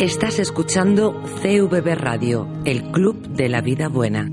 [0.00, 4.30] Estás escuchando CVB Radio, el Club de la Vida Buena.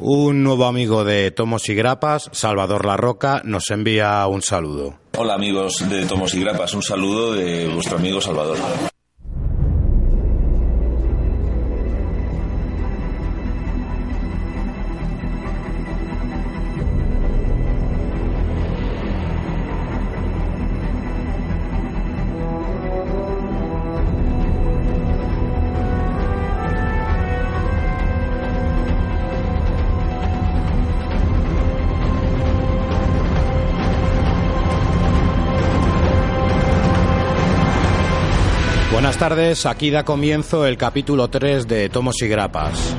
[0.00, 5.01] Un nuevo amigo de Tomos y Grapas, Salvador La Roca, nos envía un saludo.
[5.18, 8.56] Hola amigos de Tomos y Grapas, un saludo de vuestro amigo Salvador.
[39.22, 42.96] Tardes, aquí da comienzo el capítulo 3 de Tomos y Grapas.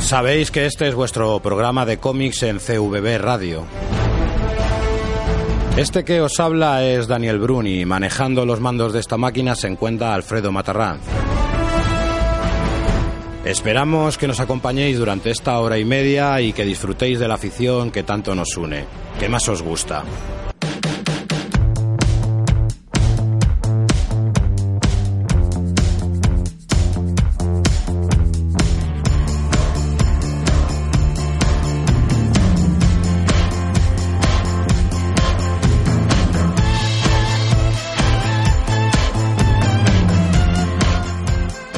[0.00, 3.66] Sabéis que este es vuestro programa de cómics en CVB Radio.
[5.76, 10.14] Este que os habla es Daniel Bruni, manejando los mandos de esta máquina se encuentra
[10.14, 11.02] Alfredo Matarranz.
[13.44, 17.90] Esperamos que nos acompañéis durante esta hora y media y que disfrutéis de la afición
[17.90, 18.86] que tanto nos une.
[19.20, 20.02] ¿Qué más os gusta?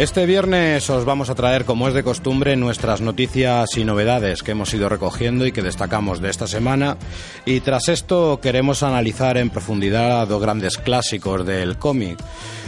[0.00, 4.52] Este viernes os vamos a traer, como es de costumbre, nuestras noticias y novedades que
[4.52, 6.96] hemos ido recogiendo y que destacamos de esta semana.
[7.44, 12.18] Y tras esto queremos analizar en profundidad dos grandes clásicos del cómic.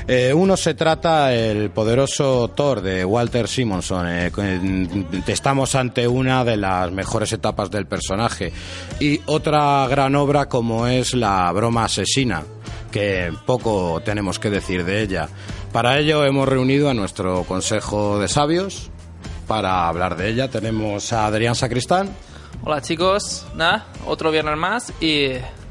[0.06, 4.06] Eh, uno se trata el poderoso Thor de Walter Simonson.
[4.10, 4.30] Eh,
[5.26, 8.52] estamos ante una de las mejores etapas del personaje.
[9.00, 12.42] Y otra gran obra como es La broma asesina,
[12.90, 15.30] que poco tenemos que decir de ella.
[15.72, 18.90] Para ello hemos reunido a nuestro Consejo de Sabios
[19.48, 20.48] para hablar de ella.
[20.48, 22.10] Tenemos a Adrián Sacristán.
[22.62, 25.30] Hola chicos, nada, otro viernes más y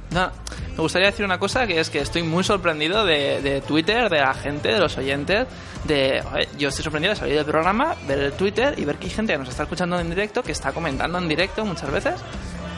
[0.09, 0.33] nada,
[0.75, 4.21] me gustaría decir una cosa que es que estoy muy sorprendido de, de Twitter, de
[4.21, 5.47] la gente, de los oyentes,
[5.83, 6.23] de
[6.57, 9.33] yo estoy sorprendido de salir del programa, ver el Twitter y ver que hay gente
[9.33, 12.15] que nos está escuchando en directo, que está comentando en directo muchas veces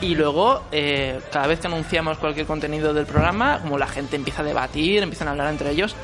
[0.00, 4.42] y luego eh, cada vez que anunciamos cualquier contenido del programa, como la gente empieza
[4.42, 5.96] a debatir, empiezan a hablar entre ellos.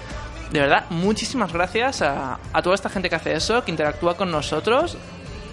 [0.50, 4.30] De verdad, muchísimas gracias a, a toda esta gente que hace eso, que interactúa con
[4.30, 4.96] nosotros.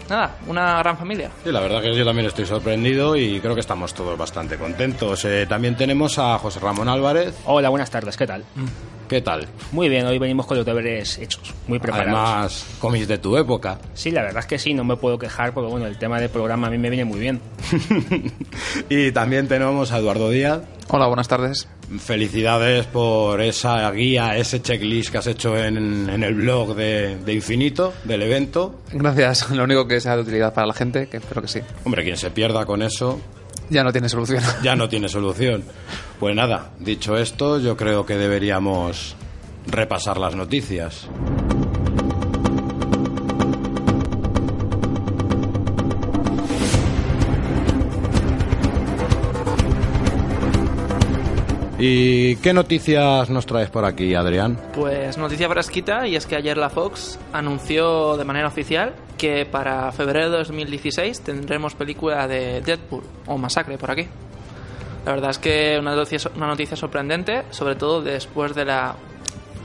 [0.10, 1.30] Nada, una gran familia.
[1.44, 5.24] Sí, la verdad que yo también estoy sorprendido y creo que estamos todos bastante contentos.
[5.26, 7.36] Eh, también tenemos a José Ramón Álvarez.
[7.46, 8.44] Hola, buenas tardes, ¿qué tal?
[9.08, 9.48] ¿Qué tal?
[9.72, 12.14] Muy bien, hoy venimos con los deberes hechos, muy preparados.
[12.14, 13.80] Además, cómics de tu época.
[13.94, 16.30] Sí, la verdad es que sí, no me puedo quejar porque bueno, el tema del
[16.30, 17.40] programa a mí me viene muy bien.
[18.90, 20.62] y también tenemos a Eduardo Díaz.
[20.90, 21.70] Hola, buenas tardes.
[22.00, 27.34] Felicidades por esa guía, ese checklist que has hecho en, en el blog de, de,
[27.34, 28.82] Infinito, del evento.
[28.92, 31.62] Gracias, lo único que sea de utilidad para la gente, que espero que sí.
[31.86, 33.22] Hombre, quien se pierda con eso...
[33.70, 34.44] Ya no tiene solución.
[34.64, 35.64] Ya no tiene solución.
[36.20, 39.16] Pues nada, dicho esto, yo creo que deberíamos
[39.68, 41.08] repasar las noticias.
[51.80, 54.60] ¿Y qué noticias nos traes por aquí, Adrián?
[54.74, 59.92] Pues noticia frasquita, y es que ayer la Fox anunció de manera oficial que para
[59.92, 64.08] febrero de 2016 tendremos película de Deadpool, o Masacre, por aquí.
[65.06, 68.96] La verdad es que una noticia, una noticia sorprendente, sobre todo después de la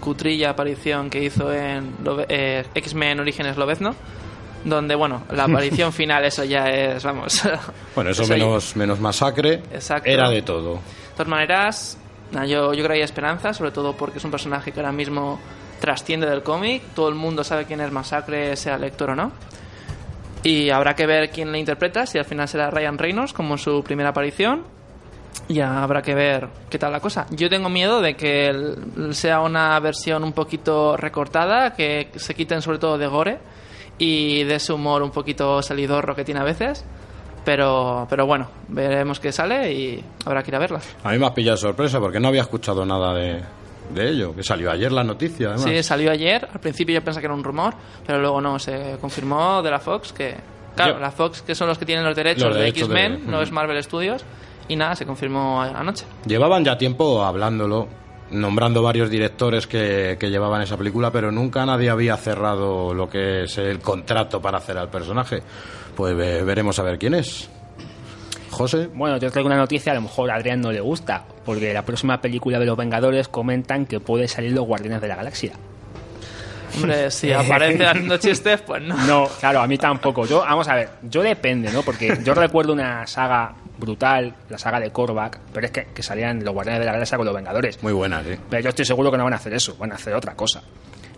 [0.00, 1.94] cutrilla aparición que hizo en
[2.28, 3.94] eh, X-Men Orígenes Lobezno,
[4.64, 7.43] donde, bueno, la aparición final, eso ya es, vamos...
[7.94, 8.78] Bueno, eso, eso menos, ya...
[8.78, 10.08] menos masacre, Exacto.
[10.08, 10.75] era de todo.
[10.75, 11.98] De todas maneras,
[12.32, 15.38] yo, yo creo que hay esperanza, sobre todo porque es un personaje que ahora mismo
[15.82, 16.81] trasciende del cómic.
[16.94, 19.32] Todo el mundo sabe quién es Masacre, sea lector o no.
[20.44, 23.82] Y habrá que ver quién le interpreta, si al final será Ryan Reynolds como su
[23.82, 24.62] primera aparición.
[25.49, 27.26] Ya habrá que ver qué tal la cosa.
[27.31, 28.76] Yo tengo miedo de que
[29.11, 33.38] sea una versión un poquito recortada, que se quiten sobre todo de gore
[33.99, 36.84] y de ese humor un poquito salidorro que tiene a veces.
[37.44, 40.81] Pero, pero bueno, veremos qué sale y habrá que ir a verla.
[41.02, 43.43] A mí me has pillado sorpresa porque no había escuchado nada de,
[43.90, 45.49] de ello, que salió ayer la noticia.
[45.49, 45.64] Además.
[45.64, 46.49] Sí, salió ayer.
[46.52, 47.75] Al principio yo pensé que era un rumor,
[48.06, 50.34] pero luego no, se confirmó de la Fox que.
[50.75, 53.31] Claro, yo, la Fox, que son los que tienen los derechos, los de X-Men, de-
[53.31, 54.25] no es Marvel Studios.
[54.69, 56.06] Y nada, se confirmó anoche.
[56.25, 57.88] Llevaban ya tiempo hablándolo
[58.31, 63.43] nombrando varios directores que, que llevaban esa película, pero nunca nadie había cerrado lo que
[63.43, 65.43] es el contrato para hacer al personaje.
[65.94, 67.50] Pues ve- veremos a ver quién es.
[68.52, 68.88] José.
[68.94, 71.84] Bueno, yo traigo una noticia, a lo mejor a Adrián no le gusta, porque la
[71.84, 75.52] próxima película de los Vengadores comentan que puede salir los Guardianes de la Galaxia.
[76.76, 78.96] Hombre, si aparece haciendo chistes, pues no.
[79.06, 80.26] No, claro, a mí tampoco.
[80.26, 81.82] Yo, vamos a ver, yo depende, ¿no?
[81.82, 86.44] Porque yo recuerdo una saga brutal, la saga de Korvac, pero es que, que salían
[86.44, 87.82] los Guardianes de la Galaxia con los Vengadores.
[87.82, 88.37] Muy buena, sí.
[88.48, 90.62] Pero yo estoy seguro que no van a hacer eso, van a hacer otra cosa.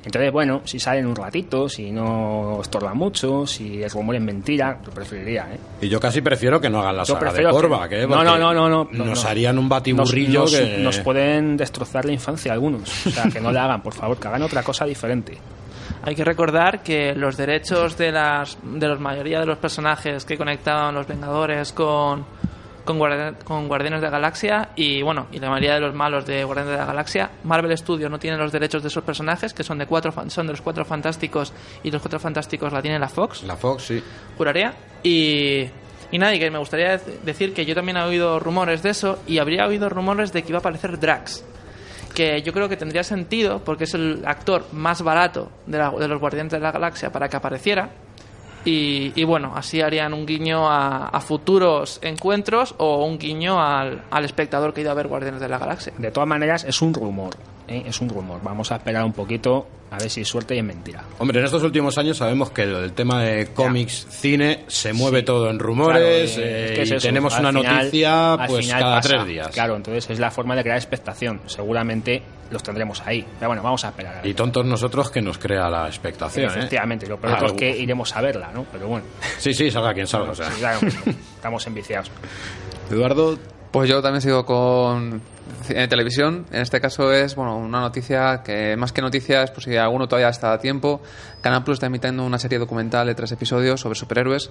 [0.05, 4.79] Entonces, bueno, si salen un ratito, si no estorba mucho, si el rumor es mentira,
[4.85, 5.59] yo preferiría, ¿eh?
[5.81, 8.37] Y yo casi prefiero que no hagan la Yo saga de Corva, que No, no,
[8.39, 9.29] no, no, no, no, nos no.
[9.31, 13.07] harían un batiburrillo nos, nos- que nos pueden destrozar la infancia algunos.
[13.07, 15.39] O sea, que no la hagan, por favor, que hagan otra cosa diferente.
[16.03, 20.37] Hay que recordar que los derechos de las de la mayoría de los personajes que
[20.37, 22.27] conectaban los Vengadores con
[22.85, 26.27] con, Guardi- con Guardianes de la Galaxia y bueno y la mayoría de los malos
[26.27, 29.63] de Guardianes de la Galaxia Marvel Studios no tiene los derechos de esos personajes que
[29.65, 31.53] son de cuatro son de los cuatro fantásticos
[31.83, 34.03] y los cuatro fantásticos la tiene la Fox La Fox, sí.
[34.37, 34.75] juraría.
[35.03, 35.69] Y,
[36.11, 38.91] y nada, y que me gustaría dec- decir que yo también he oído rumores de
[38.91, 41.45] eso y habría oído rumores de que iba a aparecer Drax.
[42.15, 46.07] Que yo creo que tendría sentido porque es el actor más barato de, la- de
[46.09, 47.91] los Guardianes de la Galaxia para que apareciera.
[48.65, 54.03] Y, y bueno, así harían un guiño a, a futuros encuentros o un guiño al,
[54.11, 55.93] al espectador que ha ido a ver Guardianes de la Galaxia.
[55.99, 57.35] De todas maneras, es un rumor.
[57.69, 57.83] ¿eh?
[57.87, 58.41] Es un rumor.
[58.43, 61.05] Vamos a esperar un poquito a ver si es suerte y es mentira.
[61.19, 65.51] Hombre, en estos últimos años sabemos que el tema de cómics, cine, se mueve todo
[65.51, 67.07] en rumores Claro, eh, es que es y eso.
[67.07, 69.09] tenemos Al una final- noticia pues cada pasa.
[69.11, 69.49] tres días.
[69.49, 71.43] Claro, entonces es la forma de crear expectación.
[71.47, 72.23] Seguramente
[72.55, 73.27] los tendremos ahí.
[73.39, 74.23] Pero bueno, vamos a esperar.
[74.25, 74.27] a.
[74.27, 76.47] Y tontos nosotros que nos crea la expectación.
[76.47, 76.55] ¿eh?
[76.57, 78.65] Efectivamente, lo peor Ah, es que iremos a verla, ¿no?
[78.73, 79.05] Pero bueno,
[79.39, 80.31] Sí, sí, salga quien salga.
[80.31, 80.51] o sea.
[80.51, 80.79] sí, claro,
[81.37, 82.11] estamos enviciados.
[82.91, 83.39] Eduardo,
[83.71, 85.21] Pues yo también sigo con
[85.69, 86.47] eh, televisión.
[86.53, 90.29] En este caso es bueno una noticia que más que noticias, pues si alguno todavía
[90.29, 91.03] está a tiempo,
[91.41, 94.51] Canal Plus está emitiendo una serie documental de tres episodios sobre superhéroes.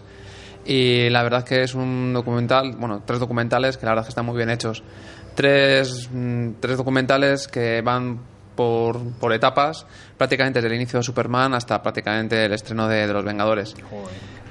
[0.65, 4.07] Y la verdad es que es un documental, bueno, tres documentales que la verdad es
[4.07, 4.81] que están muy bien hechos.
[5.35, 8.19] Tres, mm, tres documentales que van
[8.56, 9.85] por, por etapas,
[10.18, 13.75] prácticamente desde el inicio de Superman hasta prácticamente el estreno de, de Los Vengadores.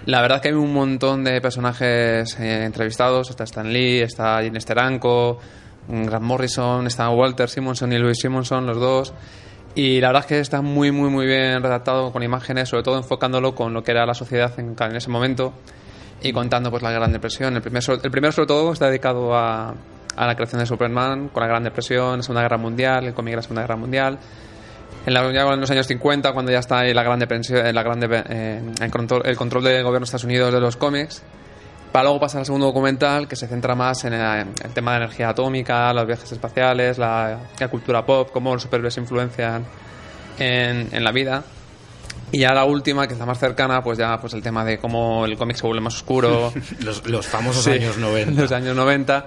[0.06, 3.30] La verdad es que hay un montón de personajes eh, entrevistados.
[3.30, 5.38] Está Stan Lee, está Gene Steranko,
[5.86, 9.14] mm, Grant Morrison, está Walter Simonson y Louis Simonson, los dos.
[9.74, 12.98] Y la verdad es que está muy, muy, muy bien redactado con imágenes, sobre todo
[12.98, 15.54] enfocándolo con lo que era la sociedad en, en ese momento
[16.20, 17.54] y contando pues la Gran Depresión.
[17.54, 19.74] El, primer, el primero, sobre todo, está dedicado a,
[20.16, 23.32] a la creación de Superman con la Gran Depresión, la Segunda Guerra Mundial, el cómic
[23.32, 24.18] de la Segunda Guerra Mundial.
[25.06, 27.98] En, la- en los años 50, cuando ya está ahí la gran depresión, la gran
[28.00, 31.22] de- eh, el, control, el control del gobierno de Estados Unidos de los cómics,
[31.90, 34.98] para luego pasar al segundo documental que se centra más en el, el tema de
[34.98, 39.64] energía atómica, los viajes espaciales, la, la cultura pop, cómo los superhéroes influencian
[40.38, 41.42] en, en la vida.
[42.30, 45.26] Y ya la última, que está más cercana, pues ya pues el tema de cómo
[45.26, 46.50] el cómic se vuelve más oscuro,
[46.80, 48.40] los, los famosos Sí, años 90.
[48.40, 49.26] Los años 90.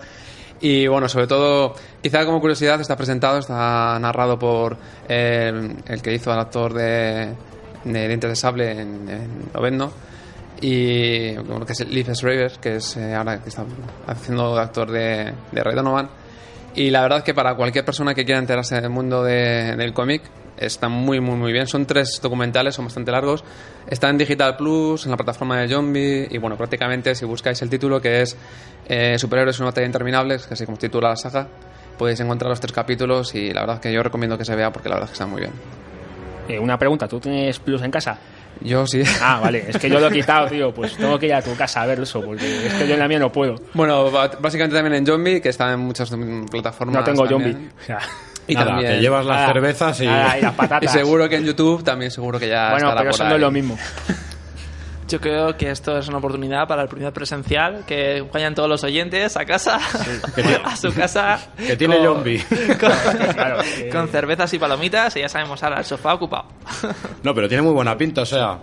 [0.67, 4.75] Y bueno, sobre todo, quizá como curiosidad, está presentado, está narrado por
[5.07, 7.35] eh, el que hizo al actor de,
[7.83, 9.91] de Sable en, en Lobezno.
[10.61, 11.35] Y
[11.67, 13.63] que es Liv Schreiber, que es eh, ahora que está
[14.07, 16.09] haciendo actor de, de Ray Donovan.
[16.73, 19.93] Y la verdad es que para cualquier persona que quiera enterarse del mundo de- del
[19.93, 20.23] cómic,
[20.57, 21.67] está muy, muy, muy bien.
[21.67, 23.43] Son tres documentales, son bastante largos.
[23.87, 26.27] Está en Digital Plus, en la plataforma de Zombie.
[26.29, 28.37] Y bueno, prácticamente si buscáis el título, que es
[28.87, 31.47] eh, Superhéroes una batalla interminable, que así como titula la saga,
[31.97, 33.33] podéis encontrar los tres capítulos.
[33.35, 35.23] Y la verdad es que yo recomiendo que se vea porque la verdad es que
[35.23, 35.53] está muy bien.
[36.47, 38.17] Eh, una pregunta, ¿tú tienes Plus en casa?
[38.61, 39.03] Yo sí.
[39.21, 40.73] Ah, vale, es que yo lo he quitado, tío.
[40.73, 42.99] Pues tengo que ir a tu casa a ver eso, porque es que yo en
[42.99, 43.55] la mía no puedo.
[43.73, 46.09] Bueno, básicamente también en Zombie, que está en muchas
[46.49, 46.95] plataformas.
[46.95, 47.53] No tengo también.
[47.53, 47.69] zombie.
[47.81, 47.99] O sea,
[48.47, 50.05] Y Nada, también- te llevas las nada, cervezas y...
[50.05, 50.91] nada, y las Y patatas.
[50.91, 53.77] seguro que en YouTube también seguro que ya Bueno, pero eso no es lo mismo.
[55.07, 58.83] Yo creo que esto es una oportunidad para el primer presencial, que vayan todos los
[58.83, 59.79] oyentes a casa,
[60.65, 61.39] a su casa.
[61.55, 62.43] Que tiene con- zombie.
[62.79, 62.91] Con,
[63.33, 66.45] Claro, que- con cervezas y palomitas y ya sabemos ahora el sofá ocupado.
[67.21, 68.57] No, pero tiene muy buena pinta, o sea,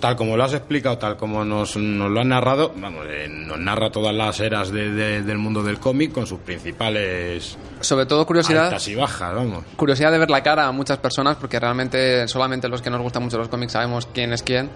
[0.00, 3.58] tal como lo has explicado, tal como nos, nos lo han narrado, vamos, eh, nos
[3.58, 8.24] narra todas las eras de- de- del mundo del cómic con sus principales Sobre todo
[8.26, 8.66] curiosidad.
[8.66, 9.64] altas y bajas, vamos.
[9.76, 13.22] curiosidad de ver la cara a muchas personas, porque realmente solamente los que nos gustan
[13.24, 14.70] mucho los cómics sabemos quién es quién.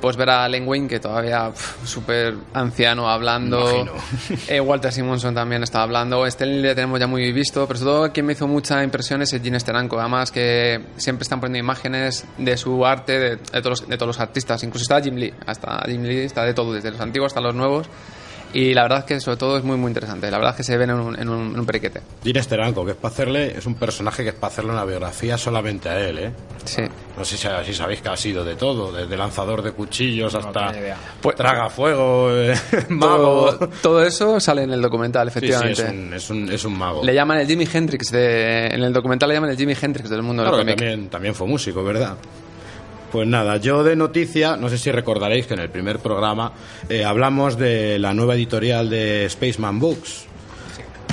[0.00, 1.52] Pues ver a Len Wein, que todavía
[1.84, 3.86] súper anciano hablando.
[4.48, 6.24] Eh, Walter Simonson también está hablando.
[6.26, 9.30] Stanley le tenemos ya muy visto, pero sobre todo quien me hizo mucha impresión es
[9.30, 10.00] Gene Steranko.
[10.00, 14.06] Además que siempre están poniendo imágenes de su arte, de, de todos, los, de todos
[14.08, 14.62] los artistas.
[14.62, 15.34] Incluso está Jim Lee.
[15.46, 17.88] Hasta Jim Lee está de todo, desde los antiguos hasta los nuevos.
[18.52, 20.30] Y la verdad es que sobre todo es muy muy interesante.
[20.30, 22.00] La verdad es que se ven en un, en un, en un periquete.
[22.24, 25.38] Gene Steranko, que es para hacerle, es un personaje que es para hacerle una biografía
[25.38, 26.32] solamente a él, ¿eh?
[26.64, 26.82] Sí.
[27.16, 30.52] No sé si, si sabéis que ha sido de todo, desde lanzador de cuchillos hasta
[30.52, 30.96] tengo ni idea.
[31.20, 32.54] pues, traga fuego, eh,
[32.88, 33.56] mago.
[33.82, 35.82] todo eso sale en el documental, Sí, sí, efectivamente.
[35.82, 37.04] es, un, es, un, es un mago.
[37.04, 40.22] Le llaman el Jimi Hendrix de, en el documental le llaman el Jimi Hendrix del
[40.22, 40.78] mundo Claro, del cómic.
[40.78, 42.16] también, también fue músico, ¿verdad?
[43.10, 46.52] Pues nada, yo de noticia, no sé si recordaréis que en el primer programa
[46.88, 50.26] eh, hablamos de la nueva editorial de Spaceman Books.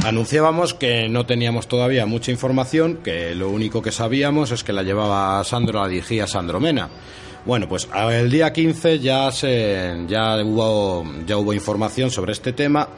[0.05, 4.83] Anunciábamos que no teníamos todavía mucha información, que lo único que sabíamos es que la
[4.83, 6.87] llevaba Sandro, la dirigía Sandro Mena.
[7.45, 12.89] Bueno, pues el día 15 ya, se, ya, hubo, ya hubo información sobre este tema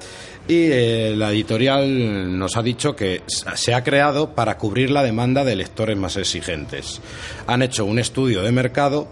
[0.49, 5.43] y eh, la editorial nos ha dicho que se ha creado para cubrir la demanda
[5.43, 7.01] de lectores más exigentes.
[7.45, 9.09] Han hecho un estudio de mercado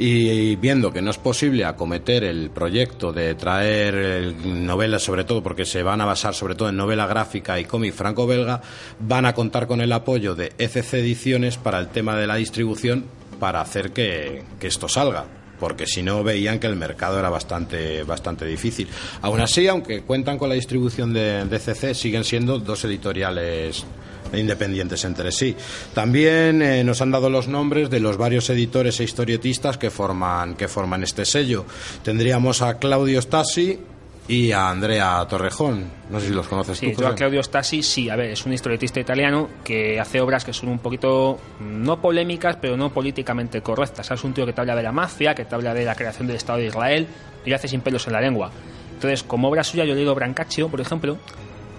[0.00, 5.44] y viendo que no es posible acometer el proyecto de traer eh, novelas, sobre todo
[5.44, 8.60] porque se van a basar sobre todo en novela gráfica y cómic franco-belga,
[8.98, 13.04] van a contar con el apoyo de ECC Ediciones para el tema de la distribución
[13.38, 18.46] para hacer que esto salga porque si no veían que el mercado era bastante bastante
[18.46, 18.88] difícil.
[19.22, 23.84] Aún así, aunque cuentan con la distribución de, CC, siguen siendo dos editoriales
[24.32, 25.54] independientes entre sí.
[25.92, 30.54] También eh, nos han dado los nombres de los varios editores e historietistas que forman
[30.54, 31.64] que forman este sello.
[32.02, 33.78] Tendríamos a Claudio Stasi
[34.30, 35.90] y a Andrea Torrejón.
[36.08, 37.02] No sé si los conoces Sí, tú.
[37.02, 37.14] yo a.
[37.14, 40.78] Claudio Stasi, sí, a ver, es un historietista italiano que hace obras que son un
[40.78, 44.10] poquito, no polémicas, pero no políticamente correctas.
[44.10, 46.26] Es un tío que te habla de la mafia, que te habla de la creación
[46.28, 47.06] del Estado de Israel,
[47.44, 48.50] y lo hace sin pelos en la lengua.
[48.94, 51.16] Entonces, como obra suya, yo he leído Brancaccio, por ejemplo,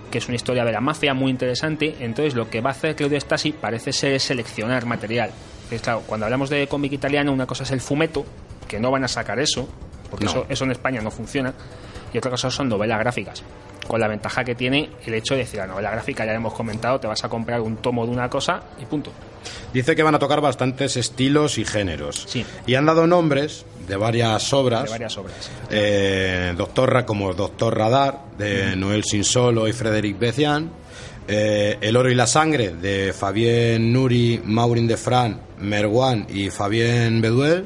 [0.10, 1.96] que es una historia de la mafia muy interesante.
[2.02, 5.30] Entonces, lo que va a hacer Claudio Stasi parece ser seleccionar material.
[5.84, 8.26] Claro, cuando hablamos de cómic italiano, una cosa es el fumeto,
[8.68, 9.70] que no van a sacar eso,
[10.10, 10.32] porque No.
[10.32, 11.54] eso, eso en España no funciona,
[12.14, 13.44] y otra cosa son novelas gráficas.
[13.88, 17.00] Con la ventaja que tiene el hecho de decir, la novela gráfica ya hemos comentado,
[17.00, 19.12] te vas a comprar un tomo de una cosa y punto.
[19.74, 22.26] Dice que van a tocar bastantes estilos y géneros.
[22.28, 22.46] Sí.
[22.68, 24.84] Y han dado nombres de varias obras.
[24.86, 25.52] De varias obras.
[25.70, 30.70] eh, Doctor como Doctor Radar de Noel Sinsolo y Frédéric Becian,
[31.28, 37.22] eh, El oro y la sangre de Fabien Nuri, Maureen de Fran, Merwan y Fabien
[37.22, 37.66] Beduel,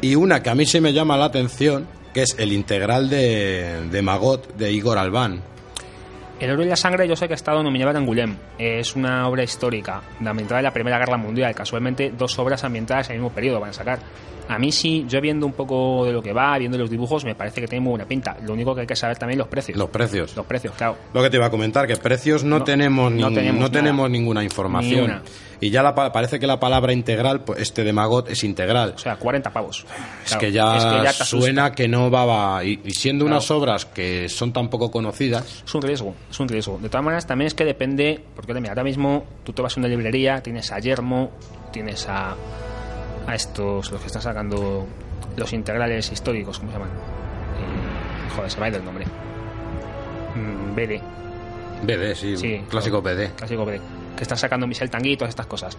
[0.00, 4.00] y una que a mí sí me llama la atención, que es el integral de,
[4.02, 5.42] Magot de Igor Albán.
[6.40, 8.36] El oro y la sangre yo sé que ha estado nominado en Angoulême.
[8.58, 11.54] Es una obra histórica, ambientada en la Primera Guerra Mundial.
[11.54, 13.98] Casualmente, dos obras ambientadas en el mismo periodo van a sacar.
[14.48, 17.34] A mí sí, yo viendo un poco de lo que va, viendo los dibujos, me
[17.34, 18.36] parece que tiene muy buena pinta.
[18.44, 19.76] Lo único que hay que saber también los precios.
[19.76, 20.36] Los precios.
[20.36, 20.96] Los precios, claro.
[21.12, 23.72] Lo que te iba a comentar, que precios no, No, tenemos, no tenemos no nada.
[23.72, 25.22] tenemos ninguna información.
[25.60, 25.66] Ni.
[25.68, 28.92] Y ya la pa- parece que la palabra integral, pues este de Magot es integral.
[28.94, 29.86] O sea, 40 pavos.
[30.22, 31.24] Es Claro, que ya, es que ya te asusta.
[31.46, 33.36] suena que no va, va- y, y siendo Claro.
[33.38, 36.78] unas obras que son tan poco conocidas, Es un riesgo, es un riesgo.
[36.80, 39.80] De todas maneras, también es que depende, porque mira, ahora mismo tú te vas a
[39.80, 41.30] una librería, tienes a Yermo,
[41.72, 42.36] tienes a,
[43.26, 44.86] a estos, los que están sacando
[45.36, 46.90] los integrales históricos, ¿cómo se llaman?
[46.94, 49.04] Eh, joder, se me ha ido el nombre.
[50.34, 51.00] Mm, BD,
[51.82, 53.02] BD, sí, Sí, clásico.
[53.02, 53.30] BD.
[53.36, 53.80] clásico BD,
[54.16, 55.76] que están sacando Michel Tanguy y todas estas cosas.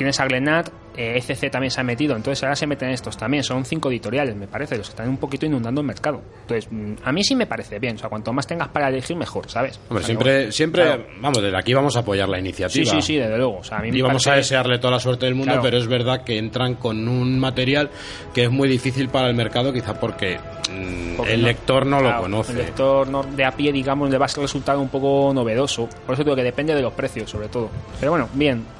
[0.00, 3.44] Tienes a Glenat, eh, ECC también se ha metido, entonces ahora se meten estos también.
[3.44, 6.22] Son cinco editoriales, me parece, los que están un poquito inundando el mercado.
[6.40, 9.14] Entonces, mm, a mí sí me parece bien, o sea, cuanto más tengas para elegir,
[9.14, 9.78] mejor, ¿sabes?
[9.90, 11.04] Hombre, O sea, siempre, siempre, claro.
[11.20, 12.90] vamos, desde aquí vamos a apoyar la Sí, iniciativa.
[12.92, 13.58] sí, sí, desde luego.
[13.58, 15.62] O sea, a mí me Y vamos a desearle toda la suerte del mundo, Claro.
[15.64, 17.90] pero es verdad que entran con un material
[18.32, 20.38] que es muy difícil para el mercado, quizá porque,
[20.72, 22.52] mm, porque el lector no claro, lo conoce.
[22.52, 25.90] El lector no- de a pie, digamos, le va a resultar un poco novedoso.
[26.06, 27.68] Por eso digo que depende de los precios, sobre todo.
[28.00, 28.79] Pero bueno, bien.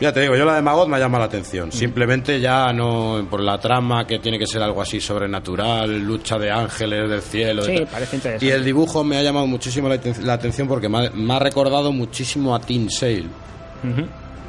[0.00, 1.68] Ya te digo, yo la de Magot me llama la atención.
[1.68, 1.72] Mm.
[1.72, 6.50] Simplemente ya no por la trama que tiene que ser algo así sobrenatural, lucha de
[6.50, 7.64] ángeles del cielo.
[7.64, 8.46] Sí, parece interesante.
[8.46, 11.34] Y el dibujo me ha llamado muchísimo la, aten- la atención porque me ha, me
[11.34, 13.26] ha recordado muchísimo a Teen Sale.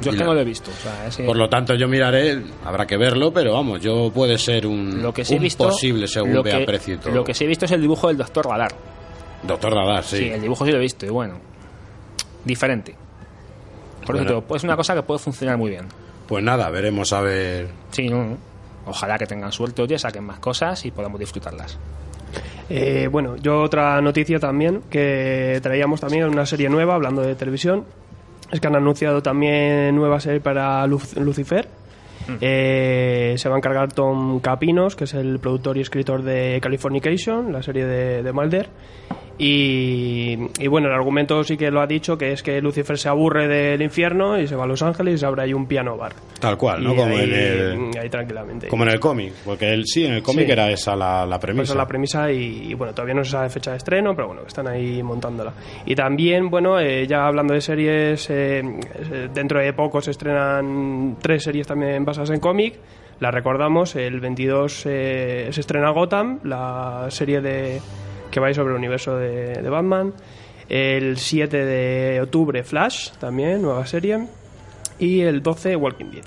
[0.02, 0.70] Yo es que no lo he visto.
[0.70, 4.38] O sea, ese- Por lo tanto, yo miraré, habrá que verlo, pero vamos, yo puede
[4.38, 7.12] ser un, lo que sí he un visto, posible según lo vea que, todo.
[7.14, 8.72] Lo que sí he visto es el dibujo del Doctor Radar.
[9.42, 10.18] Doctor Radar, sí.
[10.18, 10.28] Sí.
[10.30, 11.04] el dibujo sí lo he visto.
[11.04, 11.38] Y bueno,
[12.44, 12.94] diferente.
[14.10, 14.26] Por eso Bueno.
[14.28, 15.86] te digo, pues es una cosa que puede funcionar muy bien.
[16.26, 17.68] Pues nada, veremos a ver.
[17.90, 18.36] Sí, no, no.
[18.86, 21.78] Ojalá que tengan suerte, oye, saquen más cosas y podamos disfrutarlas.
[22.68, 27.84] Eh, bueno, yo otra noticia también que traíamos también una serie nueva hablando de televisión
[28.50, 31.68] es que han anunciado también nueva serie para Luf- Lucifer.
[32.40, 37.52] Eh, se va a encargar Tom Capinos, que es el productor y escritor de Californication,
[37.52, 38.68] la serie de, de Mulder.
[39.42, 43.08] Y, y bueno, el argumento sí que lo ha dicho, que es que Lucifer se
[43.08, 45.96] aburre del infierno y se va a Los Ángeles y se abre ahí un piano
[45.96, 46.12] bar.
[46.38, 46.92] Tal cual, ¿no?
[46.92, 48.68] Y Como ahí, en el, ahí tranquilamente.
[48.68, 49.32] como en el cómic.
[49.44, 50.52] Porque él, sí, en el cómic Sí.
[50.52, 51.62] era esa la, la premisa.
[51.62, 54.28] esa es la premisa y, y, bueno, todavía no se sabe fecha de estreno, pero
[54.28, 55.54] bueno, están ahí montándola.
[55.86, 61.16] Y también, bueno, eh, ya hablando de series, eh, eh, dentro de poco se estrenan
[61.20, 62.74] tres series también basadas en cómic.
[63.20, 67.78] La recordamos, el 22 eh, se estrena Gotham, la serie de
[68.30, 70.12] que va sobre el universo de, de Batman.
[70.68, 74.26] El 7 de octubre Flash, también, nueva serie.
[74.98, 76.24] Y el 12 Walking Dead.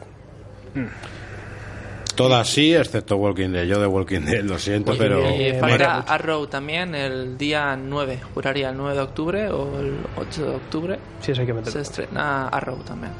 [2.16, 3.64] Todas sí, excepto Walking Dead.
[3.66, 5.26] Yo de Walking Dead lo siento, pero...
[5.26, 6.02] Eh, falta.
[6.02, 11.00] Arrow también el día 9, juraría el 9 de octubre o el 8 de octubre.
[11.22, 11.82] Sí, eso hay que Se meterlo.
[11.82, 13.14] estrena Arrow también.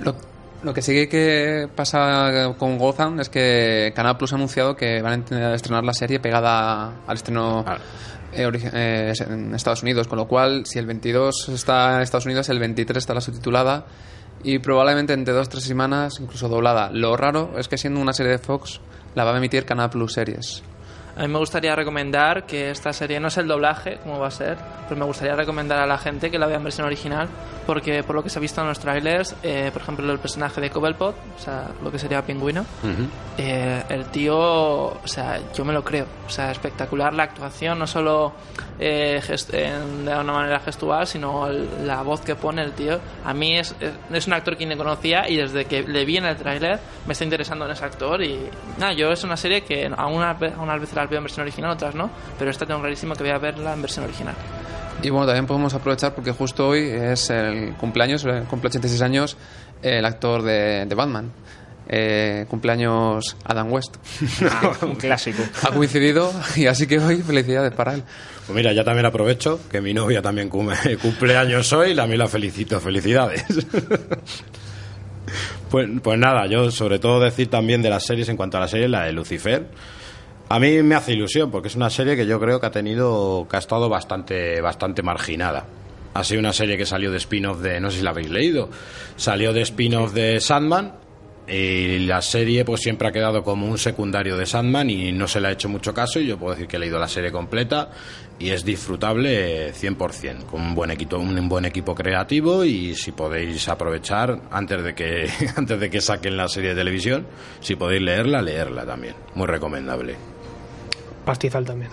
[0.00, 0.16] Lo,
[0.64, 5.24] lo que sí que pasa con Gotham es que Canal Plus ha anunciado que van
[5.32, 7.78] a estrenar la serie pegada al estreno Ah.
[8.32, 12.48] eh, eh, en Estados Unidos, con lo cual si el 22 está en Estados Unidos,
[12.48, 13.86] el 23 estará subtitulada
[14.42, 16.90] y probablemente entre dos o tres semanas incluso doblada.
[16.90, 18.80] Lo raro es que siendo una serie de Fox
[19.14, 20.62] la va a emitir Canal Plus Series.
[21.16, 24.30] A mí me gustaría recomendar que esta serie no es el doblaje, como va a
[24.32, 24.56] ser,
[24.88, 27.28] pero me gustaría recomendar a la gente que la vea en versión original,
[27.66, 30.60] porque por lo que se ha visto en los trailers, eh, por ejemplo, el personaje
[30.60, 33.06] de Cobblepot, o sea, lo que sería Pingüino, Ujú.
[33.38, 37.86] eh, el tío, o sea, yo me lo creo, o sea, espectacular la actuación, no
[37.86, 38.32] solo
[38.80, 39.20] eh,
[39.52, 42.98] en- de una manera gestual, sino el- la voz que pone el tío.
[43.24, 46.16] A mí es, es, es un actor que ni conocía y desde que le vi
[46.16, 49.62] en el tráiler me está interesando en ese actor y nada, yo es una serie
[49.62, 52.50] que a unas, ve- a unas veces la veo en versión original, otras no, pero
[52.50, 54.34] esta tengo clarísimo que voy a verla en versión original.
[55.02, 59.36] Y bueno, también podemos aprovechar porque justo hoy es el cumpleaños, eh, cumple 86 años
[59.82, 61.30] el actor de, de Batman.
[61.86, 63.96] Eh, cumpleaños Adam West.
[64.82, 65.42] un clásico.
[65.62, 68.02] Ha coincidido y así que hoy felicidades para él.
[68.46, 70.70] Pues mira, ya también aprovecho que mi novia también cum-
[71.02, 72.80] cumple años hoy y también la felicito.
[72.80, 73.44] Felicidades.
[75.70, 78.68] pues, pues nada, yo sobre todo decir también de las series en cuanto a la
[78.68, 79.66] serie, la de Lucifer.
[80.48, 83.46] A mí me hace ilusión porque es una serie que yo creo que ha tenido,
[83.48, 85.66] que ha estado bastante, bastante marginada.
[86.12, 88.68] Ha sido una serie que salió de spin-off de, no sé si la habéis leído,
[89.16, 90.92] salió de spin-off de Sandman
[91.48, 95.40] y la serie pues siempre ha quedado como un secundario de Sandman y no se
[95.40, 97.90] le ha hecho mucho caso y yo puedo decir que he leído la serie completa
[98.38, 103.66] y es disfrutable 100%, con un buen equipo, un buen equipo creativo y si podéis
[103.68, 107.26] aprovechar antes de que antes de que saquen la serie de televisión,
[107.60, 110.33] si podéis leerla, leerla también, muy recomendable.
[111.24, 111.90] Pastizal también.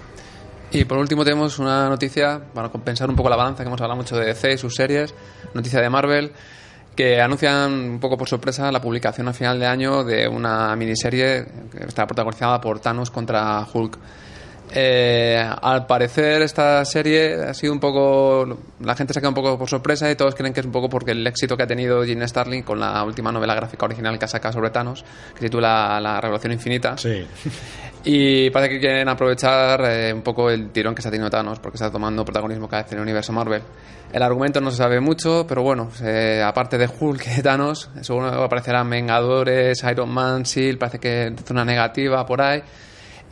[0.71, 3.97] Y por último tenemos una noticia para compensar un poco la balanza que hemos hablado
[3.97, 5.13] mucho de DC y sus series,
[5.53, 6.31] noticia de Marvel
[6.95, 11.45] que anuncian un poco por sorpresa la publicación a final de año de una miniserie
[11.71, 13.97] que está protagonizada por Thanos contra Hulk.
[14.73, 19.43] Eh, al parecer esta serie ha sido un poco la gente se ha quedado un
[19.43, 21.67] poco por sorpresa y todos creen que es un poco porque el éxito que ha
[21.67, 25.03] tenido Gene Starling con la última novela gráfica original que ha sacado sobre Thanos
[25.33, 27.25] que se titula La Revolución Infinita Sí.
[28.05, 31.75] y parece que quieren aprovechar eh, un poco el tirón que está teniendo Thanos, porque
[31.75, 33.61] está tomando protagonismo cada vez en el universo Marvel.
[34.11, 38.27] El argumento no se sabe mucho, pero bueno, eh, aparte de Hulk y Thanos, seguro
[38.27, 42.61] aparecerán Vengadores, Iron Man, Shield, parece que es una negativa por ahí.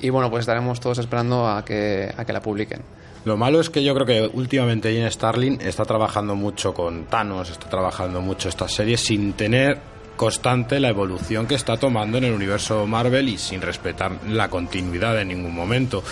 [0.02, 2.82] Y bueno, pues estaremos todos esperando a que, a que la publiquen.
[3.26, 7.50] Lo malo es que yo creo que últimamente Gene Starling está trabajando mucho con Thanos,
[7.50, 9.78] está trabajando mucho estas series sin tener
[10.16, 15.20] constante la evolución que está tomando en el universo Marvel y sin respetar la continuidad
[15.22, 16.04] en ningún momento.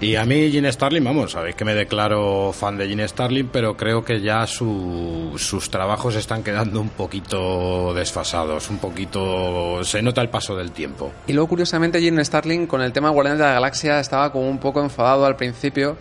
[0.00, 3.76] Y a mí Gene Starling, vamos, sabéis que me declaro fan de Gene Starling, pero
[3.76, 9.84] creo que ya su- sus trabajos están quedando un poquito desfasados, un poquito...
[9.84, 11.12] se nota el paso del tiempo.
[11.26, 14.58] Y luego, curiosamente, Gene Starling con el tema Guardianes de la Galaxia estaba como un
[14.58, 15.98] poco enfadado al principio,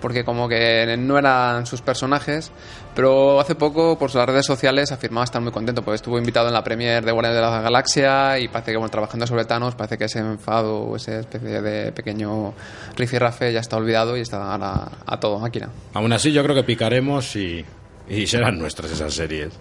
[0.00, 2.52] porque como que no eran sus personajes,
[2.94, 6.54] pero hace poco por sus redes sociales afirmaba estar muy contento, porque estuvo invitado en
[6.54, 9.96] la premiere de Guardianes de la Galaxia y parece que bueno, trabajando sobre Thanos, parece
[9.98, 12.54] que ese enfado o esa especie de pequeño
[12.96, 15.70] rifirrafe ya está olvidado y está ahora a todo máquina.
[15.94, 17.64] Aún así yo creo que picaremos y,
[18.08, 19.52] y serán nuestras esas series.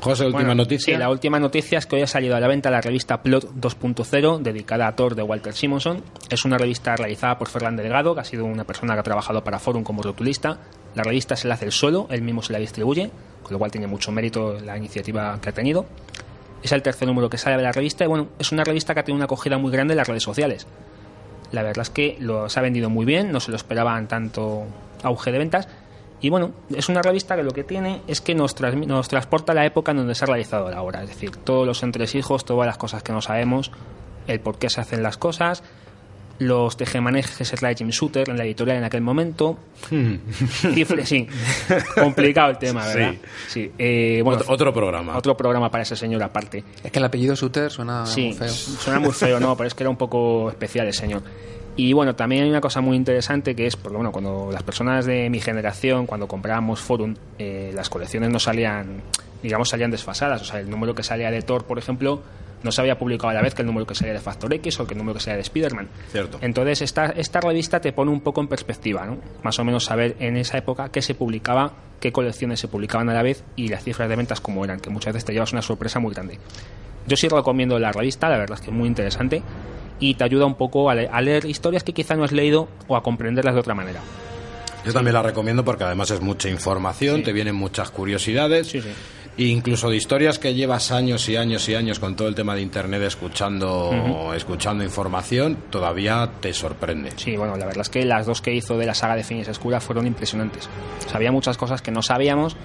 [0.00, 0.94] José, última Bueno, noticia.
[0.94, 3.54] Sí, la última noticia es que hoy ha salido a la venta la revista Plot
[3.54, 6.02] 2.0, dedicada a Thor de Walter Simonson.
[6.30, 9.42] Es una revista realizada por Ferran Delgado, que ha sido una persona que ha trabajado
[9.42, 10.58] para Forum como rotulista.
[10.96, 13.10] La revista se la hace él solo, él mismo se la distribuye,
[13.42, 15.84] con lo cual tiene mucho mérito la iniciativa que ha tenido.
[16.62, 19.00] Es el tercer número que sale de la revista y bueno, es una revista que
[19.00, 20.66] ha tenido una acogida muy grande en las redes sociales.
[21.52, 24.64] La verdad es que lo, se ha vendido muy bien, no se lo esperaban tanto
[25.02, 25.68] auge de ventas.
[26.22, 29.54] Y bueno, es una revista que lo que tiene es que nos, nos transporta a
[29.54, 31.02] la época en donde se ha realizado la obra.
[31.02, 33.70] Es decir, todos los entresijos, todas las cosas que no sabemos,
[34.26, 35.62] el por qué se hacen las cosas.
[36.38, 39.58] Los tejemanejes de Jim Shooter en la editorial en aquel momento.
[39.90, 41.26] Cifre- sí,
[41.94, 43.14] complicado el tema, ¿verdad?
[43.48, 43.70] Sí.
[43.78, 45.16] eh, bueno, Otro, otro programa.
[45.16, 46.64] otro programa para ese señor aparte.
[46.82, 48.48] Es que el apellido Suter suena Sí, muy feo.
[48.48, 49.56] suena muy feo, ¿no?
[49.56, 51.22] Pero es que era un poco especial el señor.
[51.78, 55.04] Y bueno, también hay una cosa muy interesante que es, porque bueno, cuando las personas
[55.04, 59.02] de mi generación, cuando comprábamos Forum, eh, las colecciones no salían,
[59.42, 60.40] digamos, salían desfasadas.
[60.40, 62.22] O sea, el número que salía de Thor, por ejemplo,
[62.66, 64.78] no se había publicado a la vez que el número que salía de Factor X
[64.80, 65.88] o que el número que salía de Spider-Man.
[66.12, 66.38] Cierto.
[66.42, 69.16] Entonces, esta, esta revista te pone un poco en perspectiva, ¿no?
[69.42, 73.14] Más o menos saber en esa época qué se publicaba, qué colecciones se publicaban a
[73.14, 75.62] la vez y las cifras de ventas cómo eran, que muchas veces te llevas una
[75.62, 76.38] sorpresa muy grande.
[77.06, 79.42] Yo sí recomiendo la revista, la verdad es que es muy interesante
[80.00, 82.68] y te ayuda un poco a, le- a leer historias que quizá no has leído
[82.88, 84.00] o a comprenderlas de otra manera.
[84.84, 88.68] Yo también la recomiendo porque además es mucha información, te vienen muchas curiosidades.
[88.68, 88.88] Sí, sí.
[89.38, 92.62] Incluso de historias que llevas años y años y años con todo el tema de
[92.62, 97.12] internet escuchando, escuchando información, todavía te sorprende.
[97.16, 99.48] Sí, bueno, la verdad es que las dos que hizo de la saga de Finis
[99.48, 100.70] Escura fueron impresionantes.
[101.06, 102.56] Sabía muchas cosas que no sabíamos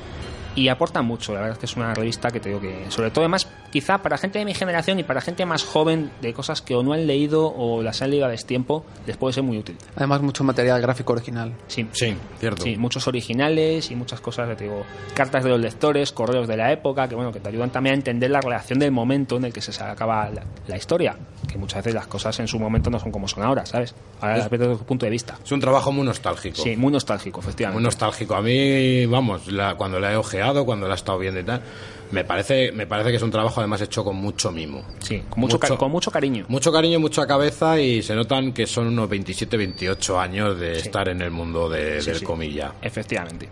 [0.56, 1.34] y aportan mucho.
[1.34, 4.00] La verdad es que es una revista que te digo que, sobre todo además, quizá
[4.00, 6.94] para gente de mi generación y para gente más joven, de cosas que o no
[6.94, 9.78] han leído o las han leído a destiempo, les puede ser muy útil.
[9.96, 11.54] Además, mucho material gráfico original.
[11.68, 12.64] Sí, Sí, cierto.
[12.64, 16.72] Sí, muchos originales y muchas cosas, te digo, cartas de los lectores, correos de la
[16.72, 19.54] época, que bueno, que te ayudan también a entender la relación del momento en el
[19.54, 21.16] que se acaba la, la historia,
[21.48, 23.96] que muchas veces las cosas en su momento no son como son ahora, ¿sabes?
[24.20, 25.38] Ahora las ves desde tu punto de vista.
[25.44, 26.62] Es un trabajo muy nostálgico.
[26.62, 27.84] Sí, muy nostálgico, Muy efectivamente.
[27.84, 28.36] nostálgico.
[28.36, 31.62] A mí, vamos, la- cuando la he ojeado, cuando la he estado viendo y tal,
[32.12, 34.84] me parece, me parece que es un trabajo además hecho con mucho mimo.
[35.00, 36.45] Sí, con mucho, con mucho cariño.
[36.50, 40.82] Mucho cariño, mucha cabeza y se notan que son unos 27, 28 años de Sí.
[40.88, 42.26] estar en el mundo de, Sí, del sí.
[42.26, 42.74] comilla.
[42.82, 43.47] Efectivamente.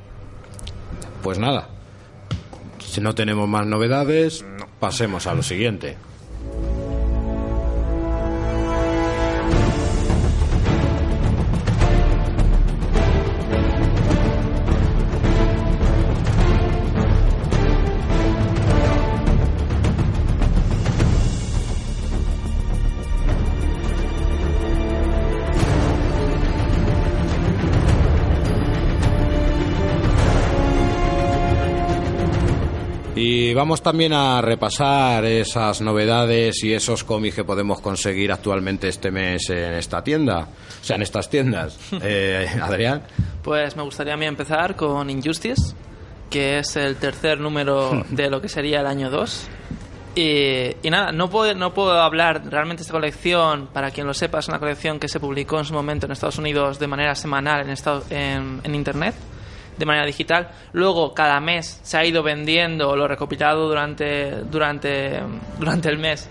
[1.23, 1.69] Pues nada,
[2.79, 4.45] si no tenemos más novedades,
[4.79, 5.97] pasemos a lo siguiente.
[33.49, 39.09] Y vamos también a repasar esas novedades y esos cómics que podemos conseguir actualmente este
[39.09, 41.75] mes en esta tienda, o sea, en estas tiendas.
[42.03, 43.01] Eh, Adrián,
[43.41, 45.75] Pues me gustaría a mí empezar con Injustice,
[46.29, 49.47] que es el tercer número de lo que sería el año 2.
[50.13, 54.38] Y, y nada, no puedo, no puedo hablar realmente esta colección, para quien lo sepa,
[54.38, 57.67] es una colección que se publicó en su momento en Estados Unidos de manera semanal
[57.67, 57.75] en,
[58.15, 59.15] en, en Internet,
[59.79, 60.49] de manera digital.
[60.73, 65.21] Luego, cada mes se ha ido vendiendo lo recopilado durante, durante,
[65.57, 66.29] durante el mes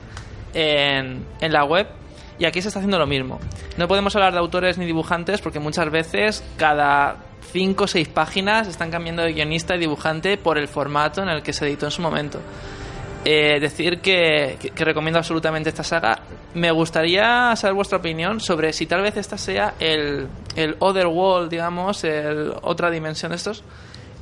[0.54, 1.88] en, en la web.
[2.38, 3.40] Y aquí se está haciendo lo mismo.
[3.76, 7.16] No podemos hablar de autores ni dibujantes porque muchas veces cada
[7.52, 11.42] 5 o 6 páginas están cambiando de guionista y dibujante por el formato en el
[11.42, 12.40] que se editó en su momento.
[13.24, 16.18] Eh, decir que, recomiendo absolutamente esta saga.
[16.54, 21.50] Me gustaría saber vuestra opinión sobre si tal vez esta sea el, el Other World,
[21.50, 23.62] digamos, el, otra dimensión de estos,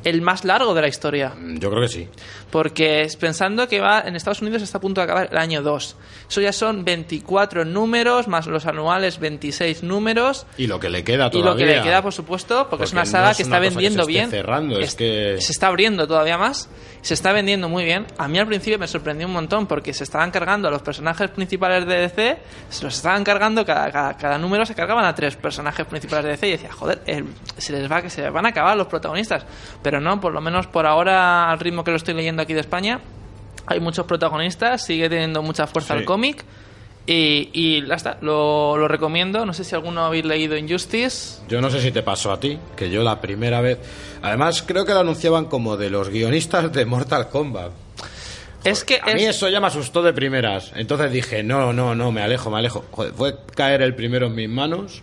[0.08, 1.30] el más largo de la historia.
[1.36, 2.08] mm, yo creo que sí.
[2.50, 5.62] Porque es pensando que va en Estados Unidos está a punto de acabar el año
[5.62, 5.96] 2.
[6.28, 10.46] Eso ya son 24 números, más los anuales 26 números.
[10.56, 11.50] Y lo que le queda Y todavía.
[11.50, 13.56] lo que le queda, por supuesto, porque, es Porque una no saga es que una
[13.56, 14.30] está cosa que vendiendo se bien.
[14.30, 16.68] cerrando, es que- Se está abriendo todavía más.
[17.02, 18.06] Se está vendiendo muy bien.
[18.18, 21.30] A mí al principio me sorprendió un montón porque se estaban cargando a los personajes
[21.30, 22.38] principales de DC,
[22.68, 26.30] se los estaban cargando, cada, cada, cada número se cargaban a tres personajes principales de
[26.32, 27.02] DC y decía, joder,
[27.58, 29.44] se les va que se les van a acabar los protagonistas.
[29.82, 32.60] Pero no, por lo menos por ahora, al ritmo que lo estoy leyendo aquí de
[32.60, 33.00] España,
[33.66, 36.00] hay muchos protagonistas, sigue teniendo mucha fuerza Sí.
[36.00, 36.44] el cómic.
[37.08, 39.46] Y, y ya está, lo, lo recomiendo.
[39.46, 41.40] No sé si alguno habéis leído Injustice.
[41.48, 43.78] Yo no sé si te pasó a ti, que yo la primera vez.
[44.22, 47.70] Además, creo que lo anunciaban como de los guionistas de Mortal Kombat.
[48.64, 50.72] Es que A mí es- eso ya me asustó de primeras.
[50.74, 52.84] Entonces dije, no, no, no, me alejo, me alejo.
[52.90, 55.02] Joder, fue caer el primero en mis manos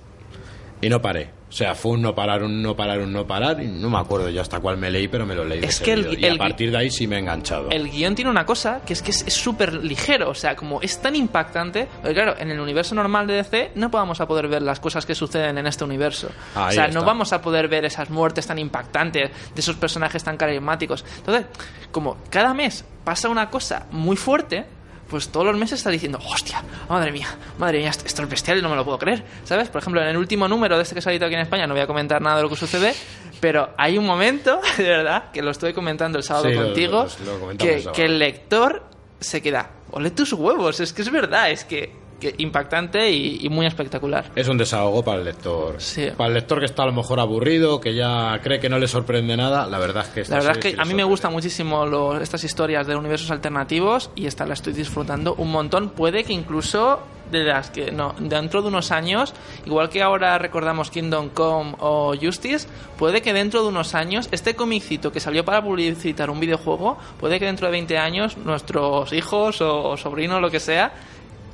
[0.82, 1.30] y no paré.
[1.54, 3.62] O sea, fue un no parar, un no parar, un no parar.
[3.62, 5.64] Y no me acuerdo ya hasta cuál me leí, pero me lo leí.
[5.64, 7.70] Es que el- y el- a partir de ahí sí me he enganchado.
[7.70, 10.82] el guion tiene una cosa que es que es es súper ligero, o sea, como
[10.82, 14.48] es tan impactante, porque claro, en el universo normal de DC no vamos a poder
[14.48, 16.30] ver las cosas que suceden en este universo.
[16.56, 17.00] Ahí o sea, está.
[17.00, 21.06] no vamos a poder ver esas muertes tan impactantes de esos personajes tan carismáticos.
[21.20, 21.46] Entonces,
[21.92, 24.66] como cada mes pasa una cosa muy fuerte,
[25.14, 27.28] pues todos los meses está diciendo, hostia, madre mía,
[27.60, 29.24] madre mía, esto es bestial y no me lo puedo creer.
[29.44, 29.70] ¿Sabes?
[29.70, 31.68] Por ejemplo, en el último número de este que se ha editado aquí en España,
[31.68, 32.96] no voy a comentar nada de lo que sucede,
[33.40, 37.34] pero hay un momento, de verdad, que lo estoy comentando el sábado Sí, contigo, lo-
[37.34, 37.96] lo comentamos el que, sábado.
[37.96, 38.84] que el lector
[39.20, 41.94] se queda, ole tus huevos, es que es verdad, es que
[42.38, 44.32] impactante y, y muy espectacular.
[44.36, 45.76] Es un desahogo para el lector.
[45.80, 46.08] Sí.
[46.16, 48.88] Para el lector que está a lo mejor aburrido, que ya cree que no le
[48.88, 51.04] sorprende nada, la verdad es que esta La verdad es que sí a mí me
[51.04, 55.90] gustan muchísimo los- estas historias de universos alternativos y esta la estoy disfrutando un montón.
[55.90, 57.00] Puede que incluso
[57.32, 59.34] de las que no dentro de unos años,
[59.66, 64.56] igual que ahora recordamos Kingdom Come o Justice, puede que dentro de unos años este
[64.56, 69.62] comicito que salió para publicitar un videojuego, puede que dentro de 20 años nuestros hijos
[69.62, 70.94] o, o sobrinos lo que sea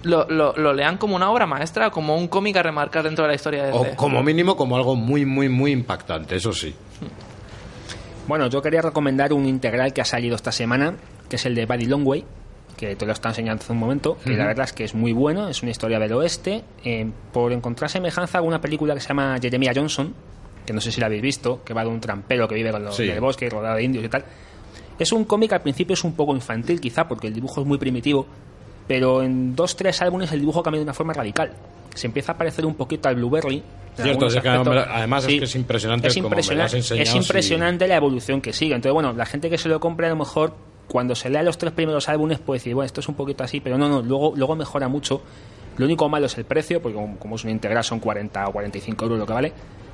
[0.04, 3.30] lo, lo- lo lean como una obra maestra, como un cómic a remarcar dentro de
[3.30, 3.96] la historia de O DC.
[3.96, 6.74] como mínimo como algo muy, muy, muy impactante, eso sí.
[8.28, 10.96] Bueno, yo quería recomendar un integral que ha salido esta semana,
[11.28, 12.26] que es el de Buddy Longway,
[12.78, 15.12] que te lo está enseñando hace un momento, que la verdad es que es muy
[15.12, 19.10] bueno, es una historia del oeste, eh, por encontrar semejanza a una película que se
[19.10, 20.14] llama Jeremiah Johnson,
[20.66, 22.86] que no sé si la habéis visto, que va de un trampero que vive con
[22.86, 23.08] los Sí.
[23.08, 24.24] del bosque y rodeado de indios y tal.
[25.00, 27.78] Es un cómic al principio es un poco infantil quizá, porque el dibujo es muy
[27.80, 28.28] primitivo,
[28.90, 31.52] pero en dos, tres álbumes el dibujo cambia de una forma radical.
[31.94, 33.62] Se empieza a parecer un poquito al Blueberry.
[33.96, 37.14] Cierto, es que además es que es impresionante es como me lo has impresionante, es
[37.14, 38.74] impresionante la evolución que sigue.
[38.74, 40.56] Entonces, bueno, la gente que se lo compre a lo mejor
[40.88, 43.60] cuando se lea los tres primeros álbumes puede decir, bueno, esto es un poquito así,
[43.60, 45.22] pero no, no, luego, luego mejora mucho.
[45.78, 48.52] Lo único malo es el precio, porque como, como es un integral son 40 o
[48.52, 49.54] 45 euros lo que vale.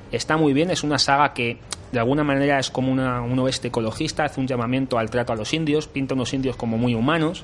[0.10, 1.58] Está muy bien, es una saga que
[1.91, 5.36] de alguna manera es como una, un oeste ecologista, hace un llamamiento al trato a
[5.36, 7.43] los indios, pinta unos indios como muy humanos.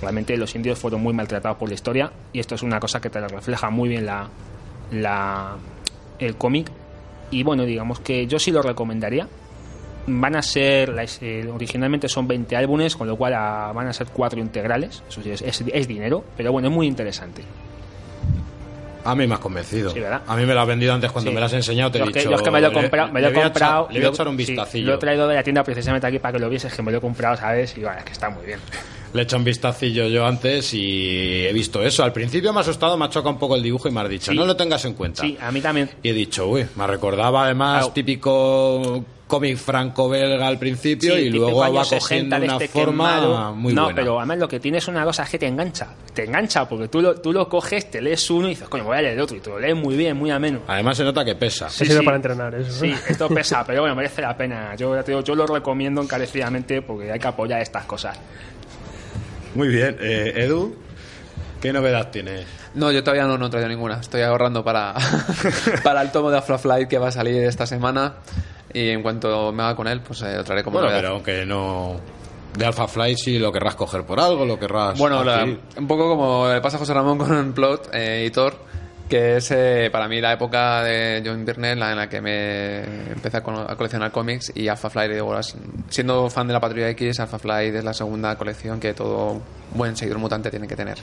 [0.00, 3.10] Realmente los indios fueron muy maltratados por la historia y esto es una cosa que
[3.10, 4.28] te refleja muy bien la,
[4.92, 5.56] la,
[6.18, 6.70] el cómic.
[7.30, 9.28] Y bueno, digamos que yo sí lo recomendaría.
[10.06, 14.06] Van a ser, eh, originalmente son 20 álbumes, con lo cual ah, van a ser
[14.06, 15.02] cuatro integrales.
[15.08, 17.42] Eso sí, es- es dinero, pero bueno, es muy interesante.
[19.04, 19.90] A mí me has convencido.
[19.90, 20.22] Sí, ¿verdad?
[20.26, 21.34] a mí me lo has vendido antes cuando Sí.
[21.34, 22.30] me lo has enseñado, te he Los que, dicho...
[22.30, 23.88] los que me lo he comprado, me lo he echar- comprado.
[23.90, 24.86] le voy a echar un sí, vistacillo.
[24.86, 26.98] lo he traído de la tienda precisamente aquí para que lo vieses, que me lo
[26.98, 27.76] he comprado, ¿sabes?
[27.76, 28.60] Y bueno, es que está muy bien.
[29.14, 32.04] Le he hecho un vistacillo yo antes y he visto eso.
[32.04, 34.08] Al principio me ha asustado, me ha chocado un poco el dibujo y me has
[34.10, 34.36] dicho, Sí.
[34.36, 35.22] no lo tengas en cuenta.
[35.22, 35.88] Sí, a mí también.
[36.02, 41.58] Y he dicho, uy, me recordaba además típico cómic franco-belga al principio Sí, y luego
[41.60, 43.54] va cogiendo 60 de una este forma quemado.
[43.54, 43.94] muy no, buena.
[43.96, 45.88] pero además lo que tiene es una cosa es que te engancha.
[46.12, 48.96] Te engancha porque tú lo, tú lo coges, te lees uno y dices, coño, voy
[48.96, 49.36] a leer el otro.
[49.36, 50.62] Y te lo lees muy bien, muy ameno.
[50.66, 51.68] Además se nota que pesa.
[51.68, 52.72] Se sirve para entrenar eso.
[52.72, 54.74] Sí, esto pesa, pero bueno, merece la pena.
[54.74, 58.18] Yo, ya te digo, yo lo recomiendo encarecidamente porque hay que apoyar estas cosas.
[59.54, 59.96] Muy bien.
[60.00, 60.74] Eh, Edu,
[61.60, 62.46] ¿qué novedad tienes?
[62.74, 63.98] No, yo todavía no, no he traído ninguna.
[64.00, 64.94] Estoy ahorrando para,
[65.82, 68.16] para el tomo de Afro Flight que va a salir esta semana.
[68.74, 71.00] Y en cuanto me haga con él, pues eh, lo traeré como Bueno, novedad.
[71.02, 72.00] pero aunque no...
[72.56, 74.98] De Alpha Flight sí lo querrás coger por algo, lo querrás...
[74.98, 78.30] Bueno, la- un poco como le pasa a José Ramón con un plot eh, y
[78.30, 78.54] Thor,
[79.08, 82.80] que es eh, para mí la época de John Byrne la en la que me
[83.12, 85.56] empecé a, co- a coleccionar cómics y Alpha Flight, digo, las-
[85.88, 89.40] siendo fan de la Patrulla X, Alpha Flight es la segunda colección que todo
[89.74, 90.98] buen seguidor mutante tiene que tener.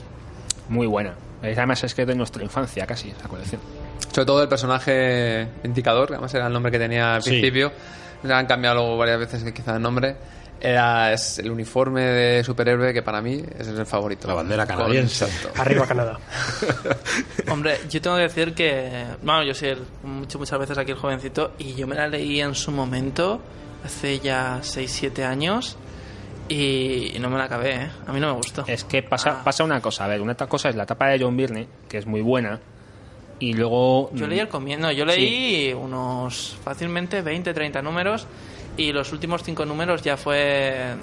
[0.68, 1.14] Muy buena.
[1.42, 3.60] Además es que es de nuestra infancia casi, esa colección.
[4.12, 7.30] Sobre todo el personaje indicador, que además era el nombre que tenía al Sí.
[7.30, 7.72] principio.
[8.24, 10.16] Han cambiado luego varias veces que quizá el nombre.
[10.58, 14.26] Era es el uniforme de superhéroe que para mí es el favorito.
[14.26, 15.26] La bandera canadiense.
[15.56, 16.18] Arriba Canadá.
[17.50, 20.96] Hombre, yo tengo que decir que, bueno, yo soy el- mucho, muchas veces aquí el
[20.96, 23.40] jovencito y yo me la leí en su momento,
[23.84, 25.76] hace ya 6-7 años,
[26.48, 27.90] y no me la acabé, ¿eh?
[28.06, 28.64] A mí no me gustó.
[28.66, 29.44] Es que pasa, Ah.
[29.44, 32.06] pasa una cosa, a ver, una cosa es la etapa de John Byrne, que es
[32.06, 32.60] muy buena,
[33.38, 34.10] y luego...
[34.14, 38.26] Yo leí el comienzo, yo leí unos fácilmente 20, 30 números
[38.76, 40.94] y los últimos 5 números ya fue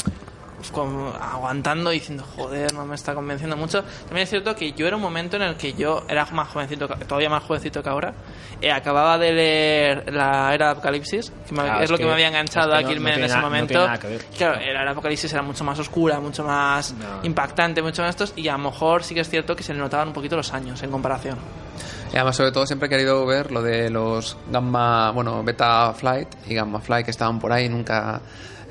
[0.72, 3.84] con- aguantando diciendo, joder, no me está convenciendo mucho.
[4.06, 6.88] También es cierto que yo era un momento en el que yo era más jovencito,
[6.88, 8.14] todavía más jovencito que ahora,
[8.62, 12.08] eh, acababa de leer la era de Apocalipsis, que Claro, es, es lo que, que-
[12.08, 13.88] me había enganchado es a que no- Kirkman no en ese no momento.
[14.04, 14.26] ver.
[14.38, 17.20] Claro, la era de Apocalipsis era mucho más oscura, mucho más No.
[17.24, 19.80] impactante, mucho más estos, y a lo mejor sí que es cierto que se le
[19.80, 21.38] notaban un poquito los años en comparación.
[22.14, 26.28] Y además, sobre todo, siempre he querido ver lo de los Gamma, bueno, Beta Flight
[26.48, 28.22] y Gamma Flight que estaban por ahí, nunca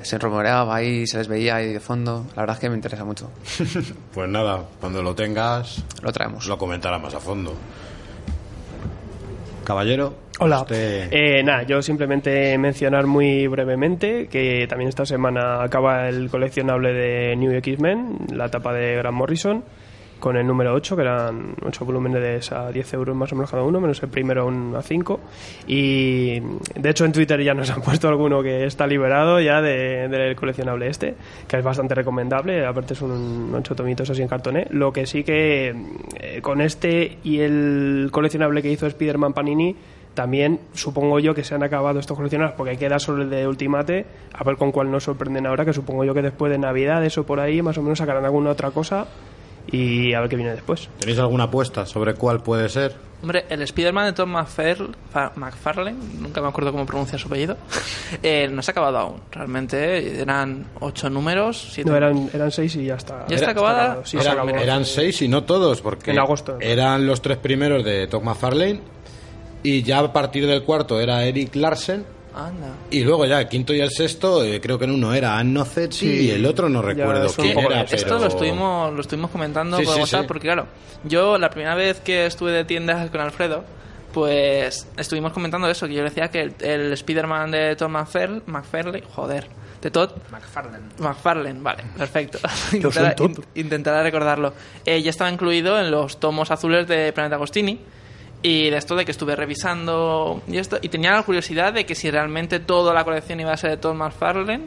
[0.01, 2.25] se rumoreaba ahí, se les veía ahí de fondo.
[2.35, 3.29] La verdad es que me interesa mucho.
[4.13, 6.45] Pues nada, cuando lo tengas, Lo traemos.
[6.47, 7.53] lo comentará más a fondo.
[9.65, 10.13] Caballero.
[10.39, 10.61] Hola.
[10.61, 16.91] usted- Eh, nada, yo simplemente mencionar muy brevemente que también esta semana acaba el coleccionable
[16.93, 19.63] de New X-Men, la etapa de Grant Morrison,
[20.23, 23.61] con el número 8, que eran 8 volúmenes a 10 euros más o menos cada
[23.63, 25.19] uno, menos el primero a 5.
[25.67, 30.07] Y de hecho en Twitter ya nos han puesto alguno que está liberado ya de-
[30.07, 34.65] del coleccionable este, que es bastante recomendable, aparte son 8 tomitos así en cartoné.
[34.69, 35.75] Lo que sí que
[36.21, 39.75] eh, con este y el coleccionable que hizo Spider-Man Panini,
[40.13, 44.05] también supongo yo que se han acabado estos coleccionables porque queda solo el de Ultimate,
[44.31, 47.25] a ver con cuál nos sorprenden ahora, que supongo yo que después de Navidad, eso
[47.25, 49.05] por ahí, más o menos sacarán alguna otra cosa
[49.71, 50.89] y a ver qué viene después.
[50.99, 52.95] ¿Tenéis alguna apuesta sobre cuál puede ser?
[53.21, 57.55] Hombre, el Spider-Man de Tom McFarlane, nunca me acuerdo cómo pronuncia su apellido,
[58.23, 59.21] eh, no se ha acabado aún.
[59.31, 61.69] Realmente eran ocho números.
[61.71, 61.89] Siete...
[61.89, 63.25] No, eran, eran seis y ya está.
[63.29, 64.01] ¿Ya está acabada?
[64.03, 64.49] Sí, eran, se acabó.
[64.49, 66.57] eran seis y no todos, porque En agosto.
[66.59, 68.81] eran los tres primeros de Todd McFarlane
[69.63, 72.69] y ya a partir del cuarto era Eric Larsen Anda.
[72.89, 75.53] y luego ya el quinto y el sexto eh, creo que en uno era Ann
[75.53, 77.95] Noceti Sí, y el otro no ya recuerdo son quién era, pero...
[77.95, 80.27] Esto lo estuvimos, lo estuvimos comentando Sí, por sí, WhatsApp sí.
[80.27, 80.67] porque, claro,
[81.03, 83.63] yo la primera vez que estuve de tiendas con Alfredo,
[84.13, 89.03] pues estuvimos comentando eso, que yo decía que el, el Spider-Man de Tom McFarlane, McFarlane,
[89.13, 89.47] joder,
[89.81, 90.85] de Todd McFarlane.
[90.99, 92.39] McFarlane, vale, perfecto.
[93.55, 94.53] Intentaré recordarlo.
[94.85, 97.79] Eh, ya estaba incluido en los tomos azules de Planeta Agostini.
[98.45, 101.95] Y de esto de que estuve revisando y esto, y tenía la curiosidad de que
[101.95, 104.63] si realmente toda la colección iba a ser de Todd McFarlane.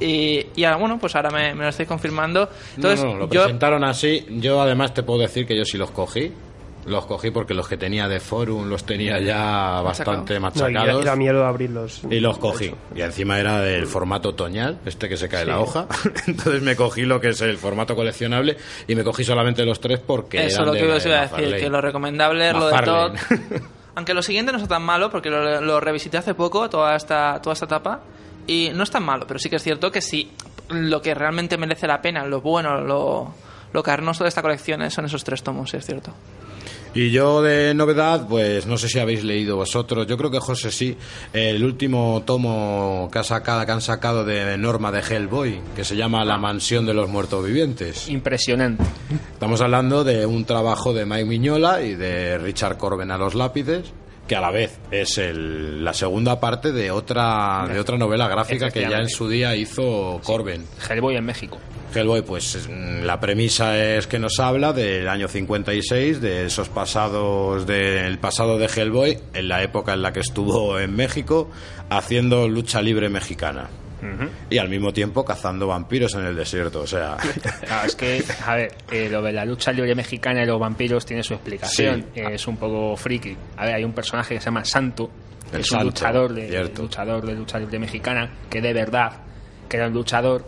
[0.00, 2.48] Y, y ahora, bueno, pues ahora me, me lo estoy confirmando.
[2.74, 4.26] Entonces, no, no, lo yo, presentaron así.
[4.28, 6.32] Yo además te puedo decir que yo sí los cogí.
[6.84, 10.94] Los cogí porque los que tenía de Forum los tenía ya bastante No, y machacados.
[10.96, 12.02] da, y da miedo abrirlos.
[12.10, 12.74] Y los cogí.
[12.94, 15.86] Y encima era del formato otoñal, este que se cae la hoja.
[16.26, 18.56] Entonces me cogí lo que es el formato coleccionable
[18.88, 21.68] y me cogí solamente los tres porque eso lo que os iba a decir, que
[21.68, 23.12] lo recomendable es lo de Todd.
[23.94, 27.40] Aunque lo siguiente no está tan malo, porque lo, lo revisité hace poco, toda esta,
[27.42, 28.00] toda esta etapa,
[28.46, 30.32] y no es tan malo, pero sí que es cierto que sí,
[30.70, 33.34] lo que realmente merece la pena, lo bueno, lo,
[33.70, 36.14] lo carnoso de esta colección son esos tres tomos, es cierto.
[36.94, 40.70] Y yo de novedad, pues no sé si habéis leído vosotros, yo creo que José
[40.70, 40.96] sí,
[41.32, 45.96] el último tomo que, ha sacado, que han sacado de Norma de Hellboy, que se
[45.96, 48.08] llama La mansión de los muertos vivientes.
[48.08, 48.84] Impresionante.
[49.32, 53.92] Estamos hablando de un trabajo de Mike Miñola y de Richard Corben a los lápices,
[54.32, 58.70] que a la vez es el- la segunda parte de otra, de otra novela gráfica
[58.70, 60.64] que ya en su día hizo Corben.
[60.88, 61.58] Hellboy en México.
[61.94, 66.70] Hellboy, pues es- mm, la premisa es que nos habla del año 56, de esos
[66.70, 71.50] pasados, del pasado de Hellboy, en la época en la que estuvo en México,
[71.90, 73.68] haciendo lucha libre mexicana.
[74.50, 77.16] Y al mismo tiempo cazando vampiros en el desierto, o sea...
[77.64, 81.06] Claro, es que, a ver, eh, lo de la lucha libre mexicana y los vampiros
[81.06, 82.06] tiene su explicación.
[82.14, 82.20] Sí.
[82.20, 83.36] Eh, es un poco friki.
[83.56, 85.10] A ver, hay un personaje que se llama Santo,
[85.50, 89.12] que El es un Santo, luchador de, luchador de lucha libre mexicana, que de verdad,
[89.68, 90.44] que era un luchador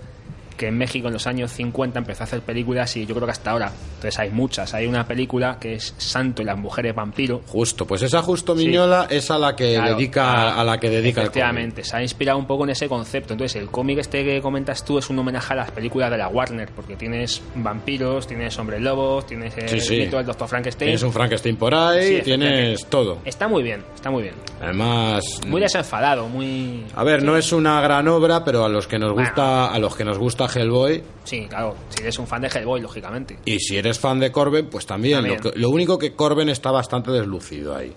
[0.56, 3.32] que en México en los años 50 empezó a hacer películas y yo creo que
[3.32, 3.72] hasta ahora.
[3.96, 4.72] Entonces hay muchas.
[4.74, 7.40] Hay una película que es Santo y las mujeres vampiro.
[7.46, 8.66] Justo, pues esa justo Sí.
[8.66, 11.26] Miñola es a la que Claro, dedica ah, a la que dedica el.
[11.28, 13.32] Efectivamente, se ha inspirado un poco en ese concepto.
[13.34, 16.28] Entonces, el cómic este que comentas tú es un homenaje a las películas de la
[16.28, 19.96] Warner, porque tienes vampiros, tienes hombres lobos, tienes el Sí, sí.
[20.00, 20.86] mito del Doctor Frankenstein.
[20.88, 23.18] Tienes un Frankenstein por ahí, tienes todo.
[23.24, 24.34] Está muy bien, está muy bien.
[24.60, 26.84] Además, Muy desenfadado, muy.
[26.94, 29.28] a ver, no es una gran obra, pero a los que nos Bueno.
[29.28, 32.80] gusta, a los que nos gusta Hellboy Sí, claro, si eres un fan de Hellboy,
[32.80, 33.38] lógicamente.
[33.44, 35.18] y si eres fan de Corben, pues también.
[35.18, 35.40] También.
[35.42, 37.92] Lo, que- lo único que Corben está bastante deslucido ahí.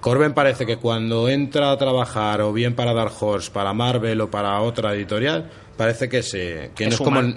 [0.00, 4.30] Corben parece que cuando entra a trabajar o bien para Dark Horse, para Marvel o
[4.30, 7.36] para otra editorial, parece que se que no Es es como humano.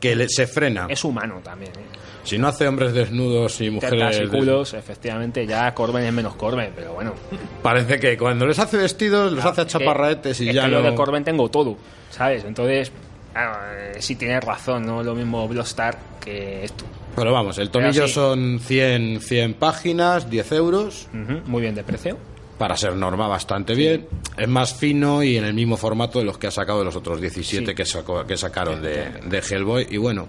[0.00, 0.86] que le- se frena.
[0.88, 1.70] Es humano también.
[1.72, 1.98] ¿eh?
[2.24, 6.12] Si no hace hombres desnudos y Tetas mujeres y des- culos, efectivamente, ya Corben es
[6.12, 7.14] menos Corben, pero bueno.
[7.62, 10.70] Parece que cuando les hace vestidos, los hace a Es chaparraetes y es ya que
[10.72, 10.80] no...
[10.82, 11.76] yo de Corben tengo todo,
[12.10, 12.44] ¿sabes?
[12.44, 12.90] Entonces,
[13.32, 15.02] claro, eh, sí tienes razón, ¿no?
[15.02, 16.84] Lo mismo Blockstar que esto.
[17.16, 18.14] Pero vamos, el tomillo sí.
[18.14, 21.08] son 100, 100 páginas, 10 euros,
[21.46, 22.16] Muy bien de precio.
[22.56, 24.06] para ser norma bastante bien.
[24.36, 26.94] Es más fino y en el mismo formato de los que ha sacado de los
[26.96, 27.74] otros 17 Sí.
[27.74, 29.86] que, sacó- que sacaron de, de Hellboy.
[29.90, 30.26] Y bueno,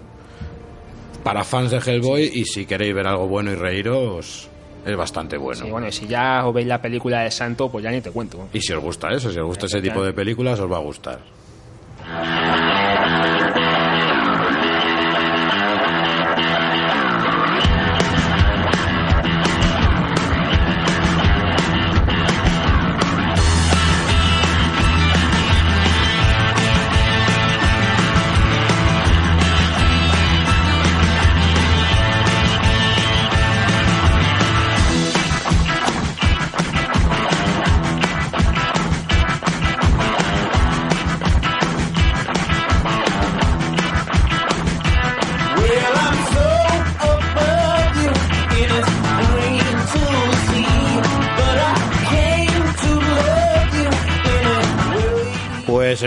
[1.23, 4.49] para fans de Hellboy y si queréis ver algo bueno y reíros,
[4.85, 5.63] es bastante bueno.
[5.63, 8.09] Sí, bueno, y si ya os veis la película de Santo, pues ya ni te
[8.09, 8.47] cuento.
[8.53, 10.81] Y si os gusta eso, si os gusta ese tipo de películas, os va a
[10.81, 11.19] gustar.
[13.11, 13.40] Bye.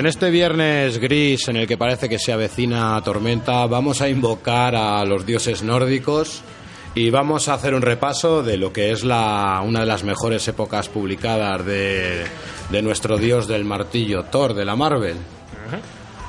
[0.05, 4.77] En este viernes gris en el que parece que se avecina tormenta, vamos a invocar
[4.77, 6.43] a los dioses nórdicos
[6.95, 10.47] y vamos a hacer un repaso de lo que es la, una de las mejores
[10.47, 12.23] épocas publicadas de,
[12.69, 15.17] de nuestro dios del martillo, Thor, de la Marvel.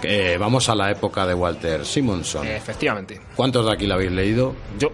[0.03, 2.47] Eh, vamos a la época de Walter Simonson.
[2.47, 3.19] Efectivamente.
[3.35, 4.55] ¿Cuántos de aquí la habéis leído?
[4.79, 4.87] Yo,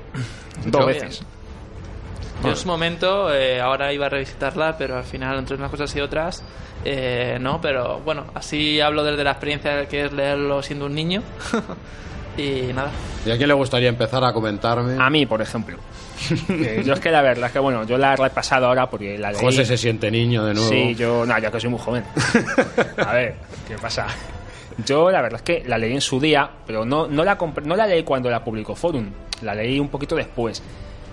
[0.66, 1.22] dos Yo- veces.
[2.44, 5.96] Yo en su momento, eh, ahora iba a revisitarla, pero al final, entre unas cosas
[5.96, 6.44] y otras,
[6.84, 11.22] eh, no, pero bueno, así hablo desde la experiencia que es leerlo siendo un niño.
[12.38, 12.92] y nada.
[13.26, 14.98] ¿Y a quién le gustaría empezar a comentarme?
[15.00, 15.78] A mí, por ejemplo.
[16.50, 19.18] Eh, yo es que la verdad es que, bueno, yo la he repasado ahora porque
[19.18, 19.42] la leí.
[19.42, 20.70] José se siente niño de nuevo.
[20.70, 22.04] Sí, yo, no, yo que soy muy joven.
[22.98, 23.36] A ver,
[23.68, 24.08] ¿qué pasa?
[24.86, 27.76] Yo la verdad es que la leí en su día, pero no, no, la, no
[27.76, 29.10] la leí cuando la publicó Forum,
[29.42, 30.62] la leí un poquito después.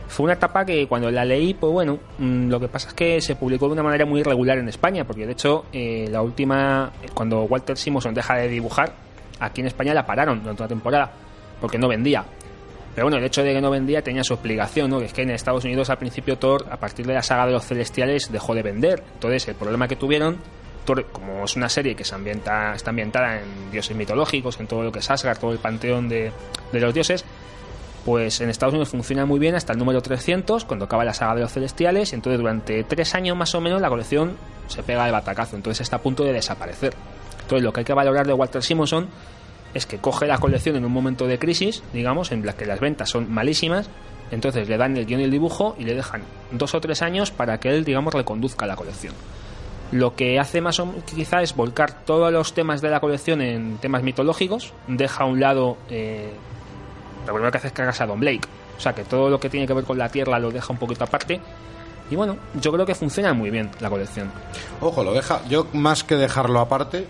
[0.08, 3.20] Fue una etapa que cuando la leí, pues bueno, mm, lo que pasa es que
[3.20, 6.90] se publicó de una manera muy irregular en España, porque de hecho eh, la última,
[7.14, 8.92] cuando Walter Simonson deja de dibujar,
[9.38, 11.12] aquí en España la pararon durante una temporada,
[11.60, 12.24] porque no vendía.
[12.94, 14.98] Pero bueno, el hecho de que no vendía tenía su explicación, ¿no?
[14.98, 17.52] Que es que en Estados Unidos al principio Thor, a partir de la saga de
[17.52, 19.02] los Celestiales, dejó de vender.
[19.14, 20.38] Entonces el problema que tuvieron,
[20.84, 24.82] Thor, como es una serie que se ambienta, está ambientada en dioses mitológicos, en todo
[24.82, 26.32] lo que es Asgard, todo el panteón de,
[26.72, 27.24] de los dioses,
[28.08, 31.34] pues en Estados Unidos funciona muy bien hasta el número 300, cuando acaba la saga
[31.34, 34.34] de los Celestiales, entonces durante tres años más o menos la colección
[34.66, 36.94] se pega de batacazo, entonces está a punto de desaparecer.
[37.42, 39.08] Entonces lo que hay que valorar de Walter Simonson
[39.74, 42.80] es que coge la colección en un momento de crisis, digamos, en la que las
[42.80, 43.90] ventas son malísimas,
[44.30, 47.30] entonces le dan el guion y el dibujo y le dejan dos o tres años
[47.30, 49.12] para que él, digamos, reconduzca la colección.
[49.92, 53.42] Lo que hace más o menos quizá es volcar todos los temas de la colección
[53.42, 56.30] en temas mitológicos, deja a un lado eh,
[57.26, 58.46] lo primero que hace es cargarse a Don Blake.
[58.76, 60.78] O sea que todo lo que tiene que ver con la Tierra lo deja un
[60.78, 61.40] poquito aparte.
[62.10, 64.30] Y bueno, yo creo que funciona muy bien la colección.
[64.80, 65.42] Ojo, lo deja.
[65.48, 67.06] Yo, más que dejarlo aparte,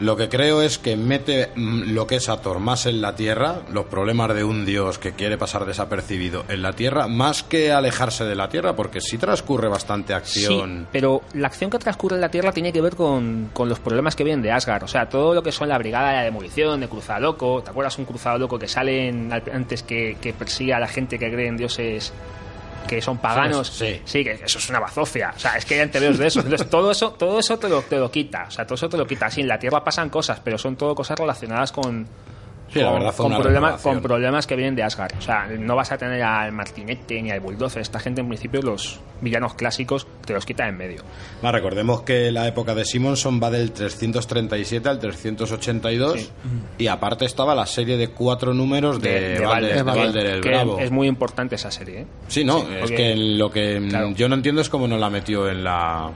[0.00, 3.62] lo que creo es que mete mm, lo que es Ator más en la tierra,
[3.72, 8.24] los problemas de un dios que quiere pasar desapercibido en la tierra, más que alejarse
[8.24, 10.80] de la tierra, porque sí transcurre bastante acción.
[10.80, 13.80] Sí, pero la acción que transcurre en la Tierra tiene que ver con, con los
[13.80, 14.84] problemas que vienen de Asgard.
[14.84, 17.62] O sea, todo lo que son la brigada de la demolición, de Cruzado Loco.
[17.62, 19.08] ¿Te acuerdas un Cruzado Loco que sale
[19.52, 22.12] antes que, que persigue a la gente que cree en dioses
[22.88, 23.68] que son paganos?
[23.68, 24.24] Sí.
[24.24, 25.32] que eso es una bazofia.
[25.36, 26.40] O sea, es que hay tebeos de eso.
[26.40, 28.46] Entonces, todo eso, todo eso te lo, te lo quita.
[28.48, 29.30] O sea, todo eso te lo quita.
[29.30, 32.08] Sí, en la Tierra pasan cosas, pero son todo cosas relacionadas con,
[32.72, 33.94] Sí, la con, verdad con problemas, renovación.
[33.94, 35.16] con problemas que vienen de Asgard.
[35.18, 37.80] O sea, no vas a tener al Martinete ni al Bulldozer.
[37.80, 41.02] Esta gente, en principio, los villanos clásicos te los quita en medio.
[41.42, 46.30] Más, recordemos que la época de Simonson va del 337 al 382
[46.78, 50.78] y aparte estaba la serie de cuatro números de, Balder el que Bravo.
[50.78, 52.00] Es muy importante esa serie.
[52.02, 52.06] ¿eh?
[52.28, 54.10] Sí, no, Sí, es porque- que lo que Claro.
[54.14, 56.10] yo no entiendo es cómo no la metió en la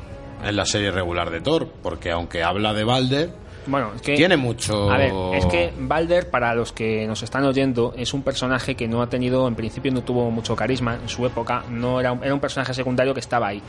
[0.44, 3.30] en la serie regular de Thor, porque aunque habla de Balder,
[3.66, 4.14] Bueno, es que.
[4.14, 8.22] tiene mucho A ver, es que Balder, para los que nos están oyendo, es un
[8.22, 12.00] personaje que no ha tenido, en principio no tuvo mucho carisma en su época, no
[12.00, 13.62] era un, era un personaje secundario que estaba ahí.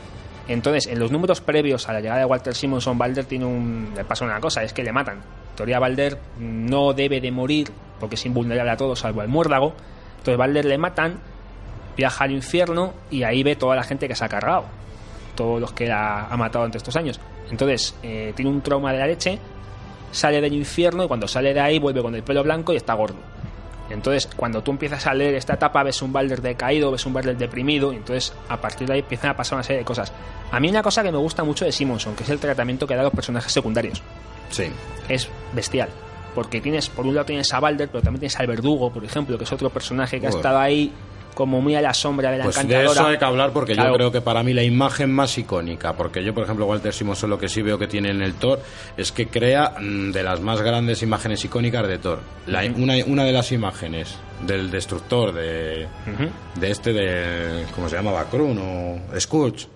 [0.46, 4.04] Entonces, en los números previos a la llegada de Walter Simonson, Balder tiene un, le
[4.04, 5.16] pasa una cosa, es que le matan.
[5.16, 9.74] En teoría, Balder no debe de morir porque es invulnerable a todo, salvo al muérdago.
[10.18, 11.20] Entonces, Balder le matan,
[11.96, 14.64] viaja al infierno y ahí ve toda la gente que se ha cargado.
[15.34, 17.18] Todos los que ha, ha matado ante estos años.
[17.50, 19.38] Entonces, eh, tiene un trauma de la leche
[20.14, 22.94] sale del infierno y cuando sale de ahí vuelve con el pelo blanco y está
[22.94, 23.16] gordo.
[23.90, 27.36] Entonces, cuando tú empiezas a leer esta etapa, ves un Balder decaído, ves un Balder
[27.36, 30.10] deprimido, y entonces a partir de ahí empiezan a pasar una serie de cosas.
[30.50, 32.94] A mí una cosa que me gusta mucho de Simonson, que es el tratamiento que
[32.94, 34.02] da a los personajes secundarios.
[34.50, 34.64] sí.
[35.08, 35.90] Es bestial.
[36.34, 39.36] Porque tienes, por un lado tienes a Balder, pero también tienes al Verdugo, por ejemplo,
[39.36, 40.40] que es otro personaje que ha Joder.
[40.40, 40.90] estado ahí
[41.34, 42.92] como muy a la sombra de la Pues de encantadora.
[42.92, 43.90] eso hay que hablar porque Claro.
[43.90, 47.28] yo creo que para mí la imagen más icónica, porque yo por ejemplo Walter Simonson
[47.30, 48.60] lo que sí veo que tiene en el Thor
[48.96, 52.20] es que crea mm, de las más grandes imágenes icónicas de Thor.
[52.46, 54.14] La- una, una de las imágenes
[54.46, 55.86] del destructor de,
[56.60, 58.24] de este de ¿cómo se llamaba?
[58.30, 59.66] Krun o Scourge,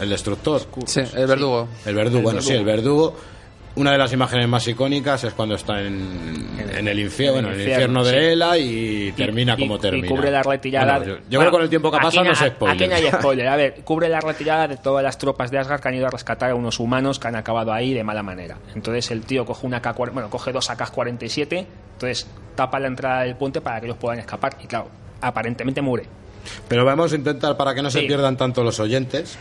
[0.00, 0.62] el destructor.
[0.86, 1.68] Sí, el verdugo.
[1.86, 3.16] El verdugo, El bueno, sí, el verdugo.
[3.78, 7.60] Una de las imágenes más icónicas es cuando está en, en el infierno, en el
[7.60, 8.16] infierno de sí.
[8.16, 10.08] Ela y termina Y- como y termina.
[10.08, 10.98] cubre la retirada.
[10.98, 12.74] Bueno, yo yo Bueno, creo que con el tiempo que pasa no es spoiler.
[12.76, 13.46] Aquí no hay spoiler.
[13.48, 16.10] A ver, cubre la retirada de todas las tropas de Asgard que han ido a
[16.10, 18.56] rescatar a unos humanos que han acabado ahí de mala manera.
[18.74, 22.26] Entonces el tío coge una K bueno, coge dos AK-47, entonces
[22.56, 24.56] tapa la entrada del puente para que ellos puedan escapar.
[24.62, 24.88] Y claro,
[25.20, 26.06] aparentemente muere.
[26.66, 29.38] Pero vamos a intentar, para que no se pierdan tanto los oyentes,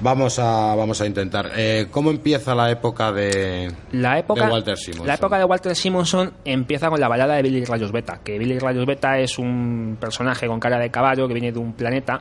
[0.00, 1.50] vamos a, vamos a intentar.
[1.56, 5.06] Eh, ¿Cómo empieza la época de, La época, de Walter Simonson?
[5.06, 8.58] la época de Walter Simonson empieza con la balada de Billy Rayos Beta, que Billy
[8.58, 12.20] Rayos Beta es un personaje con cara de caballo que viene de un planeta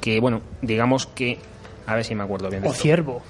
[0.00, 1.38] que, bueno, digamos que...
[1.86, 2.62] A ver si me acuerdo bien.
[2.62, 2.82] de O esto.
[2.82, 3.22] ciervo.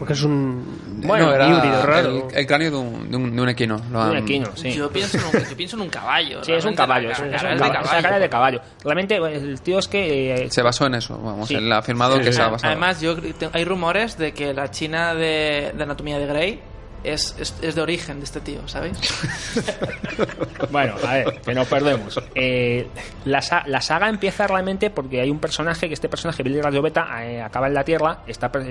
[0.00, 2.28] Porque es un Bueno, era híbrido raro.
[2.30, 3.80] El, el cráneo de un, de un, de un equino.
[3.92, 4.72] Lo Un equino, sí.
[4.72, 6.42] Yo, pienso en un, yo pienso en un caballo.
[6.42, 8.18] Sí, es un caballo, es un, cara es un es de caballo, es la cara
[8.18, 8.60] de caballo.
[8.82, 10.44] Realmente el tío es que...
[10.44, 11.48] eh, Se basó en eso, vamos.
[11.48, 11.54] Sí.
[11.54, 12.72] Él ha afirmado que se ha basado.
[12.72, 13.14] Además, yo
[13.52, 16.60] hay rumores de que la china de, de Anatomía de Grey
[17.04, 18.98] es, es, de origen de este tío, ¿sabéis?
[20.70, 22.20] Bueno, a ver, que no perdemos.
[22.34, 22.86] Eh,
[23.24, 27.42] la, la saga empieza realmente porque hay un personaje, que este personaje, Billy Radioveta, eh,
[27.42, 28.22] acaba en la Tierra,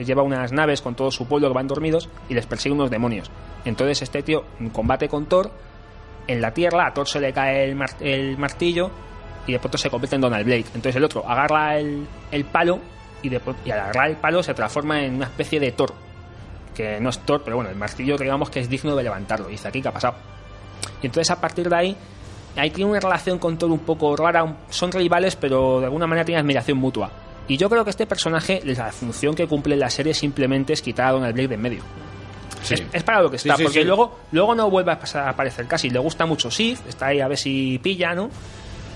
[0.05, 3.29] lleva unas naves con todo su pueblo que van dormidos y les persigue unos demonios.
[3.65, 5.51] Entonces este tío combate con Thor
[6.27, 8.91] en la Tierra, a Thor se le cae el, el martillo
[9.47, 10.65] y de pronto se convierte en Donald Blake.
[10.67, 12.79] Entonces el otro agarra el, el palo
[13.21, 15.93] y, de, y al agarrar el palo se transforma en una especie de Thor.
[16.79, 19.49] Que no es Thor, pero bueno, el martillo digamos que es digno de levantarlo.
[19.49, 20.15] Y dice aquí, ¿qué ha pasado?
[21.01, 21.97] Y entonces a partir de ahí,
[22.55, 24.55] ahí tiene una relación con Thor un poco rara.
[24.69, 27.11] Son rivales, pero de alguna manera tienen admiración mutua.
[27.49, 30.81] Y yo creo que este personaje, la función que cumple en la serie simplemente es
[30.81, 31.83] quitar a Donald Blake de en medio.
[32.63, 32.75] Sí.
[32.75, 35.31] Es, es para lo que está, sí, porque luego luego no vuelve a pasar- a
[35.31, 35.89] aparecer casi.
[35.89, 38.29] Le gusta mucho Sif, está ahí a ver si pilla, ¿no?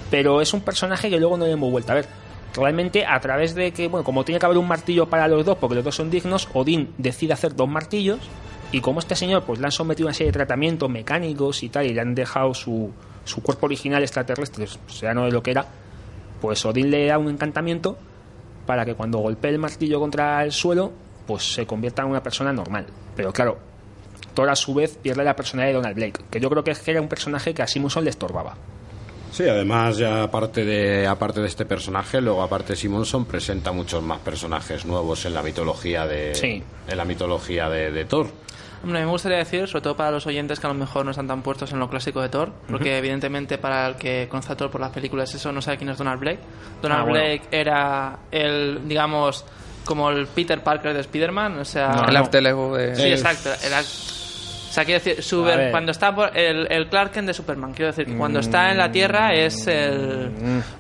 [0.10, 2.08] Pero es un personaje que luego no le hemos vuelto a ver.
[2.56, 5.58] Realmente, a través de que, bueno, como tiene que haber un martillo para los dos,
[5.58, 8.20] porque los dos son dignos, Odín decide hacer dos martillos.
[8.72, 11.70] Y como este señor, pues le han sometido a una serie de tratamientos mecánicos y
[11.70, 12.92] tal, y le han dejado su,
[13.24, 15.66] su cuerpo original extraterrestre, o sea, no de lo que era,
[16.42, 17.98] pues Odín le da un encantamiento
[18.66, 20.92] para que cuando golpee el martillo contra el suelo,
[21.26, 22.86] pues se convierta en una persona normal.
[23.16, 23.58] Pero claro,
[24.34, 27.02] Thor a su vez pierde la personalidad de Donald Blake, que yo creo que era
[27.02, 28.56] un personaje que a Simonson le estorbaba.
[29.34, 34.20] Sí, además, ya aparte de, aparte de este personaje, luego aparte Simonson presenta muchos más
[34.20, 36.62] personajes nuevos en la mitología de, Sí.
[36.88, 38.28] en la mitología de, de Thor.
[38.84, 41.26] Hombre, me gustaría decir, sobre todo para los oyentes que a lo mejor no están
[41.28, 44.70] tan puestos en lo clásico de Thor, porque evidentemente para el que conoce a Thor
[44.70, 46.40] por las películas eso no sabe quién es Donald Blake.
[46.82, 47.20] Donald Ah, bueno.
[47.20, 49.46] Blake era el, digamos,
[49.86, 51.88] como el Peter Parker de Spider-Man, o sea...
[51.88, 52.74] No, el no.
[52.78, 52.96] de...
[52.96, 53.50] Sí, exacto.
[53.66, 53.82] Era,
[54.74, 58.06] sea, quiero decir, Super- cuando está por el, el Clark Kent de Superman, quiero decir
[58.08, 60.32] que cuando está en la Tierra es el...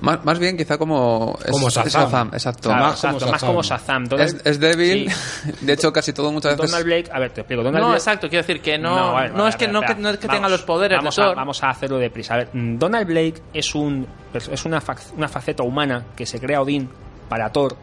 [0.02, 1.38] Más, más bien quizá como...
[1.46, 2.30] es- Como es Shazam.
[2.34, 2.70] exacto.
[2.70, 3.50] Claro, más como exacto, más Shazam.
[3.50, 4.06] como Shazam.
[4.06, 5.52] Donald- Es, es débil, Sí.
[5.66, 6.72] de hecho casi todo muchas veces...
[6.72, 7.64] Donald Blake, a ver, te explico.
[7.64, 8.96] Donald No, Blake- exacto, quiero decir que no,
[9.30, 11.26] no, es que, no, que, no es que Vamos, tenga los poderes vamos de a,
[11.28, 11.36] Thor.
[11.36, 12.34] vamos a hacerlo deprisa.
[12.34, 16.40] A ver, mm, Donald Blake es, un, es una, fac- una faceta humana que se
[16.40, 16.90] crea Odín
[17.30, 17.76] para Thor,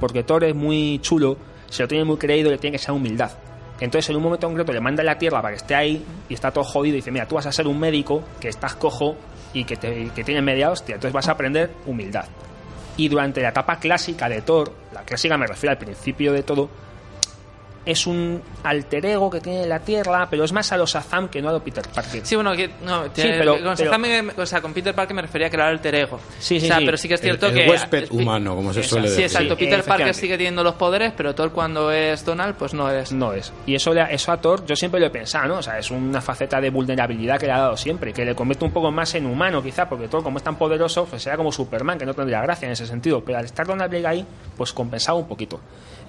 [0.00, 1.36] porque Thor es muy chulo,
[1.70, 3.30] se lo tiene muy creído y le tiene que ser humildad.
[3.80, 6.34] Entonces, en un momento concreto, le manda a la tierra para que esté ahí y
[6.34, 6.94] está todo jodido.
[6.94, 9.16] Y dice: Mira, tú vas a ser un médico que estás cojo
[9.52, 10.94] y que, te, que tiene media hostia.
[10.94, 12.26] Entonces, vas a aprender humildad.
[12.96, 16.70] Y durante la etapa clásica de Thor, la clásica me refiero al principio de todo,
[17.86, 21.42] es un alter ego que tiene la Tierra, pero es más a los Shazam que
[21.42, 22.24] no a los Peter Parker.
[22.24, 25.14] Sí, bueno, que, no, tiene- pero- con, pero- Shazam me- o sea, con Peter Parker
[25.14, 26.18] me refería a que era el alter ego.
[26.38, 26.84] Sí, sí, o sea, sí.
[26.86, 27.68] pero sí que es El, cierto el que...
[27.70, 28.94] huésped humano, como se Exacto.
[28.96, 29.24] suele Sí, decir.
[29.26, 29.56] exacto.
[29.56, 33.12] Sí, Peter Parker sigue teniendo los poderes, pero Thor cuando es Donald, pues no es.
[33.12, 33.52] No es.
[33.66, 35.58] Y eso, le- eso a Thor, yo siempre lo he pensado, ¿no?
[35.58, 38.64] O sea, es una faceta de vulnerabilidad que le ha dado siempre, que le convierte
[38.64, 41.52] un poco más en humano, quizá, porque Thor, como es tan poderoso, pues será como
[41.52, 43.22] Superman, que no tendría gracia en ese sentido.
[43.24, 44.26] Pero al estar Donald Blake ahí,
[44.56, 45.60] pues compensaba un poquito.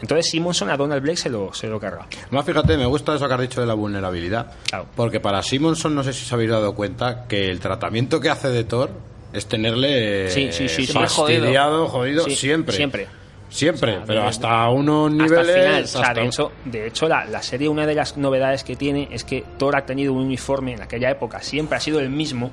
[0.05, 2.05] Entonces Simonson a Donald Blake se lo, se lo carga.
[2.29, 4.51] Más fíjate, me gusta eso que has dicho de la vulnerabilidad.
[4.69, 4.85] Claro.
[4.95, 8.49] Porque para Simonson, no sé si os habéis dado cuenta, que el tratamiento que hace
[8.49, 8.91] de Thor
[9.33, 10.93] es tenerle Sí, sí, sí, sí.
[10.93, 12.75] fastidiado, jodido, siempre.
[12.75, 13.07] siempre.
[13.49, 15.55] Siempre, O sea, pero hasta unos hasta niveles.
[15.55, 15.83] el final.
[15.83, 18.75] O sea, hasta de hecho, de hecho la, la serie, una de las novedades que
[18.75, 22.09] tiene es que Thor ha tenido un uniforme en aquella época, siempre ha sido el
[22.11, 22.51] mismo,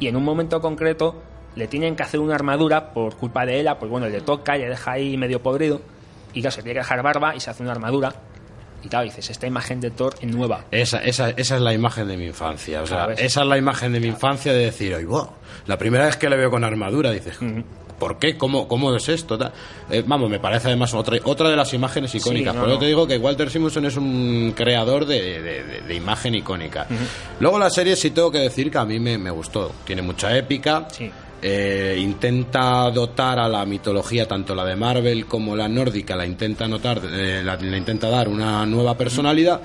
[0.00, 1.20] y en un momento concreto
[1.56, 4.60] le tienen que hacer una armadura por culpa de ella, pues bueno, le toca y
[4.60, 5.80] le deja ahí medio podrido,
[6.34, 8.12] y claro, se tiene que dejar barba y se hace una armadura.
[8.82, 10.64] Y claro, dices, esta imagen de Thor es nueva.
[10.70, 12.82] Esa, esa, esa es la imagen de mi infancia.
[12.82, 15.30] O sea, esa es la imagen de mi infancia de decir, oye, wow,
[15.66, 17.38] la primera vez que le veo con armadura, dices,
[17.98, 18.36] ¿por qué?
[18.36, 19.38] ¿Cómo, cómo es esto?
[19.90, 22.54] Eh, vamos, me parece además otra, otra de las imágenes icónicas.
[22.54, 22.80] no, Por eso no.
[22.80, 26.86] te digo que Walter Simonson es un creador de, de- de- de imagen icónica.
[27.40, 29.72] Luego la serie sí tengo que decir que a mí me, me gustó.
[29.86, 30.88] Tiene mucha épica.
[30.92, 31.10] Sí.
[31.46, 36.66] Eh, intenta dotar a la mitología, tanto la de Marvel como la nórdica, la intenta
[36.66, 39.60] notar, eh, la, intenta dar una nueva personalidad.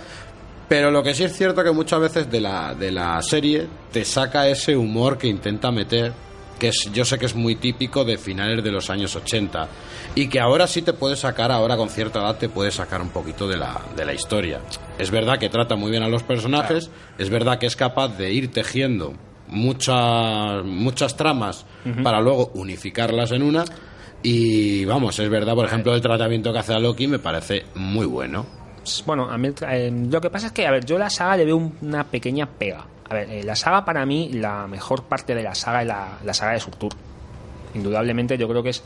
[0.68, 4.04] Pero lo que sí es cierto que muchas veces de la, de la serie te
[4.04, 6.12] saca ese humor que intenta meter,
[6.60, 9.70] que es, yo sé que es muy típico de finales de los años 80,
[10.16, 13.10] y que ahora sí te puede sacar, ahora con cierta edad te puede sacar un
[13.12, 14.60] poquito de la, de la historia.
[14.98, 18.34] Es verdad que trata muy bien a los personajes, es verdad que es capaz de
[18.34, 19.14] ir tejiendo
[19.50, 21.66] muchas, muchas tramas
[22.04, 23.66] para luego unificarlas en una.
[24.22, 28.06] Y vamos, es verdad, por ejemplo, el tratamiento que hace a Loki me parece muy
[28.06, 28.46] bueno.
[29.06, 31.38] Bueno, a mí, eh, lo que pasa es que, a ver, yo a la saga
[31.38, 32.86] le veo un- una pequeña pega.
[33.10, 36.18] A ver, eh, la saga para mí, la mejor parte de la saga es la,
[36.24, 36.92] la saga de Surtur.
[37.76, 38.84] Indudablemente yo creo que es,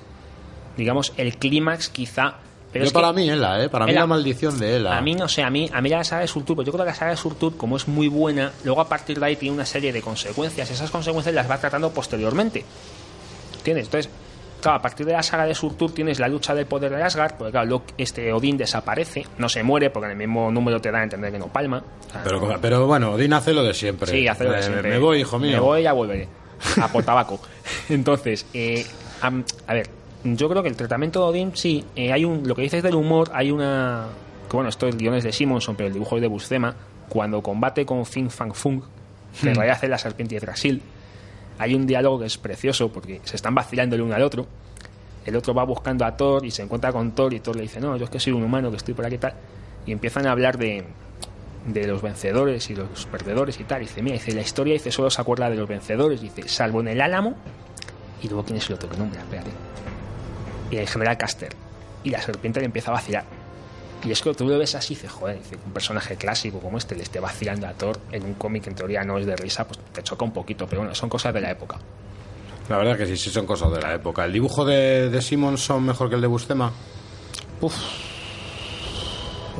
[0.78, 2.36] digamos, el clímax quizá...
[2.74, 3.70] Pero Yo es que- para mí, Ela, ¿eh?
[3.70, 4.98] Para mí la maldición de Ela.
[4.98, 6.84] A mí no sé, a mí, a mí la saga de Surtur, pues yo creo
[6.84, 9.54] que la saga de Surtur, como es muy buena, luego a partir de ahí tiene
[9.56, 10.70] una serie de consecuencias.
[10.72, 12.66] Esas consecuencias las va tratando posteriormente.
[13.58, 13.86] ¿Entiendes?
[13.86, 14.12] Entonces,
[14.62, 17.34] Claro, a partir de la saga de Surtur tienes la lucha del poder de Asgard,
[17.38, 21.00] porque claro, este Odín desaparece, no se muere, porque en el mismo número te da
[21.00, 21.84] a entender que no palma.
[22.24, 24.10] Pero, no- pero bueno, Odín hace lo de siempre.
[24.10, 24.90] Sí, hace lo de siempre.
[24.90, 25.52] Me voy, hijo mío.
[25.52, 26.30] Me voy y ya volveré.
[26.82, 27.42] A por tabaco.
[27.90, 28.86] Entonces, eh,
[29.22, 29.90] a ver,
[30.24, 32.96] yo creo que el tratamiento de Odín, sí, eh, hay un, lo que dices del
[32.96, 34.08] humor, hay una.
[34.50, 36.76] Que bueno, esto es guiones de Simonson, pero el dibujo es de Buscema.
[37.10, 38.82] Cuando combate con Fin Fang Fung,
[39.42, 40.82] que en realidad hace la serpiente de Brasil,
[41.60, 44.48] hay un diálogo que es precioso porque se están vacilando el uno al otro.
[45.26, 47.80] El otro va buscando a Thor y se encuentra con Thor y Thor le dice,
[47.80, 49.34] no, yo es que soy un humano, que estoy por aquí y tal.
[49.86, 50.84] Y empiezan a hablar de,
[51.68, 53.82] de los vencedores y los perdedores y tal.
[53.82, 56.22] Y dice, mira, dice, la historia dice, solo se acuerda de los vencedores.
[56.22, 57.36] Dice, salvo en el Álamo.
[58.22, 59.22] Y luego, ¿quién es el otro que nombra?
[59.22, 59.52] Espérate.
[60.74, 61.54] Y el general Caster.
[62.04, 63.24] Y la serpiente le empieza a vacilar.
[64.04, 66.78] Y es que tú lo ves así y dices, joder, dice, un personaje clásico como
[66.78, 69.36] este le esté vacilando a Thor en un cómic que en teoría no es de
[69.36, 70.66] risa, pues te choca un poquito.
[70.68, 71.78] Pero bueno, son cosas de la época.
[72.70, 74.26] La verdad que sí, sí son cosas de la época.
[74.26, 76.72] ¿El dibujo de, de Simonson mejor que el de Buscema?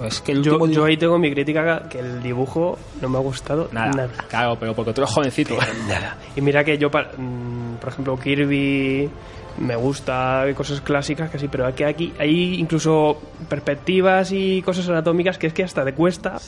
[0.06, 3.18] Es que el Yo, último yo ahí tengo mi crítica que el dibujo no me
[3.18, 4.10] ha gustado Nada, nada.
[4.28, 5.56] claro, pero porque tú eres jovencito.
[5.88, 6.18] Nada.
[6.36, 9.10] Y mira que yo, mm, por ejemplo, Kirby
[9.58, 14.88] me gusta, hay cosas clásicas que sí, pero aquí, aquí hay incluso perspectivas y cosas
[14.90, 16.40] anatómicas que es que hasta te cuesta,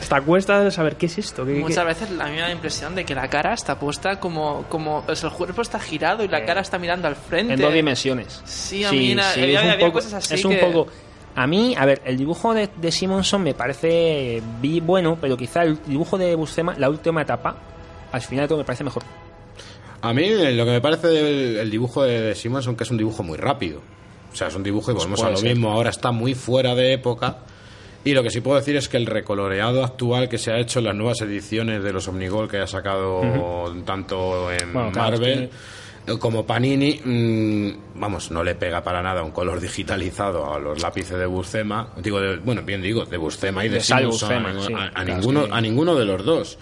[0.00, 1.44] hasta cuesta saber qué es esto.
[1.46, 3.78] qué- qué- Muchas veces a mí me da la impresión de que la cara está
[3.78, 7.14] puesta como, como o sea, el cuerpo está girado y la cara está mirando al
[7.16, 7.54] frente.
[7.54, 8.42] En dos dimensiones.
[8.44, 10.86] Sí, a mí na- había- es un había poco- cosas así Es un que- poco.
[11.34, 15.62] A mí, a ver, el dibujo de, de Simonson me parece vi bueno, pero quizá
[15.62, 17.56] el dibujo de Buscema, la última etapa,
[18.12, 19.02] al final de todo me parece mejor.
[20.02, 22.98] A mí eh, lo que me parece del el dibujo de, Simonson que es un
[22.98, 23.80] dibujo muy rápido.
[24.32, 25.50] O sea, es un dibujo y volvemos a lo ser.
[25.50, 25.70] mismo.
[25.72, 27.38] Ahora está muy fuera de época.
[28.04, 30.80] Y lo que sí puedo decir es que el recoloreado actual que se ha hecho
[30.80, 35.50] en las nuevas ediciones de los Omnigol que ha sacado tanto en Bueno, Marvel
[36.18, 41.16] como Panini, mm, vamos, no le pega para nada un color digitalizado a los lápices
[41.16, 41.90] de Buscema.
[42.02, 44.72] Digo, de- bueno, bien digo, de Buscema y de, De Sal Simonson, Buscema, a, sí.
[44.74, 46.58] a- a Claro, ninguno, a ninguno de los dos.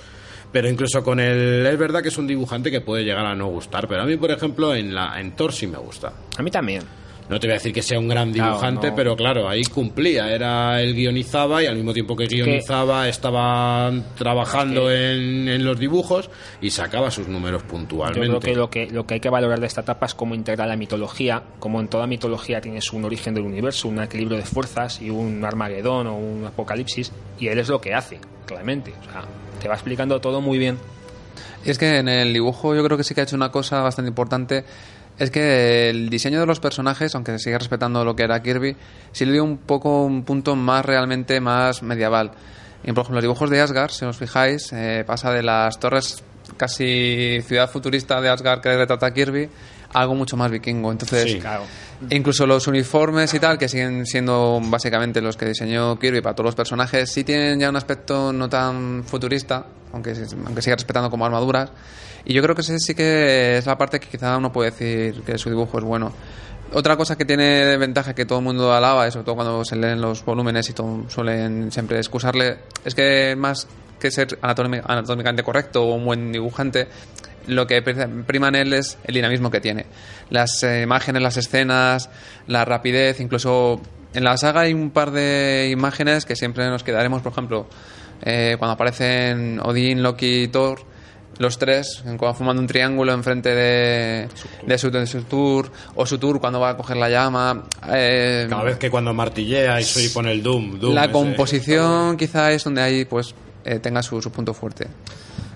[0.52, 1.64] Pero incluso con el.
[1.66, 3.86] Es verdad que es un dibujante que puede llegar a no gustar.
[3.86, 6.12] Pero a mí, por ejemplo, en, la, en Thor sí me gusta.
[6.36, 6.82] A mí también.
[7.28, 8.96] No te voy a decir que sea un gran Claro, dibujante, no.
[8.96, 10.34] pero claro, ahí cumplía.
[10.34, 16.28] Era él guionizaba y al mismo tiempo que guionizaba estaba trabajando en, en los dibujos
[16.60, 18.28] y sacaba sus números Yo puntualmente.
[18.40, 20.66] creo que lo, que lo que hay que valorar de esta etapa es cómo integra
[20.66, 21.44] la mitología.
[21.60, 25.44] Como en toda mitología tienes un origen del universo, un equilibrio de fuerzas y un
[25.44, 27.12] Armagedón o un apocalipsis.
[27.38, 28.92] Y él es lo que hace, claramente.
[29.00, 29.22] O sea,
[29.60, 30.78] te va explicando todo muy bien.
[31.64, 33.80] Y es que en el dibujo yo creo que sí que ha hecho una cosa
[33.82, 34.64] bastante importante.
[35.18, 38.74] Es que el diseño de los personajes, aunque sigue respetando lo que era Kirby,
[39.12, 42.32] sí le dio un poco un punto más realmente más medieval.
[42.82, 46.24] Y por ejemplo, los dibujos de Asgard, si os fijáis, eh, pasa de las torres
[46.56, 49.48] casi ciudad futurista de Asgard que retrata Kirby
[49.92, 50.90] algo mucho más vikingo.
[50.90, 51.38] Entonces, Sí.
[51.38, 51.64] Claro.
[52.08, 56.46] Incluso los uniformes y tal, que siguen siendo básicamente los que diseñó Kirby para todos
[56.46, 60.14] los personajes, sí tienen ya un aspecto no tan futurista, aunque,
[60.46, 61.70] aunque siga respetando como armaduras.
[62.24, 65.22] Y yo creo que ese sí que es la parte que quizá uno puede decir
[65.22, 66.12] que su dibujo es bueno.
[66.72, 69.64] Otra cosa que tiene de ventaja que todo el mundo alaba, y sobre todo cuando
[69.64, 73.66] se leen los volúmenes y todo, suelen siempre excusarle, es que más
[74.00, 76.88] que ser anatómi- anatómicamente correcto o un buen dibujante,
[77.46, 77.94] lo que pri-
[78.26, 79.86] prima en él es el dinamismo que tiene.
[80.30, 82.10] Las eh, imágenes, las escenas,
[82.48, 83.80] la rapidez, incluso
[84.14, 87.68] en la saga hay un par de imágenes que siempre nos quedaremos, por ejemplo,
[88.22, 90.82] eh, cuando aparecen Odín, Loki y Thor,
[91.38, 94.28] los tres, cuando formando un triángulo enfrente de,
[94.66, 97.64] de, su, de su tour, o su tour cuando va a coger la llama.
[97.90, 100.78] eh, Cada vez que cuando martillea y pone el Doom.
[100.78, 101.12] Doom la ese.
[101.12, 103.34] composición quizá es donde ahí pues
[103.64, 104.86] eh, tenga su, su punto fuerte.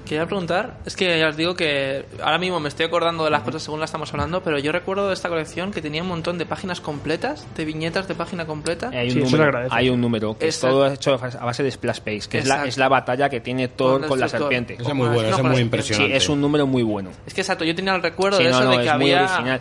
[0.04, 3.40] Quería preguntar, es que ya os digo que ahora mismo me estoy acordando de las
[3.42, 6.36] cosas según las estamos hablando, pero yo recuerdo de esta colección que tenía un montón
[6.36, 8.90] de páginas completas, de viñetas de página completa.
[8.92, 10.76] Hay un, Sí, número, hay un número que es Exacto.
[10.76, 13.68] todo hecho a base de splash page, que es la, es la batalla que tiene
[13.68, 14.74] Thor Con la serpiente.
[14.78, 16.10] Es muy bueno, es muy impresionante.
[16.12, 17.08] Sí, es un número muy bueno.
[17.26, 18.94] Es que exacto, yo tenía el recuerdo Sí, de no, eso no, de que es
[18.96, 19.24] muy había.
[19.24, 19.60] original.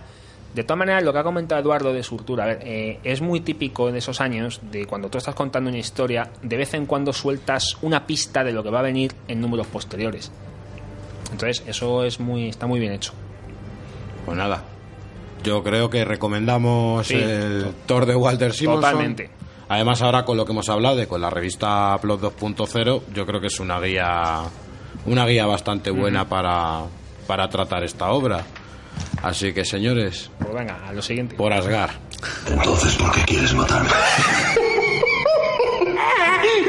[0.53, 3.41] De todas maneras, lo que ha comentado Eduardo de Surtura, a ver, eh, es muy
[3.41, 7.11] típico en esos años de cuando tú estás contando una historia, de vez en cuando
[7.11, 10.31] sueltas una pista de lo que va a venir en números posteriores.
[11.31, 13.13] Entonces, eso es muy está muy bien hecho.
[14.25, 14.63] Pues nada.
[15.43, 18.81] Yo creo que recomendamos Sí, el Thor de Walter Simonson.
[18.81, 19.29] Totalmente.
[19.69, 23.41] Además, ahora con lo que hemos hablado de con la revista Plot 2.0, yo creo
[23.41, 24.43] que es una guía
[25.05, 26.83] una guía bastante buena para,
[27.27, 28.45] para tratar esta obra.
[29.21, 31.35] Así que, señores, Pues venga, a lo siguiente.
[31.35, 31.91] por Asgar.
[32.49, 33.89] Entonces, ¿por qué quieres matarme?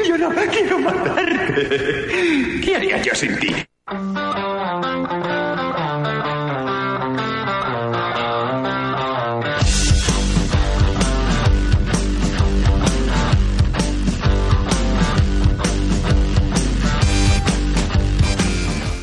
[0.07, 2.59] Yo no quiero matarte.
[2.63, 3.55] ¿Qué haría yo sin ti?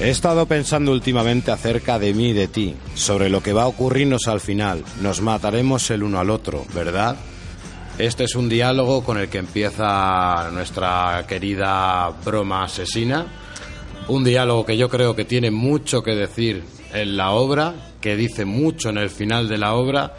[0.02, 3.68] He estado pensando últimamente acerca de mí y de ti, sobre lo que va a
[3.68, 4.82] ocurrirnos al final.
[5.00, 7.14] Nos mataremos el uno al otro, ¿verdad?
[7.98, 13.26] Este es un diálogo con el que empieza nuestra querida broma asesina.
[14.08, 18.44] Un diálogo que yo creo que tiene mucho que decir en la obra, que dice
[18.44, 20.14] mucho en el final de la obra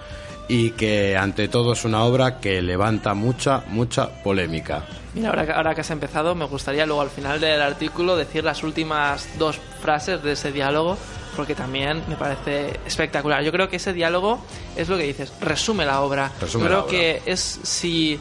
[0.47, 4.86] y que ante todo es una obra que levanta mucha, mucha polémica.
[5.14, 8.43] Mira, ahora, que- ahora que has empezado, me gustaría luego al final del artículo decir
[8.43, 10.97] las últimas dos frases de ese diálogo,
[11.36, 13.43] porque también me parece espectacular.
[13.43, 14.39] Yo creo que ese diálogo
[14.76, 16.32] es lo que dices, resume la obra.
[16.41, 16.91] Resume creo la obra.
[16.91, 18.20] que es si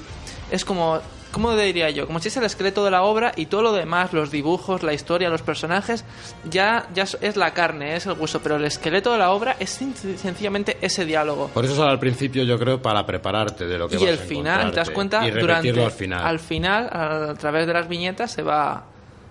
[0.50, 1.00] es como
[1.32, 2.06] ¿Cómo diría yo?
[2.06, 4.92] Como si es el esqueleto de la obra y todo lo demás, los dibujos, la
[4.92, 6.04] historia, los personajes,
[6.44, 9.80] ya, ya es- la carne, es el hueso, pero el esqueleto de la obra es
[9.80, 11.48] sen- sencillamente ese diálogo.
[11.48, 14.14] Por eso sale al principio, yo creo, para prepararte de lo que y vas el
[14.18, 15.26] a final, ¿te das cuenta?
[15.26, 16.26] Y Durante, al final.
[16.26, 18.84] al final, a, través de las viñetas, se va,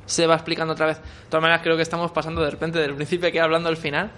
[0.08, 0.98] se va explicando otra vez.
[0.98, 4.10] De todas maneras, creo que estamos pasando de repente del principio que hablando al final.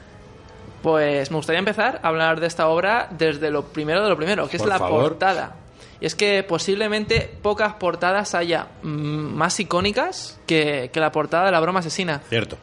[0.81, 4.47] Pues me gustaría empezar a hablar de esta obra desde lo primero de lo primero,
[4.49, 5.01] que es la favor.
[5.03, 5.55] portada.
[6.04, 11.54] Y es que posiblemente pocas portadas haya mm, más icónicas que, que la portada de
[11.54, 12.22] la broma asesina.
[12.28, 12.58] Cierto.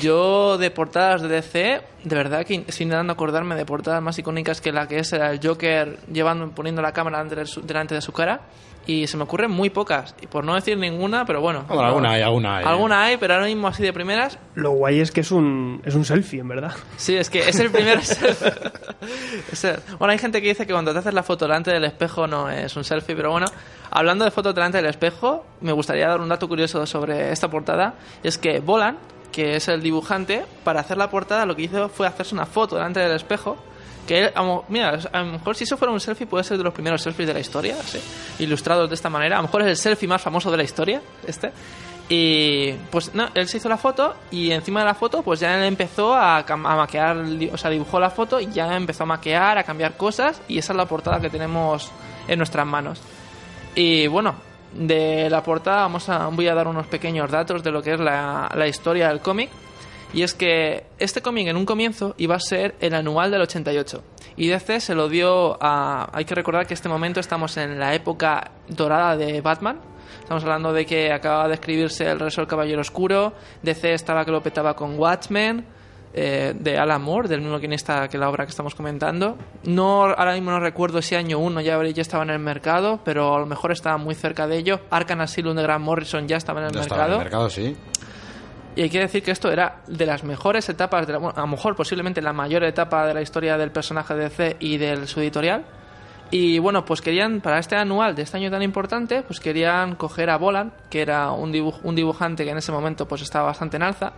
[0.00, 4.60] Yo de portadas de DC, de verdad que estoy intentando acordarme de portadas más icónicas
[4.60, 8.00] que la que es el Joker llevando, poniendo la cámara delante de su, delante de
[8.00, 8.40] su cara.
[8.90, 10.16] Y se me ocurren muy pocas.
[10.20, 11.64] Y por no decir ninguna, pero bueno.
[11.68, 12.64] Bueno, alguna hay, alguna hay.
[12.64, 14.36] Alguna hay, pero ahora mismo así de primeras.
[14.56, 16.72] Lo guay es que es un, es un selfie, en verdad.
[16.96, 18.52] Sí, es que es el primer selfie.
[19.52, 21.84] Es el- Bueno, hay gente que dice que cuando te haces la foto delante del
[21.84, 23.46] espejo no es un selfie, pero bueno,
[23.90, 27.94] hablando de fotos delante del espejo, me gustaría dar un dato curioso sobre esta portada.
[28.24, 28.98] Y es que Bolan,
[29.30, 32.74] que es el dibujante, para hacer la portada lo que hizo fue hacerse una foto
[32.76, 33.56] delante del espejo.
[34.10, 34.32] Que él,
[34.66, 37.28] mira, a lo mejor si eso fuera un selfie puede ser de los primeros selfies
[37.28, 38.00] de la historia, sí,
[38.40, 39.36] ilustrados de esta manera.
[39.36, 41.52] A lo mejor es el selfie más famoso de la historia, este.
[42.08, 45.56] Y pues no, él se hizo la foto y encima de la foto pues ya
[45.56, 47.18] él empezó a, a maquear,
[47.52, 50.72] o sea, dibujó la foto y ya empezó a maquear, a cambiar cosas y esa
[50.72, 51.92] es la portada que tenemos
[52.26, 53.00] en nuestras manos.
[53.76, 54.34] Y bueno,
[54.72, 58.00] de la portada vamos a, voy a dar unos pequeños datos de lo que es
[58.00, 59.50] la, la historia del cómic.
[60.12, 64.02] Y es que este cómic en un comienzo iba a ser el anual del 88.
[64.36, 66.08] Y DC se lo dio a...
[66.12, 69.80] Hay que recordar que en este momento estamos en la época dorada de Batman.
[70.20, 73.34] Estamos hablando de que acababa de escribirse El Regreso del Caballero Oscuro.
[73.62, 75.64] DC estaba que lo petaba con Watchmen.
[76.12, 79.38] eh, de Alan Moore, del mismo guionista que la obra que estamos comentando.
[79.64, 83.36] No, ahora mismo no recuerdo si año 1 ya, ya estaba en el mercado, pero
[83.36, 84.80] a lo mejor estaba muy cerca de ello.
[84.90, 87.20] Arkham Asylum de Grant Morrison ya estaba en el Ya estaba en mercado.
[87.20, 87.76] el mercado, sí.
[88.76, 91.40] Y hay que decir que esto era de las mejores etapas, de la- bueno, a
[91.40, 95.08] lo mejor posiblemente la mayor etapa de la historia del personaje de DC y del
[95.08, 95.64] su editorial.
[96.30, 100.30] Y bueno, pues querían, para este anual de este año tan importante, pues querían coger
[100.30, 103.76] a Bolan, que era un, dibuj- un dibujante que en ese momento pues estaba bastante
[103.76, 104.12] en alza,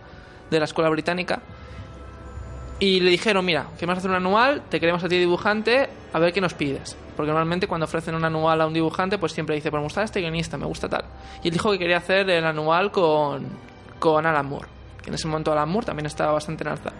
[0.51, 1.41] de la escuela británica.
[2.79, 6.33] Y le dijeron, mira, queremos hacer un anual, te queremos a ti dibujante, a ver
[6.33, 6.95] qué nos pides.
[7.15, 10.03] Porque normalmente cuando ofrecen un anual a un dibujante, pues siempre dice, pues me gusta
[10.03, 11.05] este guionista, me gusta tal.
[11.43, 13.47] Y él dijo que quería hacer el anual con,
[14.03, 14.67] con Alan Moore.
[15.01, 16.91] Que en ese momento Alan Moore también estaba bastante en alza.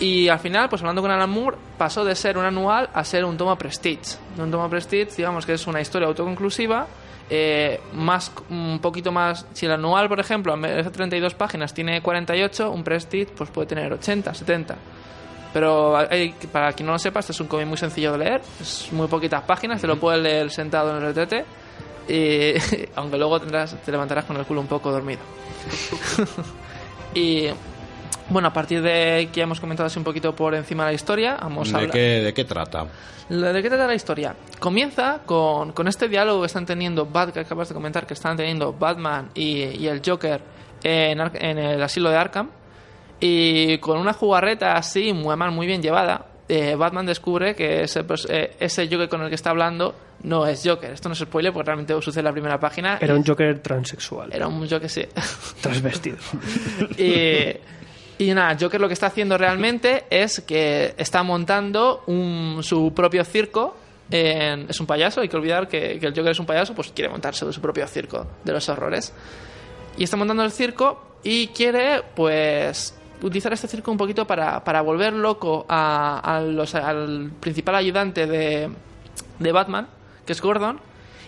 [0.00, 3.26] Y al final, pues hablando con Alan Moore, pasó de ser un anual a ser
[3.26, 4.16] un tomo Prestige.
[4.38, 6.86] Un tomo Prestige, digamos que es una historia autoconclusiva,
[7.28, 9.44] eh, más, un poquito más.
[9.52, 13.50] Si el anual, por ejemplo, en vez de 32 páginas tiene 48, un Prestige pues
[13.50, 14.76] puede tener 80, 70.
[15.52, 18.40] Pero hay- para quien no lo sepa, este es un cómic muy sencillo de leer,
[18.60, 21.44] es muy poquitas páginas, te lo puedes leer sentado en el retrete,
[22.08, 22.52] y,
[22.96, 25.20] aunque luego tendrás, te levantarás con el culo un poco dormido.
[27.14, 27.46] y
[28.30, 31.36] bueno, a partir de que hemos comentado así un poquito por encima de la historia,
[31.40, 32.86] vamos a ¿De hablar- qué, ¿De qué trata?
[33.28, 34.34] ¿De qué trata la historia?
[34.58, 38.36] Comienza con, con este diálogo que están teniendo, Bat, que acabas de comentar, que están
[38.36, 40.40] teniendo Batman y, y el Joker
[40.82, 41.20] en,
[41.58, 42.50] el asilo de Arkham.
[43.20, 48.04] Y con una jugarreta así, muy, mal, muy bien llevada, eh, Batman descubre que ese,
[48.28, 50.90] eh, ese Joker con el que está hablando no es Joker.
[50.92, 52.98] Esto no es spoiler porque realmente sucede en la primera página.
[53.00, 54.32] Era un Joker transexual.
[54.32, 55.06] Era un Joker, sí.
[55.60, 56.16] Transvestido.
[56.98, 57.56] y,
[58.24, 63.24] y nada, Joker lo que está haciendo realmente es que está montando un- su propio
[63.24, 63.76] circo.
[64.10, 66.90] en- es un payaso, hay que olvidar que, que el Joker es un payaso, pues
[66.92, 69.12] quiere montarse su propio circo de los horrores.
[69.98, 74.80] Y está montando el circo y quiere, pues, utilizar este circo un poquito para, para
[74.80, 78.70] volver loco a, a los- al principal ayudante de,
[79.38, 79.88] de Batman,
[80.28, 80.78] que es Gordon,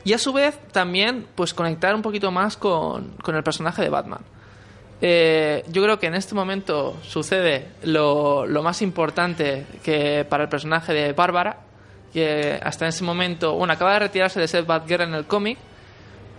[0.05, 3.89] y a su vez también, pues, conectar un poquito más con, con el personaje de
[3.89, 4.21] Batman.
[5.01, 10.51] Eh, yo creo que en este momento sucede lo, lo más importante que para el
[10.51, 11.61] personaje de Bárbara,
[12.13, 15.57] que hasta ese momento, bueno, acaba de retirarse de ser Batgirl en el cómic,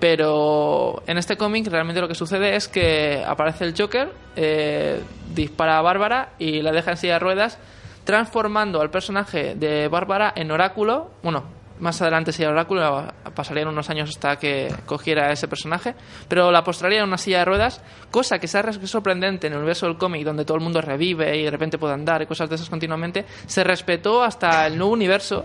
[0.01, 4.99] Pero en este cómic realmente lo que sucede es que aparece el Joker, eh,
[5.35, 7.59] dispara a Bárbara y la deja en silla de ruedas,
[8.03, 11.11] transformando al personaje de Bárbara en oráculo.
[11.21, 11.43] Bueno,
[11.81, 15.95] más adelante sería oráculo, pasarían unos años hasta que cogiera ese personaje,
[16.27, 19.87] pero la postraría en una silla de ruedas, cosa que sea sorprendente en el universo
[19.87, 22.55] del cómic, donde todo el mundo revive y de repente puede andar y cosas de
[22.55, 25.43] esas continuamente, se respetó hasta el nuevo universo,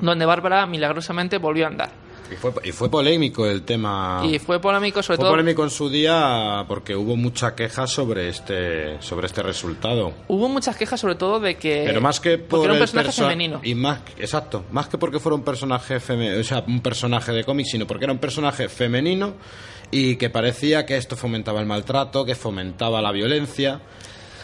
[0.00, 2.09] donde Bárbara milagrosamente volvió a andar.
[2.30, 4.22] Y fue, y fue polémico el tema.
[4.24, 5.32] Y fue polémico sobre fue todo...
[5.32, 10.12] polémico en su día porque hubo mucha queja sobre este sobre este resultado.
[10.28, 11.82] Hubo muchas quejas sobre todo de que...
[11.86, 13.60] Pero más que por porque era un personaje perso- femenino.
[13.64, 17.42] y más exacto, más que porque fuera un personaje feme- o sea, un personaje de
[17.44, 19.34] cómic, sino porque era un personaje femenino
[19.90, 23.80] y que parecía que esto fomentaba el maltrato, que fomentaba la violencia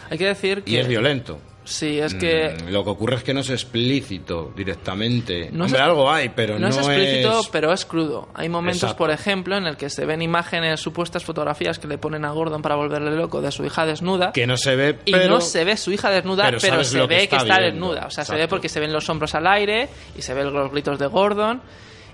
[0.09, 0.71] Hay que decir que...
[0.71, 1.39] y es violento.
[1.69, 2.55] Sí, es que...
[2.63, 5.49] Mm, Lo que ocurre es que no es explícito directamente.
[5.51, 8.29] No Hombre, es- algo hay, pero no, no es explícito, es- pero es crudo.
[8.33, 8.97] Hay momentos, Exacto.
[8.99, 12.61] por ejemplo, en el que se ven imágenes, supuestas fotografías que le ponen a Gordon
[12.61, 14.31] para volverle loco de su hija desnuda.
[14.31, 17.05] que no se ve, y pero no se ve su hija desnuda, pero se que
[17.07, 18.05] ve que está desnuda.
[18.07, 20.71] O sea, se ve porque se ven los hombros al aire y se ven los
[20.71, 21.61] gritos de Gordon.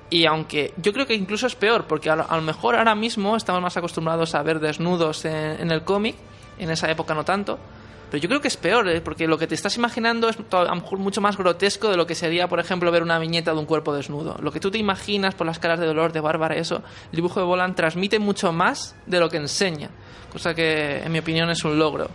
[0.09, 2.93] Y aunque yo creo que incluso es peor, porque a lo, a lo mejor ahora
[2.95, 6.15] mismo estamos más acostumbrados a ver desnudos en, en el cómic,
[6.59, 7.59] en esa época no tanto.
[8.13, 9.01] Pero yo creo que es peor, ¿eh?
[9.01, 10.37] porque lo que te estás imaginando es
[10.99, 13.91] mucho más grotesco de lo que sería, por ejemplo, ver una viñeta de un cuerpo
[13.91, 14.37] desnudo.
[14.39, 17.39] Lo que tú te imaginas por las caras de dolor de Bárbara, eso, el dibujo
[17.39, 19.89] de Bolan transmite mucho más de lo que enseña,
[20.31, 22.07] cosa que en mi opinión es un logro.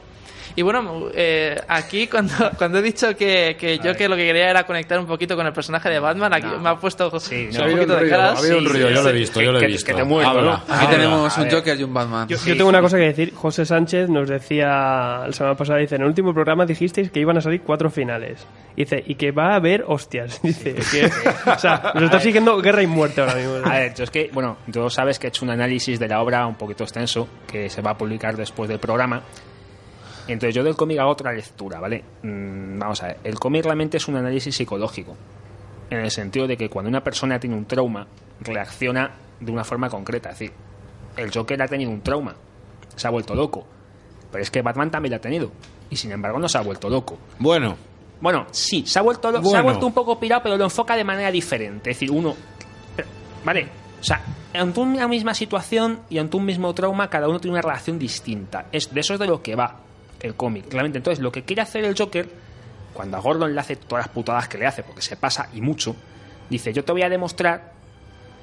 [0.57, 4.51] Y bueno, eh, aquí cuando, cuando he dicho que, que yo que lo que quería
[4.51, 7.57] era conectar un poquito con el personaje de Batman, aquí me ha puesto Sí, un
[7.57, 7.61] no.
[7.61, 8.37] Ha habido poquito un de caras.
[8.37, 9.87] ha habido un ruido, sí, yo lo he visto, yo lo he que- visto.
[9.87, 10.53] que te muerdo, Habla, ¿no?
[10.55, 10.91] Aquí habla.
[10.91, 11.51] tenemos un.
[11.51, 12.29] Joker y un Batman.
[12.29, 13.33] Yo, yo tengo una cosa que decir.
[13.35, 14.69] José Sánchez nos decía
[15.27, 18.47] la semana pasada, dice, en el último programa dijisteis que iban a salir cuatro finales.
[18.77, 20.41] Dice, y que va a haber hostias.
[20.43, 21.11] Dice, que,
[21.51, 23.57] o sea, nos está siguiendo guerra y muerte ahora mismo.
[23.65, 26.21] A ver, yo es que, bueno, tú sabes que he hecho un análisis de la
[26.21, 29.23] obra un poquito extenso que se va a publicar después del programa.
[30.29, 32.05] Entonces yo del cómic hago otra lectura, ¿vale?
[32.23, 35.17] Mm, vamos a ver, el cómic realmente es un análisis psicológico,
[35.91, 38.07] en el sentido de que cuando una persona tiene un trauma,
[38.41, 39.11] reacciona
[39.41, 40.31] de una forma concreta.
[40.31, 40.53] Es decir,
[41.17, 42.35] el Joker ha tenido un trauma,
[42.95, 43.67] se ha vuelto loco,
[44.31, 45.51] pero es que Batman también lo ha tenido,
[45.91, 47.19] y sin embargo no se ha vuelto loco.
[47.39, 47.77] Bueno,
[48.21, 49.63] Bueno, sí, se ha vuelto, lo- se ha Bueno.
[49.63, 51.91] vuelto un poco pirado, pero lo enfoca de manera diferente.
[51.93, 52.35] Es decir, uno.
[52.97, 53.07] pero,
[53.45, 53.69] Vale,
[54.01, 54.21] o sea,
[54.53, 58.67] ante una misma situación y ante un mismo trauma, cada uno tiene una relación distinta.
[58.73, 59.77] Es, de eso es de lo que va
[60.21, 60.67] el cómic.
[60.71, 62.29] Realmente, entonces, lo que quiere hacer el Joker,
[62.95, 65.61] cuando a Gordon le hace todas las putadas que le hace, porque se pasa y
[65.61, 65.95] mucho,
[66.51, 67.73] dice: Yo te voy a demostrar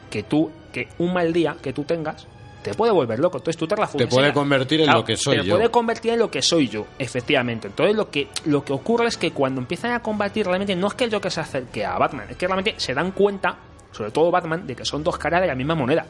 [0.09, 2.27] que tú, que un mal día que tú tengas,
[2.63, 3.37] te puede volver loco.
[3.37, 5.55] Entonces tú te la Te puede convertir en lo que soy te yo.
[5.55, 7.67] puede convertir en lo que soy yo, efectivamente.
[7.67, 10.95] Entonces lo que, lo que ocurre es que cuando empiezan a combatir, realmente no es
[10.95, 13.55] que el Joker se acerque a Batman, es que realmente se dan cuenta,
[13.91, 16.07] sobre todo Batman, de que son dos caras de la misma moneda.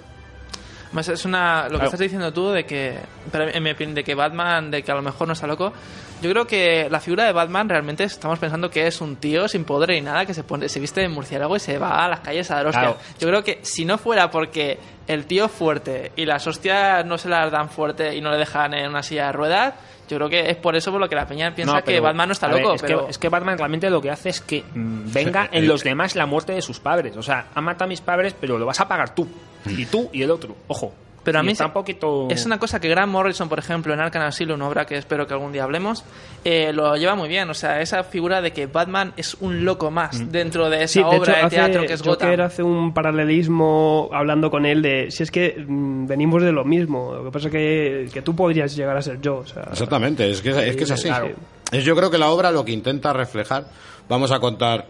[0.86, 1.86] Además, es una, lo que Claro.
[1.86, 2.98] estás diciendo tú de que,
[3.34, 5.74] en mi opinión, de que Batman, de que a lo mejor no está loco.
[6.22, 9.66] Yo creo que la figura de Batman realmente estamos pensando que es un tío sin
[9.66, 12.22] poder ni nada que se pone, se viste de murciélago y se va a las
[12.22, 12.86] calles a dar hostias.
[12.94, 13.00] Claro.
[13.20, 17.18] Yo creo que si no fuera porque el tío es fuerte y las hostias no
[17.18, 19.74] se las dan fuerte y no le dejan en una silla de ruedas,
[20.08, 22.30] yo creo que es por eso por lo que la peña piensa No, que Batman
[22.30, 22.76] no está ver, loco.
[22.76, 25.64] es, pero que, es que Batman realmente lo que hace es que mm, venga en
[25.64, 27.18] eh, los demás la muerte de sus padres.
[27.18, 29.28] O sea, han matado a mis padres, pero lo vas a pagar tú.
[29.66, 30.56] Y tú y el otro.
[30.68, 30.94] Ojo.
[31.26, 32.28] Pero a mí está se- un poquito...
[32.30, 35.28] Es una cosa que Grant Morrison, por ejemplo, en Arkham Asylum, una obra que espero
[35.28, 36.06] que algún día hablemos,
[36.46, 37.50] eh, lo lleva muy bien.
[37.50, 41.00] O sea, esa figura de que Batman es un loco más dentro de esa Sí,
[41.00, 42.46] de obra hecho, de hace, teatro que es Joker Gotham.
[42.46, 47.14] hace un paralelismo hablando con él de si es que mm, venimos de lo mismo.
[47.16, 49.38] Lo que pasa que, que tú podrías llegar a ser yo.
[49.38, 51.08] O sea, Exactamente, es que es, que es así.
[51.08, 51.32] Claro.
[51.72, 53.66] Es, yo creo que la obra lo que intenta reflejar,
[54.08, 54.86] vamos a contar,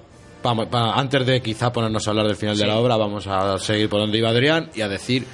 [0.72, 4.00] antes de quizá ponernos a hablar del final de la obra, vamos a seguir por
[4.00, 5.26] donde iba Adrián y a decir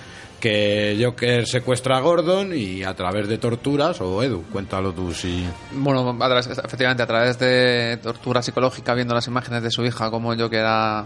[0.42, 5.48] que Joker secuestra a Gordon y a través de torturas, o Edu, cuéntalo tú si...
[5.72, 6.18] Bueno,
[6.66, 11.06] efectivamente, a través de tortura psicológica, viendo las imágenes de su hija, como que era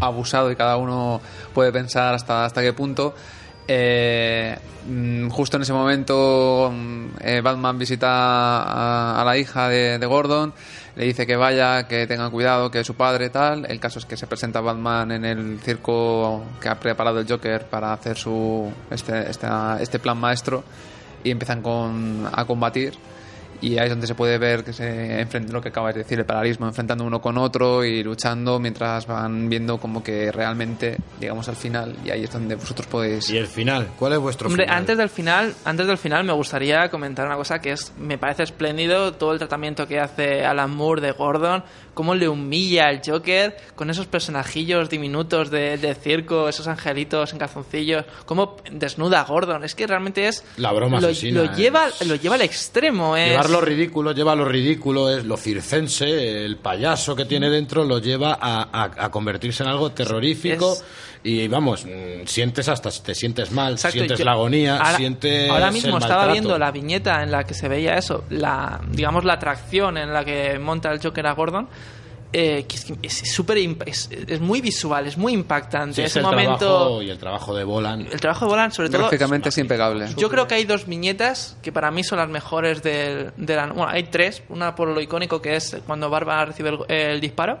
[0.00, 1.20] abusado y cada uno
[1.52, 3.14] puede pensar hasta, hasta qué punto.
[3.72, 4.58] Eh,
[4.88, 10.52] mm, justo en ese momento, mm, eh, Batman visita a, la hija de, Gordon,
[10.96, 13.64] le dice que vaya, que tenga cuidado, que es su padre, tal.
[13.70, 17.66] El caso es que se presenta Batman en el circo que ha preparado el Joker
[17.66, 20.64] para hacer su este, esta- este plan maestro
[21.22, 22.94] y empiezan con, a combatir
[23.60, 26.18] y ahí es donde se puede ver que se enfrenta lo que acabas de decir,
[26.18, 31.48] el paralelismo, enfrentando uno con otro y luchando mientras van viendo como que realmente llegamos
[31.48, 33.30] al final y ahí es donde vosotros podéis...
[33.30, 33.88] ¿Y el final?
[33.98, 34.78] ¿Cuál es vuestro Hombre, final?
[34.78, 38.42] antes del final, antes del final me gustaría comentar una cosa que es me parece
[38.44, 41.62] espléndido todo el tratamiento que hace Alan Moore de Gordon,
[41.94, 47.38] cómo le humilla al Joker con esos personajillos diminutos de, de circo, esos angelitos en
[47.38, 51.88] calzoncillos, cómo desnuda a Gordon, es que realmente es La broma lo, asesina, lo lleva
[51.88, 56.44] es- lo lleva al extremo, es Llevar lo ridículo, lleva lo ridículo, es lo circense,
[56.44, 60.84] el payaso que tiene dentro lo lleva a, a- a convertirse en algo terrorífico Es-
[61.22, 65.50] y vamos, mm, sientes hasta, te sientes mal, Exacto, sientes yo- la agonía, ahora, sientes
[65.50, 69.24] ahora mismo el estaba viendo la viñeta en la que se veía eso, la digamos
[69.24, 71.68] la atracción en la que monta el Joker a Gordon.
[72.32, 75.96] eh, que es que es súper imp- es, es muy visual, es muy impactante.
[75.96, 78.02] Sí, es Ese el momento, trabajo y el trabajo de Bolan.
[78.02, 80.06] el trabajo de Bolan, sobre todo, Gráficamente es impecable.
[80.16, 83.66] yo creo que hay dos viñetas que para mí son las mejores del, de la...
[83.66, 84.44] Bueno, hay tres.
[84.48, 87.58] Una por lo icónico que es cuando Bárbara recibe el, el disparo.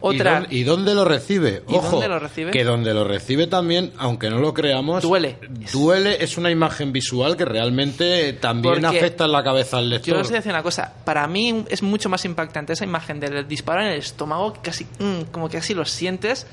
[0.00, 0.46] Otra...
[0.50, 1.62] ¿Y, dónde, lo recibe?
[1.68, 2.50] ¿Y Ojo, dónde lo recibe?
[2.50, 5.38] que donde lo recibe también, aunque no lo creamos, Duele.
[5.72, 10.14] Duele es una imagen visual que realmente también Porque afecta en la cabeza al lector.
[10.14, 10.92] Yo os voy a decir una cosa.
[11.04, 15.30] Para mí es mucho más impactante esa imagen del disparo en el estómago, casi, mm,
[15.30, 16.46] como que así lo sientes,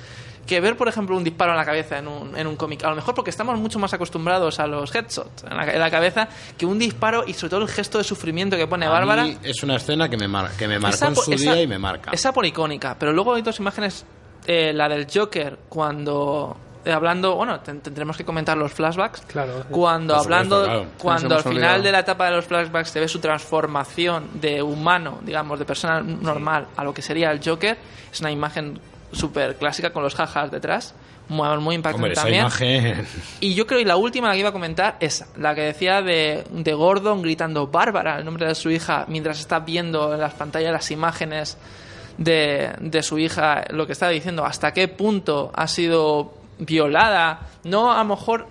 [0.47, 2.83] que ver, por ejemplo, un disparo en la cabeza en un, en un cómic.
[2.83, 5.91] A lo mejor porque estamos mucho más acostumbrados a los headshots en la, en la
[5.91, 6.27] cabeza
[6.57, 9.25] que un disparo y sobre todo el gesto de sufrimiento que pone A Bárbara.
[9.25, 11.61] mí es una escena que me, mar- que me marcó Esa en su esa- día
[11.61, 12.11] y me marca.
[12.11, 14.05] Esa por icónica, pero luego hay dos imágenes.
[14.47, 16.55] eh, la del Joker, cuando.
[16.85, 17.35] eh, hablando.
[17.35, 19.21] Bueno, ten- tendremos que comentar los flashbacks.
[19.27, 19.65] Claro.
[19.69, 20.63] Cuando supuesto, hablando.
[20.63, 20.85] claro.
[20.97, 21.83] Cuando al final olvidado.
[21.83, 25.99] de la etapa de los flashbacks se ve su transformación de humano, digamos, de persona
[26.01, 27.77] normal a lo que sería el Joker,
[28.11, 28.79] es una imagen
[29.11, 30.93] súper clásica con los jajas detrás.
[31.29, 32.41] Muy, muy impactante Hombre, también.
[32.41, 33.07] imagen...
[33.41, 36.01] Y yo creo, y la última la que iba a comentar, es la que decía
[36.01, 40.33] de, de Gordon gritando Bárbara, el nombre de su hija, mientras está viendo en las
[40.35, 41.57] pantallas las imágenes
[42.17, 47.41] de, de su hija, lo que está diciendo, hasta qué punto ha sido violada.
[47.65, 48.47] No, a lo mejor,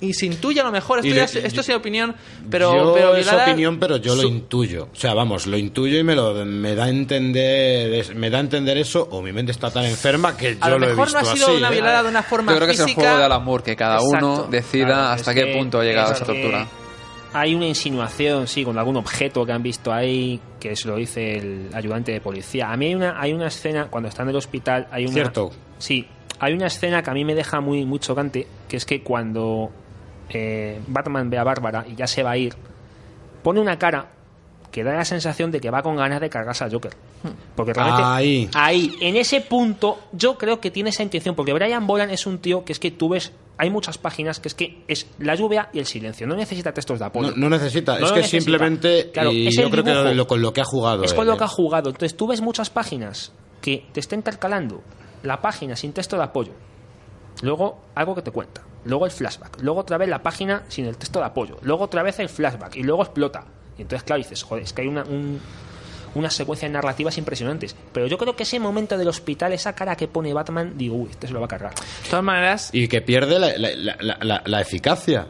[0.00, 2.14] intuye a lo mejor, esto, Y ya es- esto es opinión,
[2.50, 4.88] pero, yo pero es opinión, pero yo lo su- intuyo.
[4.92, 8.40] O sea, vamos, lo intuyo y me lo me da a entender me da a
[8.40, 11.06] entender eso o mi mente está tan enferma que A yo lo lo he mejor
[11.06, 11.72] visto no ha sido así, una ¿eh?
[11.72, 13.02] violada de una forma Yo creo que es el física.
[13.02, 16.12] juego de Alan Moore, que cada uno decida Claro, hasta qué que- punto ha llegado
[16.12, 16.66] es esa que tortura.
[17.36, 21.36] Hay una insinuación, sí, con algún objeto que han visto ahí, que se lo dice
[21.38, 22.70] el ayudante de policía.
[22.70, 25.14] A mí hay una, hay una escena, cuando está en el hospital, hay una...
[25.14, 25.50] Cierto.
[25.78, 26.06] Sí,
[26.40, 29.70] hay una escena que a mí me deja muy, muy chocante, que es que cuando
[30.30, 32.54] eh, Batman ve a Bárbara y ya se va a ir,
[33.42, 34.10] pone una cara
[34.70, 36.92] que da la sensación de que va con ganas de cargarse al Joker.
[37.54, 38.50] Porque realmente Ahí.
[38.54, 42.38] ahí, en ese punto, yo creo que tiene esa intención, porque Brian Bolan es un
[42.38, 45.68] tío que es que tú ves, hay muchas páginas que es que es la lluvia
[45.72, 47.30] y el silencio, no necesita textos de apoyo.
[47.30, 48.40] No, no necesita, No es que necesita.
[48.42, 50.04] simplemente Claro, y es yo creo dibujo.
[50.08, 51.04] que lo, con lo que ha jugado.
[51.04, 51.38] Es con él, lo ¿eh?
[51.38, 51.90] que ha jugado.
[51.90, 54.82] Entonces tú ves muchas páginas que te está intercalando
[55.24, 56.52] la página sin texto de apoyo,
[57.42, 60.96] luego algo que te cuenta, luego el flashback, luego otra vez la página sin el
[60.96, 63.44] texto de apoyo, luego otra vez el flashback y luego explota.
[63.76, 65.40] Y entonces, claro, dices, joder, es que hay una, un-
[66.14, 67.74] unas secuencias narrativas impresionantes.
[67.92, 71.08] Pero yo creo que ese momento del hospital, esa cara que pone Batman, digo, uy,
[71.10, 71.74] este se lo va a cargar.
[71.74, 75.26] De todas maneras, Y que pierde la, la- la- la- la eficacia.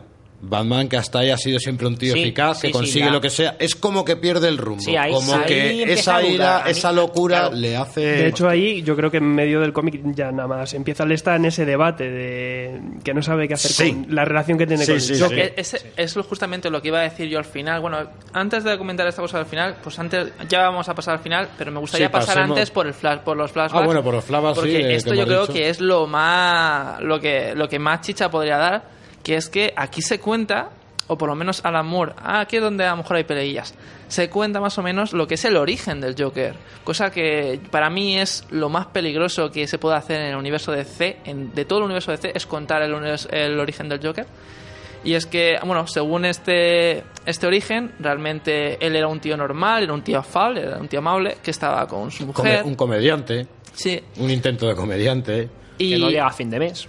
[0.49, 3.21] Batman, que hasta ahí ha sido siempre un tío Sí, eficaz, que sí, consigue lo
[3.21, 4.81] que sea, es como que pierde el rumbo.
[4.83, 7.57] Sí, ahí- como ahí que esa ira, esa locura claro.
[7.57, 8.01] le hace.
[8.01, 11.13] De hecho, ahí yo creo que en medio del cómic ya nada más empieza a
[11.13, 13.93] estar en ese debate de que no sabe qué hacer Sí.
[13.93, 15.23] con la relación que tiene Sí, con sí, el sí.
[15.23, 15.55] Joker.
[15.57, 17.81] Es, es justamente lo que iba a decir yo al final.
[17.81, 17.99] Bueno,
[18.33, 21.49] antes de comentar esta cosa al final, pues antes ya vamos a pasar al final,
[21.57, 22.57] pero me gustaría Sí, pasar pasemos.
[22.59, 23.83] antes por el flash, por los flashbacks.
[23.83, 25.53] Ah, bueno, por los flashbacks, sí, porque de- esto yo creo dicho.
[25.53, 28.85] que es lo más lo que lo que más chicha podría dar,
[29.25, 30.71] que es que aquí se cuenta
[31.07, 33.75] o por lo menos Alan Moore, ah, aquí es donde a lo mejor hay peleillas,
[34.09, 37.91] se cuenta más o menos lo que es el origen del Joker, cosa que para
[37.91, 41.53] mí es lo más peligroso que se puede hacer en el universo de C, en,
[41.55, 44.27] de todo el universo de C, es contar el, origen del Joker.
[45.05, 49.93] Y es que, bueno, según este, este origen, realmente él era un tío normal, era
[49.93, 52.65] un tío afable, era un tío amable, que estaba con su Come- mujer.
[52.65, 54.01] un comediante, Sí.
[54.17, 55.51] un intento de comediante.
[55.77, 56.89] Y, Que no llega a fin de mes.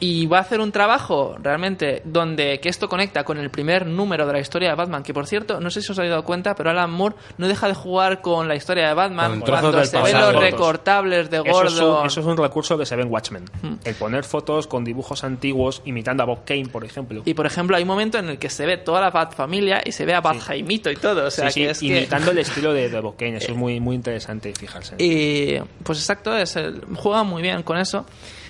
[0.00, 4.26] Y va a hacer un trabajo realmente donde que esto conecta con el primer número
[4.26, 6.54] de la historia de Batman, que por cierto, no sé si os habéis dado cuenta,
[6.54, 10.00] pero Alan Moore no deja de jugar con la historia de Batman cuando del se
[10.02, 12.00] ven los recortables de Eso es, Gordon.
[12.00, 13.44] un, eso es un recurso que se ve en Watchmen.
[13.62, 13.74] Hmm.
[13.84, 17.22] El poner fotos con dibujos antiguos imitando a Bob Kane, por ejemplo.
[17.24, 19.80] Y por ejemplo, hay un momento en el que se ve toda la Bat familia
[19.84, 21.26] y se ve a Bat Jaimito y todo.
[21.26, 23.36] O sea, Sí, sí, que es que- imitando el estilo de, de Bob Kane.
[23.36, 24.96] Eso es muy, muy interesante fijarse.
[24.98, 28.04] Y pues exacto, es el, juega muy bien con eso.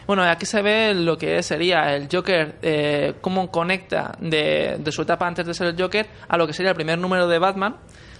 [0.06, 5.02] Bueno, aquí se ve lo que sería el Joker, eh, cómo conecta de, de su
[5.02, 7.76] etapa antes de ser el Joker a lo que sería el primer número de Batman,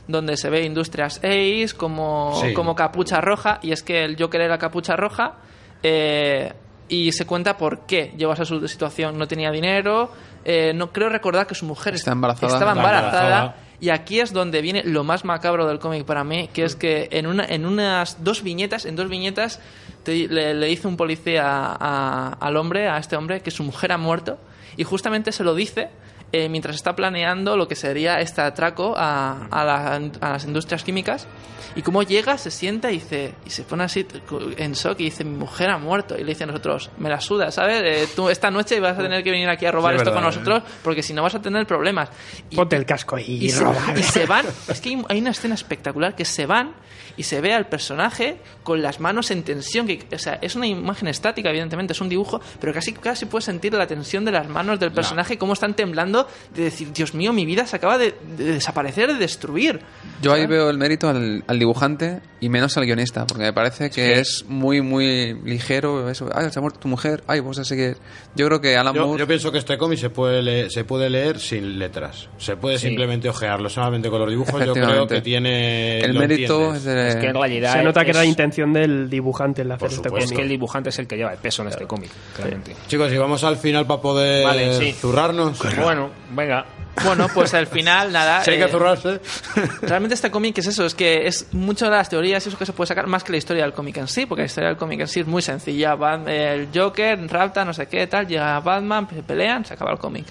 [0.08, 2.52] donde se ve Industrias Ace como, Sí.
[2.54, 5.36] como capucha roja, y es que el Joker era capucha roja,
[5.82, 6.52] eh,
[6.88, 9.18] y se cuenta por qué llegó a esa su- situación.
[9.18, 10.10] No tenía dinero,
[10.44, 12.52] eh, no creo recordar que su mujer Está embarazada.
[12.52, 13.54] estaba embarazada.
[13.80, 17.08] Y aquí es donde viene lo más macabro del cómic para mí, que es que
[17.10, 19.60] en, una, en unas dos viñetas, en dos viñetas,
[20.04, 23.92] te- le, le dice un policía a- al hombre, a este hombre, que su mujer
[23.92, 24.38] ha muerto,
[24.76, 25.88] y justamente se lo dice
[26.36, 30.82] eh, mientras está planeando lo que sería este atraco a, a la- a las industrias
[30.82, 31.26] químicas.
[31.76, 34.06] Y como llega, se sienta y, dice, y se pone así
[34.58, 36.16] en shock y dice, mi mujer ha muerto.
[36.16, 37.82] Y le dice a nosotros, me la suda, ¿sabes?
[37.84, 40.22] Eh, tú esta noche vas a tener que venir aquí a robar Sí, esto verdad,
[40.22, 40.36] con ¿eh?
[40.36, 42.10] nosotros porque si no vas a tener problemas.
[42.50, 43.76] Y- Ponte el casco y, y, se, roba.
[43.96, 44.46] y se van.
[44.68, 46.74] Es que hay, hay una escena espectacular que se van
[47.16, 49.86] y se ve al personaje con las manos en tensión.
[49.86, 53.44] Que, o sea, es una imagen estática, evidentemente, es un dibujo, pero casi, casi puedes
[53.44, 56.23] sentir la tensión de las manos del personaje, cómo están temblando,
[56.54, 59.80] de decir, Dios mío, mi vida se acaba de, de desaparecer, de destruir.
[60.22, 63.90] Yo ahí veo el mérito al, al dibujante y menos al guionista, porque me parece
[63.90, 66.28] que es muy, muy ligero eso.
[66.34, 67.96] Ay, se ha muerto tu mujer, ay, vos a seguir.
[68.34, 69.20] Yo creo que Alan Yo, Moore...
[69.20, 72.28] yo pienso que este cómic se puede, leer, se puede leer sin letras.
[72.38, 72.88] Se puede Sí.
[72.88, 73.68] simplemente ojearlo.
[73.68, 76.00] Solamente con los dibujos yo creo que tiene...
[76.00, 77.08] el mérito es de...
[77.08, 79.78] Es que en realidad Se nota que es, era la intención del dibujante el hacer
[79.80, 80.18] Por este supuesto.
[80.18, 80.36] es cómic.
[80.36, 82.74] que el dibujante es el que lleva el peso en este cómic, claramente.
[82.88, 84.92] Chicos, y vamos al final para poder Vale, sí.
[84.92, 85.58] zurrarnos.
[85.82, 86.64] Bueno, venga.
[87.04, 88.40] Bueno, pues al final, nada.
[88.44, 89.20] Si hay que eh, zurrarse.
[89.82, 92.72] Realmente este cómic es eso, es que es mucho de las teorías eso que se
[92.72, 95.00] puede sacar más que la historia del cómic en sí, porque la historia del cómic
[95.00, 95.94] en sí es muy sencilla.
[95.96, 99.98] Bat- el Joker rapta, no sé qué, tal, llega Batman, se pelean, se acaba el
[99.98, 100.26] cómic.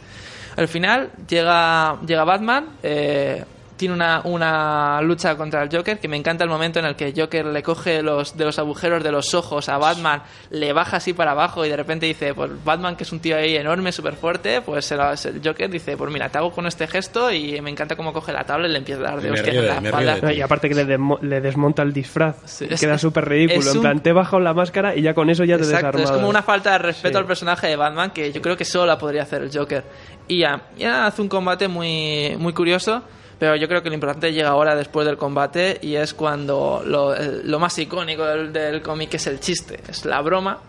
[0.56, 3.44] Al final llega, llega Batman, eh,
[3.84, 7.14] tiene una, una lucha contra el Joker, que me encanta el momento en el que
[7.16, 11.12] Joker le coge los, de los agujeros de los ojos a Batman, le baja así
[11.14, 14.16] para abajo y de repente dice, pues Batman, que es un tío ahí enorme, súper
[14.16, 17.98] fuerte, pues el Joker dice, pues mira, te hago con este gesto y me encanta
[17.98, 20.16] cómo coge la tabla y le empieza a dar de río en de- la espalda.
[20.28, 22.38] de y aparte que le, desmo- le desmonta el disfraz.
[22.46, 23.70] Sí, y es- queda súper ridículo.
[23.70, 25.98] En un- plan, te he bajado la máscara y ya con eso ya te Exacto,
[25.98, 27.22] es como una falta de respeto Sí.
[27.22, 29.84] al personaje de Batman que yo creo que solo la podría hacer el Joker.
[30.30, 33.04] Y ya, ya hace un combate muy, muy curioso,
[33.44, 37.14] pero yo creo que lo importante llega ahora después del combate y es cuando lo,
[37.44, 40.60] lo más icónico del, del cómic es el chiste, es la broma.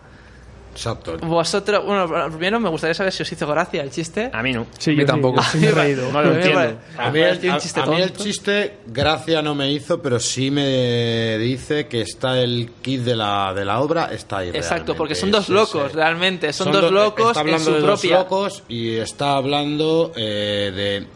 [0.73, 1.17] Exacto.
[1.19, 4.29] Vosotros, bueno, primero me gustaría saber si os hizo gracia el chiste.
[4.33, 4.65] A mí no.
[4.77, 5.41] Sí, A mí yo sí, tampoco.
[5.41, 6.11] sí me he reído.
[6.11, 6.77] No lo A mí me entiendo.
[6.97, 10.51] A mí, el, a- chiste a mí el chiste, gracia no me hizo, pero sí
[10.51, 14.93] me dice que está el kit de la, de la obra, está ahí Exacto, realmente.
[14.95, 16.51] porque son dos locos, eh, realmente.
[16.51, 18.17] Son, do- dos locos está en hablando su de dos propia.
[18.17, 21.07] locos y está hablando eh, de...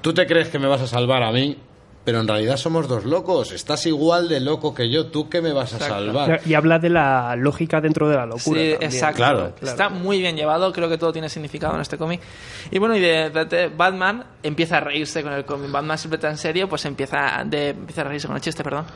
[0.00, 1.56] Tú te crees que me vas a salvar a mí,
[2.04, 3.52] pero en realidad somos dos locos.
[3.52, 5.08] Estás igual de loco que yo.
[5.08, 6.40] ¿Tú qué me vas a salvar?
[6.46, 8.60] Y habla de la lógica dentro de la locura.
[8.60, 8.82] Sí, también.
[8.82, 9.16] exacto.
[9.18, 9.52] Claro.
[9.60, 12.22] Está muy bien llevado, creo que todo tiene significado en este cómic.
[12.70, 15.70] Y bueno, y de repente Batman empieza a reírse con el cómic.
[15.70, 18.86] Batman siempre tan serio, pues empieza, de, empieza a reírse con el chiste, perdón.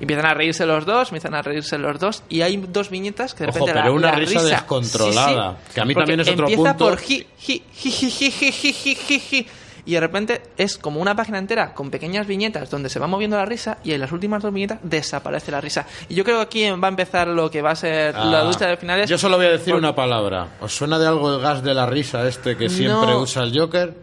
[0.00, 2.22] Empiezan a reírse los dos, empiezan a reírse los dos.
[2.30, 5.80] Y hay dos viñetas que de Ojo, repente pero la, una la risa descontrolada, que
[5.82, 6.84] a mí Porque también es otro empieza punto.
[6.88, 9.46] por ji, ji, ji, ji, ji, ji, ji, ji, ji, ji.
[9.86, 13.36] Y de repente es como una página entera con pequeñas viñetas donde se va moviendo
[13.36, 15.86] la risa y en las últimas dos viñetas desaparece la risa.
[16.08, 18.44] Y yo creo que aquí va a empezar lo que va a ser la Ah,
[18.44, 19.10] lucha de finales.
[19.10, 20.48] Yo solo voy a decir Por- una palabra.
[20.60, 23.20] ¿Os suena de algo el gas de la risa este que siempre No.
[23.20, 23.94] usa el Joker?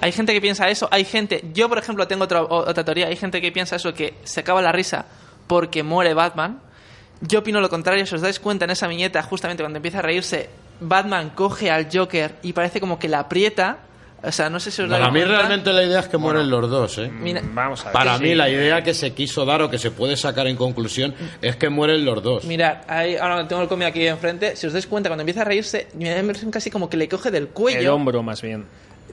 [0.00, 3.16] Hay gente que piensa eso, hay gente, yo por ejemplo tengo otra, otra teoría, hay
[3.16, 5.06] gente que piensa eso, que se acaba la risa
[5.48, 6.60] porque muere Batman.
[7.20, 10.02] Yo opino lo contrario, si os dais cuenta en esa viñeta, justamente cuando empieza a
[10.02, 13.78] reírse, Batman coge al Joker y parece como que la aprieta.
[14.20, 15.38] O sea, no sé si os dais Para mí cuenta.
[15.38, 17.08] realmente la idea es que mueren los dos, ¿eh?
[17.08, 17.92] Mira, Vamos a ver.
[17.92, 18.24] Para Sí.
[18.24, 21.54] mí la idea que se quiso dar o que se puede sacar en conclusión es
[21.54, 22.44] que mueren los dos.
[22.44, 24.56] Mirad, ahí, ahora tengo el cómic aquí enfrente.
[24.56, 26.96] Si os dais cuenta, cuando empieza a reírse, me da la impresión casi como que
[26.96, 27.94] le coge del El cuello.
[27.94, 28.64] hombro, más bien.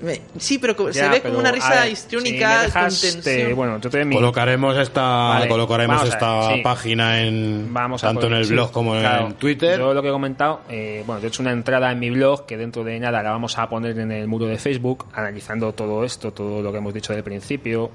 [0.06, 3.12] Me- sí, pero se Ya, ve como una risa ver, histriónica si me dejas, con
[3.12, 3.22] tensión.
[3.24, 6.62] te- bueno, yo te Colocaremos esta, Vale, colocaremos esta ver, sí.
[6.62, 9.28] página en Vamos tanto en el sí, blog como claro.
[9.28, 9.80] en Twitter.
[9.80, 12.46] Yo lo que he comentado, eh, bueno, yo he hecho una entrada en mi blog
[12.46, 16.04] que dentro de nada la vamos a poner en el muro de Facebook, analizando todo
[16.04, 17.90] esto, todo lo que hemos dicho del principio,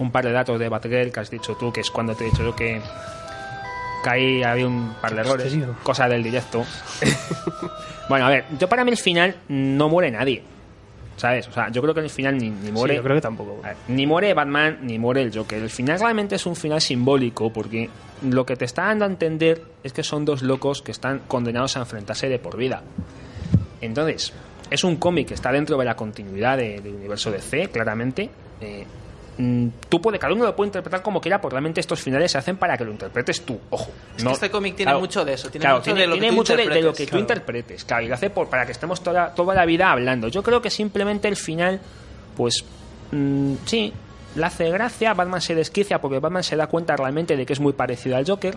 [0.00, 2.30] un par de datos de Batgirl que has dicho tú, que es cuando te he
[2.30, 2.80] dicho yo que,
[4.02, 5.54] que ahí había un par de errores,
[5.84, 6.64] cosa del directo.
[8.08, 10.42] bueno, a ver, yo para mí el final no muere nadie.
[11.16, 11.46] ¿Sabes?
[11.48, 12.94] O sea, yo creo que el final ni, ni muere.
[12.94, 13.60] Sí, yo creo que tampoco.
[13.62, 15.62] Ver, Ni muere Batman, ni muere el Joker.
[15.62, 17.88] El final realmente es un final simbólico porque
[18.28, 21.76] lo que te está dando a entender es que son dos locos que están condenados
[21.76, 22.82] a enfrentarse de por vida.
[23.80, 24.32] Entonces,
[24.70, 28.28] es un cómic que está dentro de la continuidad de- del universo DC, claramente.
[28.60, 28.84] Eh,
[29.88, 32.56] tú puedes, cada uno lo puede interpretar como quiera, porque realmente estos finales se hacen
[32.56, 33.90] para que lo interpretes tú, ojo.
[34.16, 36.20] Es que este cómic tiene mucho de eso, tiene claro, mucho tiene, de lo que
[36.20, 37.06] tiene tú mucho de- de, lo interpretes.
[37.06, 39.90] que tú interpretes, claro, y lo hace por, para que estemos toda, toda la vida
[39.90, 40.28] hablando.
[40.28, 41.80] Yo creo que simplemente el final,
[42.36, 42.64] pues,
[43.12, 43.92] mm, sí,
[44.36, 47.60] le hace gracia, Batman se desquicia porque Batman se da cuenta realmente de que es
[47.60, 48.56] muy parecido al Joker,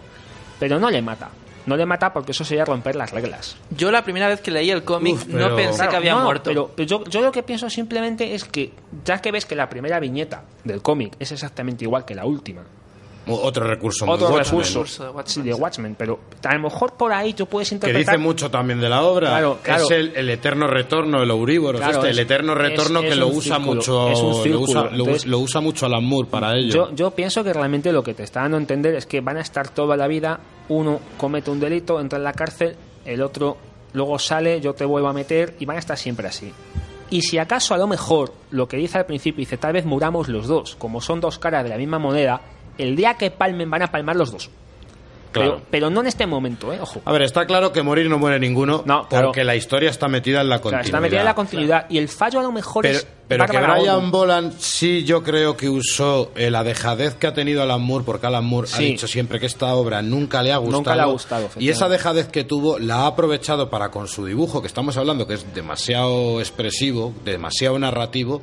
[0.60, 1.30] pero no le mata.
[1.68, 3.58] No le mata porque eso sería romper las reglas.
[3.70, 6.24] Yo la primera vez que leí el cómic Uf, no pensé Claro, que había no,
[6.24, 6.50] muerto.
[6.50, 8.72] Pero, pero yo, yo lo que pienso simplemente es que,
[9.04, 12.64] ya que ves que la primera viñeta del cómic es exactamente igual que la última,
[13.30, 15.04] Otro recurso muy otro Watchmen, recurso Recurso
[15.44, 18.16] de Watchmen, de pero a lo mejor por ahí tú puedes Que interpretar...
[18.16, 19.30] dice mucho también de la obra.
[19.30, 19.84] Claro, claro.
[19.84, 23.28] Es el, el eterno retorno, el Ouríboros, Claro, este, el eterno retorno es- que lo
[23.28, 24.10] usa círculo, mucho.
[24.10, 26.72] es un lo, usa, lo- Entonces- lo usa mucho Alan Moore para ello.
[26.90, 29.38] Yo, yo pienso que realmente lo que te está dando a entender es que van
[29.38, 30.40] a estar toda la vida,
[30.70, 32.76] uno comete un delito, entra en la cárcel,
[33.06, 33.58] el otro
[33.94, 36.52] luego sale, yo te vuelvo a meter y van a estar siempre así.
[37.10, 40.28] Y si acaso a lo mejor lo que dice al principio, dice tal vez muramos
[40.28, 42.42] los dos, como son dos caras de la misma moneda,
[42.78, 44.50] el día que palmen van a palmar los dos.
[45.32, 45.56] Claro.
[45.56, 46.80] Pero, pero no en este momento, ¿eh?
[46.82, 47.02] Ojo.
[47.06, 49.28] A ver, está claro que morir no muere ninguno No, claro.
[49.28, 50.86] porque la historia está metida en la Claro, continuidad.
[50.86, 53.58] está metida en la continuidad y el fallo a lo mejor Pero, es pero que
[53.58, 54.12] Brian.
[54.12, 58.28] Boland sí yo creo que usó eh, la dejadez que ha tenido Alan Moore, porque
[58.28, 58.86] Alan Moore ha Sí.
[58.86, 60.78] dicho siempre que esta obra nunca le ha gustado.
[60.80, 64.26] Nunca le ha gustado, y esa dejadez que tuvo la ha aprovechado para con su
[64.26, 68.42] dibujo, que estamos hablando que es demasiado expresivo, demasiado narrativo,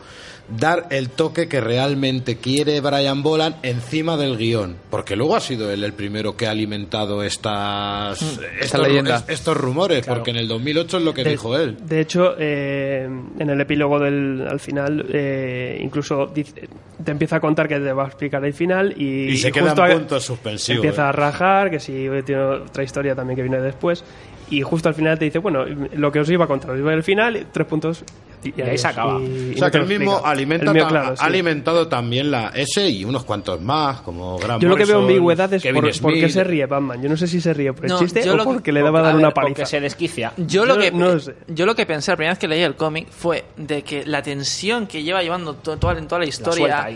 [0.59, 4.77] dar el toque que realmente quiere Brian Boland encima del guion.
[4.90, 8.20] Porque luego ha sido él el primero que ha alimentado estas,
[8.61, 9.16] estos, leyenda.
[9.16, 11.78] es- estos rumores, porque en el 2008 es lo que De- dijo él.
[11.86, 13.09] De hecho, eh,
[13.39, 14.74] en el epílogo del al final,
[15.13, 16.69] eh, incluso dice-
[17.05, 19.53] te empieza a contar que te va a explicar el final y, Y se y
[19.53, 20.85] queda justo en a- puntos suspensivos.
[20.85, 21.09] Empieza eh.
[21.09, 24.05] a rajar, que si tiene otra historia también que viene después.
[24.51, 26.93] Y justo al final te dice, bueno, lo que os iba a contar, os iba
[26.93, 28.05] el final, tres puntos.
[28.45, 29.16] Y, Y ahí se acaba.
[29.16, 31.25] O sea, que el mismo alimenta El mío, ta- claro, ha sí.
[31.25, 35.53] alimentado también la ese y unos cuantos más, como Grant Yo lo que veo ambigüedad
[35.55, 36.31] es Kevin por, por qué Smith.
[36.33, 37.03] se ríe Batman.
[37.03, 39.01] Yo no sé si se ríe por el No, chiste o que- porque le daba
[39.01, 39.66] a dar una ver, porque paliza.
[39.66, 40.33] se desquicia.
[40.37, 41.35] Yo lo, que, no sé.
[41.49, 44.23] yo lo que pensé la primera vez que leí el cómic fue de que la
[44.23, 46.89] tensión que lleva llevando to- toda, toda la historia,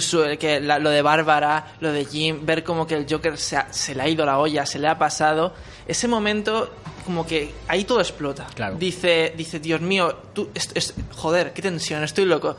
[0.00, 3.56] su- que la- lo de Bárbara, lo de Jim, ver como que el Joker se,
[3.56, 5.54] ha- se le ha ido la olla, se le ha pasado,
[5.86, 6.70] ese momento
[7.04, 8.46] como que ahí todo explota.
[8.54, 8.76] Claro.
[8.76, 12.56] Dice, dice, Dios mío, tú, es- es- joder, qué tensión, estoy loco.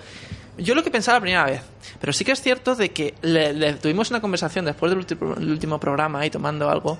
[0.57, 1.61] Yo lo que pensaba la primera vez,
[1.99, 5.33] pero sí que es cierto de que le, le- tuvimos una conversación después del último,
[5.35, 6.97] el último programa ahí tomando algo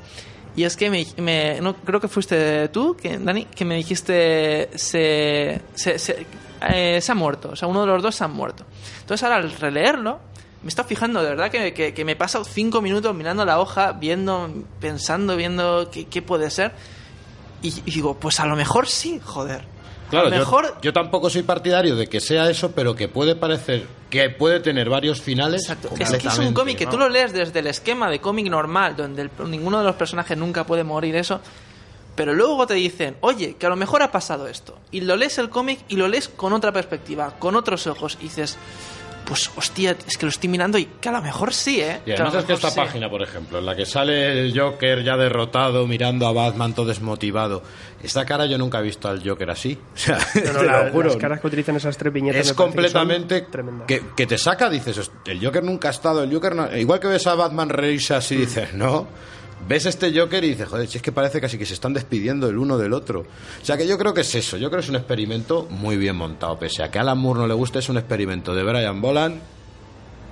[0.58, 4.70] y es que me, me- no creo que fuiste tú, que Dani, que me dijiste
[4.76, 6.26] se se, se,
[6.70, 8.66] eh, se ha muerto, o sea, uno de los dos se ha muerto.
[9.02, 10.20] Entonces ahora al releerlo
[10.62, 13.60] me está fijando, de verdad que, que, que me he pasado cinco minutos mirando la
[13.60, 14.50] hoja, viendo,
[14.82, 16.72] pensando, viendo qué, qué puede ser
[17.62, 19.64] y, y digo, pues a lo mejor sí, joder.
[20.10, 23.08] Claro, a lo yo- mejor yo, tampoco soy partidario de que sea eso, pero que
[23.08, 25.64] puede parecer que puede tener varios finales.
[25.64, 25.90] Exacto.
[25.98, 26.92] Es que es un cómic que ¿no?
[26.92, 30.38] tú lo lees desde el esquema de cómic normal, donde el- ninguno de los personajes
[30.38, 31.42] nunca puede morir eso,
[32.16, 34.78] pero luego te dicen, oye, que a lo mejor ha pasado esto.
[34.92, 38.26] Y lo lees el cómic y lo lees con otra perspectiva, con otros ojos, y
[38.26, 38.58] dices,
[39.26, 42.00] pues hostia, es que lo estoy mirando y que a lo mejor sí, ¿eh?
[42.04, 42.76] Y Que además es que esta sí.
[42.80, 46.86] página, por ejemplo, en la que sale el Joker ya derrotado, mirando a Batman todo
[46.86, 47.64] desmotivado,
[48.02, 49.78] esta cara yo nunca he visto al Joker así.
[49.96, 51.08] O sea, No, no, te la- lo juro.
[51.10, 53.48] Las caras que utilizan esas tres viñetas es que completamente
[53.88, 57.08] que, que te saca, dices, el Joker nunca ha estado, el Joker no- igual que
[57.08, 59.08] ves a Batman reírse así, dices, no,
[59.68, 62.48] ves este Joker y dices, joder, si es que parece casi que se están despidiendo
[62.50, 63.22] el uno del otro.
[63.22, 65.98] O sea que yo creo que es eso, yo creo que es un experimento muy
[65.98, 68.64] bien montado, pese a que a Alan Moore no le guste, es un experimento de
[68.64, 69.42] Brian Boland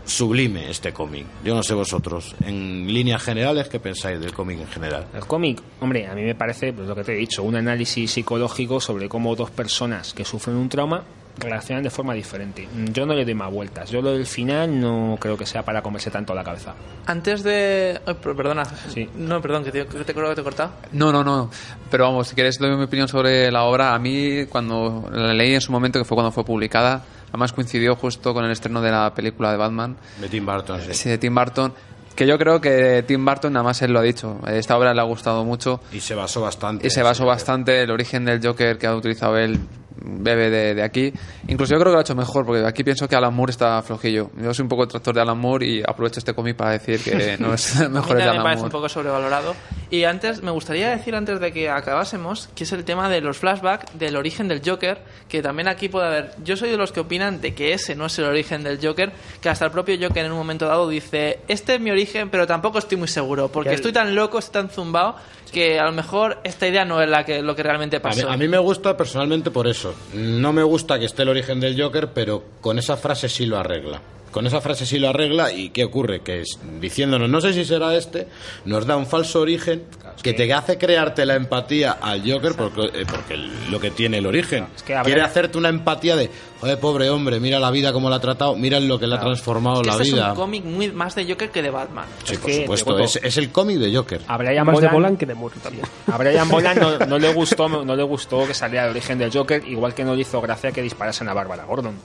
[0.06, 1.26] sublime este cómic.
[1.44, 5.08] Yo no sé vosotros, en líneas generales, ¿qué pensáis del cómic en general?
[5.14, 8.12] El cómic, hombre, a mí me parece, pues lo que te he dicho, un análisis
[8.12, 11.04] psicológico sobre cómo dos personas que sufren un trauma
[11.38, 12.68] reaccionan de forma diferente.
[12.92, 13.90] Yo no le doy más vueltas.
[13.90, 16.74] Yo lo del final no creo que sea para comerse tanto la cabeza.
[17.06, 18.00] Antes de...
[18.22, 18.64] per- perdona.
[18.66, 19.10] Sí.
[19.18, 20.72] No, perdón, que te, que te creo que te he cortado.
[20.92, 21.50] No, no, no.
[21.90, 23.94] Pero vamos, si quieres doy mi opinión sobre la obra.
[23.96, 27.96] A mí, cuando la leí en su momento, que fue cuando fue publicada, además coincidió
[27.96, 30.94] justo con el estreno de la película de Batman, De Tim Burton, sí.
[30.94, 31.74] sí, de Tim Burton,
[32.16, 35.02] que yo creo que Tim Burton, nada más él lo ha dicho, esta obra le
[35.02, 36.86] ha gustado mucho Y se basó bastante.
[36.86, 39.60] y se basó bastante el origen del Joker que ha utilizado él
[40.04, 41.14] bebe de, de aquí.
[41.48, 43.82] Incluso yo creo que lo ha hecho mejor porque aquí pienso que Alan Moore está
[43.82, 44.30] flojillo.
[44.38, 47.38] Yo soy un poco detractor de Alan Moore y aprovecho este cómic para decir que
[47.40, 49.56] no es el mejor de también me Alan parece un poco sobrevalorado.
[49.90, 53.38] Y antes, me gustaría decir, antes de que acabásemos, que es el tema de los
[53.38, 56.32] flashbacks del origen del Joker, que también aquí puede haber...
[56.44, 59.12] Yo soy de los que opinan de que ese no es el origen del Joker,
[59.40, 62.48] que hasta el propio Joker en un momento dado dice, este es mi origen, pero
[62.48, 65.16] tampoco estoy muy seguro, porque estoy tan loco, estoy tan zumbado,
[65.54, 68.04] que a lo mejor esta idea no es la que, lo que realmente A mí,
[68.04, 68.30] pasó.
[68.30, 69.96] a mí me gusta personalmente por eso.
[70.14, 73.58] No me gusta que esté el origen del Joker, pero con esa frase sí lo
[73.58, 74.02] arregla.
[74.32, 76.22] con esa frase sí lo arregla y ¿qué ocurre?
[76.22, 78.28] Que es, diciéndonos, no sé si será este,
[78.66, 79.84] nos da un falso origen
[80.24, 83.38] que te hace crearte la empatía al Joker porque, eh, porque
[83.70, 84.66] lo que tiene el origen.
[84.86, 88.16] que habría- Quiere hacerte una empatía de, joder, pobre hombre, mira la vida como la
[88.16, 90.30] ha tratado, mira en lo que le ha transformado Es que la este es vida.
[90.32, 92.06] un cómic muy más de Joker que de Batman.
[92.24, 94.22] Sí, Es por que, supuesto, es, es el cómic de Joker.
[94.28, 95.86] A Brian Más de Bolan que de Moore también.
[96.12, 99.32] A Brian Boland no, no le gustó, no le gustó que saliera el origen del
[99.32, 101.96] Joker, igual que no le hizo gracia que disparasen a Bárbara Gordon.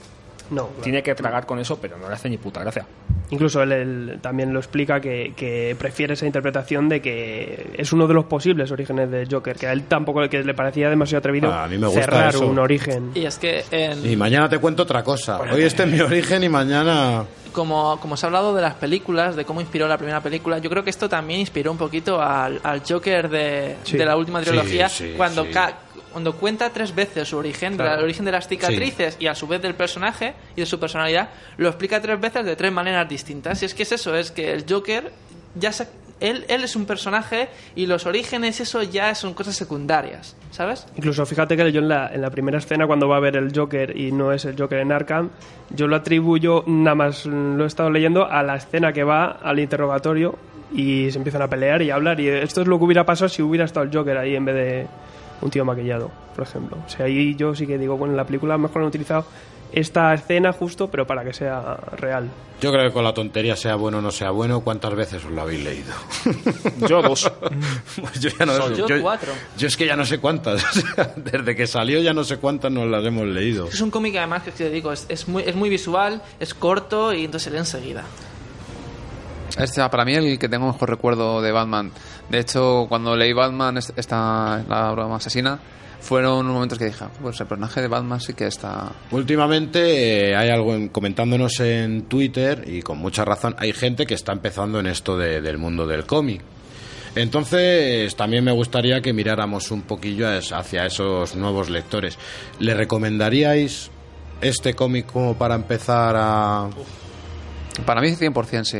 [0.51, 0.81] No, claro.
[0.83, 2.85] Tiene que tragar con eso, pero no le hace ni puta gracia.
[3.31, 8.07] Incluso él, él también lo explica que, que prefiere esa interpretación de que es uno
[8.07, 11.51] de los posibles orígenes de Joker, que a él tampoco que le parecía demasiado atrevido
[11.53, 12.47] Ah, a mí me gusta cerrar eso.
[12.47, 13.11] un origen.
[13.13, 15.39] Y es que en- Y mañana te cuento otra cosa.
[15.41, 17.23] Hoy este es mi origen y mañana...
[17.53, 20.69] como, como se ha hablado de las películas, de cómo inspiró la primera película, yo
[20.71, 23.95] creo que esto también inspiró un poquito al, al Joker de, Sí.
[23.97, 25.51] de la última trilogía, sí, cuando, sí.
[25.51, 25.77] ca-
[26.11, 27.99] cuando cuenta tres veces su origen, Claro.
[27.99, 31.29] el origen de las cicatrices y a su vez del personaje y de su personalidad,
[31.57, 33.61] lo explica tres veces de tres maneras distintas.
[33.61, 35.11] Y es que es eso, es que el Joker
[35.55, 35.87] ya se-
[36.19, 40.85] él, él es un personaje y los orígenes, eso ya son cosas secundarias, ¿sabes?
[40.97, 43.55] Incluso fíjate que yo en la, en la primera escena cuando va a ver el
[43.55, 45.29] Joker y no es el Joker en Arkham,
[45.69, 49.59] yo lo atribuyo, nada más lo he estado leyendo, a la escena que va al
[49.59, 50.37] interrogatorio
[50.73, 52.19] y se empiezan a pelear y a hablar.
[52.19, 54.55] Y esto es lo que hubiera pasado si hubiera estado el Joker ahí en vez
[54.55, 54.87] de
[55.41, 56.77] un tío maquillado, por ejemplo.
[56.85, 59.25] O sea, ahí yo sí que digo, bueno, en la película mejor han utilizado
[59.71, 62.29] esta escena justo, pero para que sea real.
[62.61, 65.31] Yo creo que con la tontería sea bueno o no sea bueno, ¿cuántas veces os
[65.31, 65.93] lo habéis leído?
[66.87, 67.31] Yo dos.
[67.99, 69.33] Pues yo ya no Yo cuatro.
[69.57, 70.63] Yo es que ya no sé cuántas.
[71.15, 73.67] Desde que salió ya no sé cuántas nos las hemos leído.
[73.67, 77.13] Es un cómic además que te digo, es, es muy, es muy visual, es corto
[77.13, 78.03] y entonces se lee enseguida.
[79.57, 81.91] Este, para mí el que tengo mejor recuerdo de Batman.
[82.29, 85.59] De hecho, cuando leí Batman, es- esta, la broma asesina,
[86.01, 88.91] fueron momentos que dije, "Ah, pues el personaje de Batman sí que está...
[89.11, 94.13] Últimamente eh, hay algo en- comentándonos en Twitter y con mucha razón hay gente que
[94.13, 96.41] está empezando en esto de- del mundo del cómic.
[97.15, 102.17] Entonces también me gustaría que miráramos un poquillo hacia esos nuevos lectores.
[102.59, 103.91] ¿Le recomendaríais
[104.41, 106.69] este cómic como para empezar a...
[107.85, 108.79] Para mí 100% sí.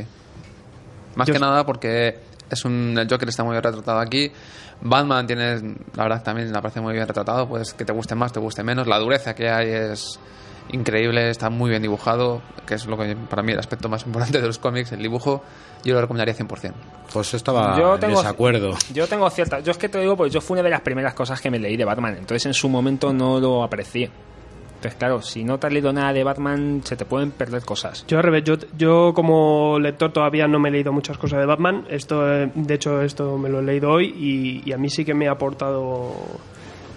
[1.20, 2.18] Más Yo que nada porque
[2.50, 4.32] es un, el Joker está muy bien retratado aquí.
[4.82, 5.56] Batman tiene,
[5.96, 7.48] la verdad, también la parece muy bien retratado.
[7.48, 8.88] Pues que te guste más, te guste menos.
[8.88, 10.20] La dureza que hay es
[10.72, 14.40] increíble, está muy bien dibujado, que es lo que para mí el aspecto más importante
[14.40, 15.44] de los cómics, el dibujo.
[15.84, 16.74] Yo lo recomendaría 100%.
[17.12, 18.76] Pues estaba Yo en tengo- desacuerdo.
[18.94, 19.60] Yo tengo cierta.
[19.62, 21.58] Yo es que te digo, porque yo fue una de las primeras cosas que me
[21.60, 22.16] leí de Batman.
[22.18, 24.10] Entonces en su momento no lo aprecié.
[24.80, 28.06] Entonces, claro, si no te has leído nada de Batman, se te pueden perder cosas.
[28.08, 31.46] Yo al revés, yo, yo como lector todavía no me he leído muchas cosas de
[31.46, 31.86] Batman.
[31.90, 35.04] Esto, eh, de hecho, esto me lo he leído hoy y, y a mí sí
[35.04, 36.14] que me ha aportado.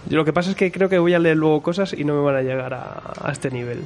[0.09, 2.21] Lo que pasa es que creo que voy a leer luego cosas y no me
[2.23, 3.81] van a llegar a, a este nivel.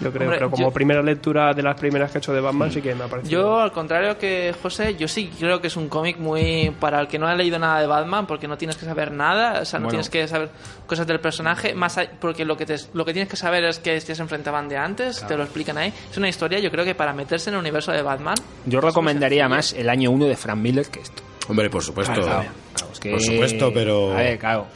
[0.00, 2.40] Yo creo, Hombre, pero como yo- primera lectura de las primeras que he hecho de
[2.40, 3.30] Batman sí que me ha parecido.
[3.42, 7.08] Yo, al contrario que José, yo sí creo que es un cómic muy para el
[7.08, 9.78] que no ha leído nada de Batman, porque no tienes que saber nada, o sea,
[9.78, 9.90] no Bueno.
[9.90, 10.50] tienes que saber
[10.86, 13.78] cosas del personaje, más a- porque lo que te- lo que tienes que saber es
[13.78, 15.92] que se enfrentaban de antes, te lo explican ahí.
[16.10, 18.36] Es una historia, yo creo que para meterse en el universo de Batman,
[18.66, 21.22] Yo recomendaría más el año 1 de Frank Miller que esto.
[21.48, 22.12] Hombre, por supuesto.
[22.14, 22.44] Claro,
[22.74, 24.12] claro, es que- Por supuesto, pero...
[24.12, 24.66] A ver, claro.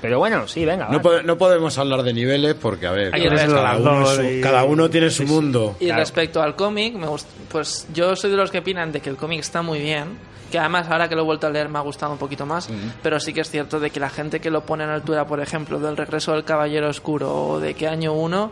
[0.00, 0.88] Pero bueno, sí, venga.
[0.90, 4.06] No, pode- no podemos hablar de niveles porque, a ver, Hay que cada, cada uno,
[4.06, 5.76] su- cada uno tiene su mundo.
[5.80, 9.10] Y respecto al cómic, me gust- pues yo soy de los que opinan de que
[9.10, 10.18] el cómic está muy bien,
[10.50, 12.68] que además ahora que lo he vuelto a leer me ha gustado un poquito más,
[13.02, 15.40] pero sí que es cierto de que la gente que lo pone en altura, por
[15.40, 18.50] ejemplo, del regreso del Caballero Oscuro o de qué año uno,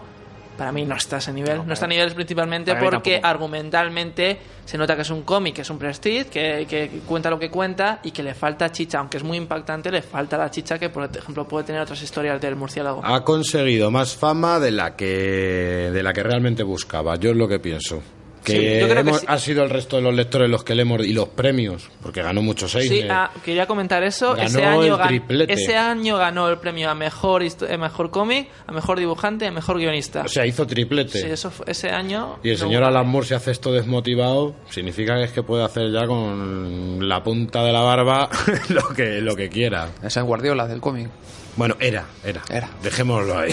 [0.58, 1.64] para mí no está a ese nivel.
[1.64, 3.26] No, está a nivel principalmente porque tampoco.
[3.26, 7.38] argumentalmente se nota que es un cómic, que es un prestige, que, que cuenta lo
[7.38, 10.78] que cuenta y que le falta chicha, aunque es muy impactante, le falta la chicha
[10.78, 13.00] que, por ejemplo, puede tener otras historias del murciélago.
[13.04, 17.16] Ha conseguido más fama de la que de la que realmente buscaba.
[17.16, 18.02] Yo es lo que pienso.
[18.44, 19.26] Que, Sí, yo creo que hemos- sí.
[19.28, 22.22] ha sido el resto de los lectores los que le hemos y los premios, porque
[22.22, 22.88] ganó muchos seis.
[22.88, 23.08] Sí, eh.
[23.10, 24.34] ah, quería comentar eso.
[24.34, 25.52] Ganó ese, año el triplete.
[25.52, 27.42] ese año ganó el premio a mejor,
[27.78, 30.22] mejor cómic, a mejor dibujante a mejor guionista.
[30.22, 31.20] O sea, hizo triplete.
[31.20, 32.38] sí, eso fue- ese año.
[32.42, 35.64] Y el no señor Alan Moore se hace esto desmotivado, significa que es que puede
[35.64, 38.28] hacer ya con la punta de la barba
[38.68, 39.88] lo que lo que quiera.
[40.02, 41.08] Es el Guardiola del cómic.
[41.56, 42.40] Bueno, era, era.
[42.50, 42.70] Era.
[42.82, 43.52] Dejémoslo ahí.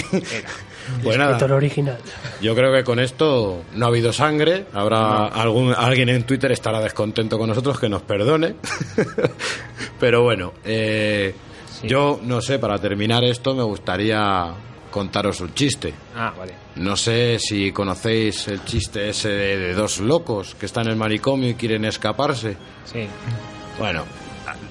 [1.03, 1.97] Pues nada, original.
[2.41, 4.65] yo creo que con esto no ha habido sangre.
[4.73, 8.55] Habrá algún alguien en Twitter estará descontento con nosotros que nos perdone.
[9.99, 11.33] Pero bueno, eh,
[11.83, 14.53] yo no sé, para terminar esto me gustaría
[14.91, 15.93] contaros un chiste.
[16.15, 16.53] Ah, vale.
[16.75, 20.97] No sé si conocéis el chiste ese de, de dos locos que están en el
[20.97, 22.55] manicomio y quieren escaparse.
[22.85, 23.07] Sí.
[23.77, 24.03] Bueno,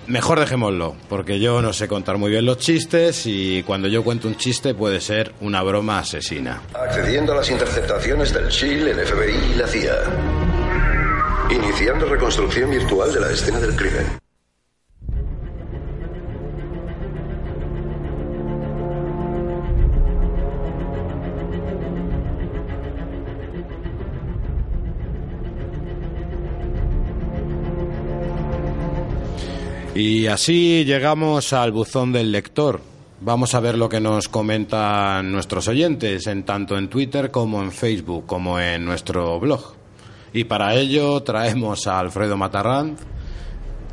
[0.06, 4.28] Mejor dejémoslo, porque yo no sé contar muy bien los chistes y cuando yo cuento
[4.28, 6.60] un chiste puede ser una broma asesina.
[6.74, 9.96] Accediendo a las interceptaciones del SHIELD, el FBI y la CIA.
[11.50, 14.23] Iniciando reconstrucción virtual de la escena del crimen.
[29.94, 32.80] Y así llegamos al buzón del lector.
[33.20, 37.70] Vamos a ver lo que nos comentan nuestros oyentes, en tanto en Twitter como en
[37.70, 39.76] Facebook, como en nuestro blog.
[40.32, 42.98] Y para ello traemos a Alfredo Matarranz,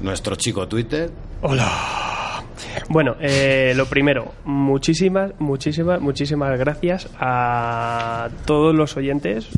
[0.02, 1.11] nuestro chico Twitter.
[1.44, 2.44] Hola.
[2.90, 9.49] Bueno, eh, lo primero, muchísimas, muchísimas, muchísimas gracias a todos los oyentes.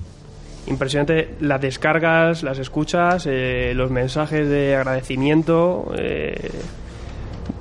[0.67, 6.51] Impresionante las descargas, las escuchas, eh, los mensajes de agradecimiento, eh,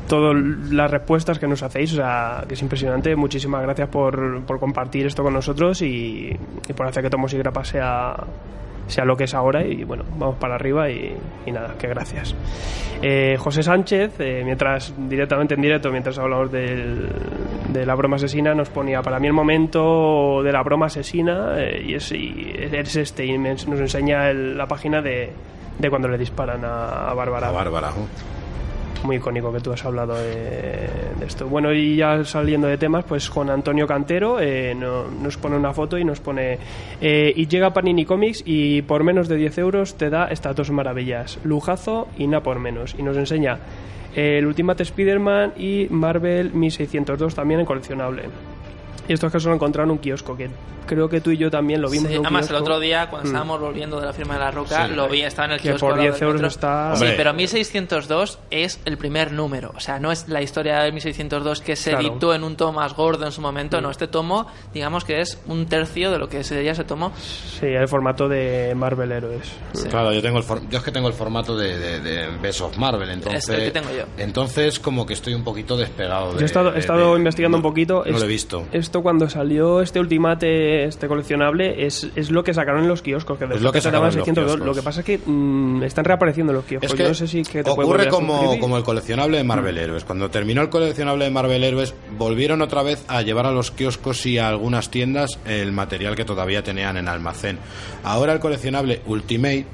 [0.07, 0.37] todas
[0.71, 3.17] las respuestas que nos hacéis, o sea, que es impresionante.
[3.17, 6.37] Muchísimas gracias por, por compartir esto con nosotros y,
[6.77, 8.15] por hacer que Tomos y Grapa sea,
[8.93, 9.65] sea lo que es ahora.
[9.67, 11.17] Y bueno, vamos para arriba y,
[11.51, 12.35] nada, que gracias.
[13.03, 17.09] Eh, José Sánchez, eh, mientras directamente en directo, mientras hablamos del-
[17.71, 21.83] de la broma asesina, nos ponía para mí el momento de la broma asesina eh,
[21.85, 25.31] y, es, y es este y nos enseña el- la página de,
[25.79, 27.49] de cuando le disparan a, a Bárbara.
[27.49, 27.91] A Bárbara.
[29.05, 30.89] Muy icónico que tú has hablado de,
[31.27, 31.49] esto.
[31.49, 35.73] Bueno, y ya saliendo de temas, pues con Antonio Cantero eh, no- nos pone una
[35.73, 36.59] foto y nos pone
[37.01, 40.71] eh, y llega Panini Comics y por menos de 10 euros te da estas dos
[40.71, 42.95] maravillas, lujazo y nada por menos.
[42.97, 43.59] Y nos enseña
[44.15, 48.23] eh, el Ultimate Spider-Man y Marvel 1602 también en coleccionable.
[49.09, 50.49] Y estos casos lo encontraron en un kiosco, que
[50.87, 52.65] creo que tú y yo también lo vimos Sí, en un además, el kiosco.
[52.65, 53.33] otro día, cuando Mm.
[53.33, 54.95] estábamos volviendo de la firma de la Roca, Sí.
[54.95, 55.81] lo vi, estaba en el Que kiosco.
[55.81, 57.17] por al lado 10 del euros está- Sí, Hombre.
[57.17, 59.73] pero 1602 es el primer número.
[59.77, 62.09] O sea, no es la historia de 1602 que se Claro.
[62.09, 63.81] editó en un tomo más gordo en su momento.
[63.81, 67.13] No, este tomo, digamos que es un tercio de lo que sería ese tomo.
[67.17, 69.51] Sí, el formato de Marvel Heroes.
[69.91, 72.61] Claro, yo tengo el for- yo es que tengo el formato de, de, de Best
[72.61, 74.05] of Marvel, entonces Es el que tengo yo.
[74.19, 76.33] entonces como que estoy un poquito despegado.
[76.33, 78.03] De, Yo he estado, he estado de- investigando no- un poquito.
[78.05, 78.67] No lo Es- he visto.
[78.93, 83.39] Esto cuando salió este Ultimate, este coleccionable, es, es lo que sacaron en los kioscos.
[83.39, 84.47] Que Es lo que te daban sacaron en los 602.
[84.57, 84.67] kioscos.
[84.67, 86.91] Lo que pasa es que mm, están reapareciendo en los kioscos.
[86.91, 89.45] Es que Yo no sé si que te puede ocurre como, como el coleccionable de
[89.45, 90.05] Marvel Heroes.
[90.05, 94.27] Cuando terminó el coleccionable de Marvel Heroes, volvieron otra vez a llevar a los kioscos
[94.27, 97.61] y a algunas tiendas el material que todavía tenían en almacén.
[98.05, 99.65] Ahora el coleccionable Ultimate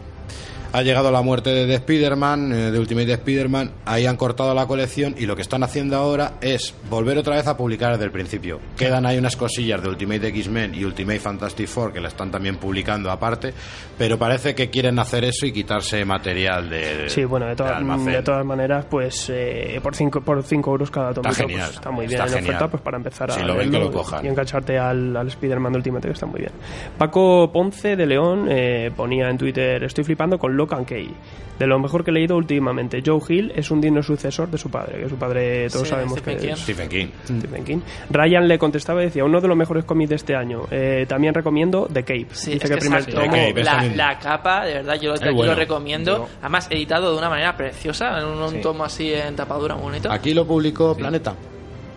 [0.72, 4.54] ha llegado la muerte de, de Spider-Man, eh, de Ultimate de Spider-Man, ahí han cortado
[4.54, 8.04] la colección y lo que están haciendo ahora es volver otra vez a publicar desde
[8.04, 8.60] el principio.
[8.76, 12.56] Quedan ahí unas cosillas de Ultimate X-Men y Ultimate Fantastic Four que la están también
[12.56, 13.52] publicando aparte,
[13.96, 18.22] pero parece que quieren hacer eso y quitarse material de, Sí, bueno, de, todas- de
[18.22, 21.90] todas maneras, pues eh, por 5 por cinco euros cada tomito, Está pues, genial, está
[21.90, 22.70] muy bien está en oferta genial.
[22.70, 24.24] pues para empezar a lo ven, verlo que lo cojan.
[24.24, 26.52] y engancharte al, al Spider-Man de Ultimate, que está muy bien.
[26.96, 31.10] Paco Ponce de León eh, ponía en Twitter, estoy flipando con Locan Key.
[31.58, 34.70] De lo mejor que he leído últimamente, Joe Hill es un digno sucesor de su
[34.70, 36.52] padre, que su padre todos Sí, sabemos Stephen que King.
[36.52, 37.06] es Stephen King.
[37.24, 37.78] Stephen King.
[38.10, 40.66] Ryan le contestaba y decía, uno de los mejores cómics de este año.
[40.70, 42.26] Eh, también recomiendo The Cape.
[42.30, 43.22] Sí, Dice es que el primer tomo...
[43.22, 45.52] The Cape, la, la capa, de verdad, yo lo, yo bueno.
[45.52, 46.28] lo recomiendo.
[46.42, 48.60] Además, editado de una manera preciosa, en un, un Sí.
[48.60, 50.12] tomo así en tapadura muy bonito.
[50.12, 51.34] Aquí lo publicó Planeta.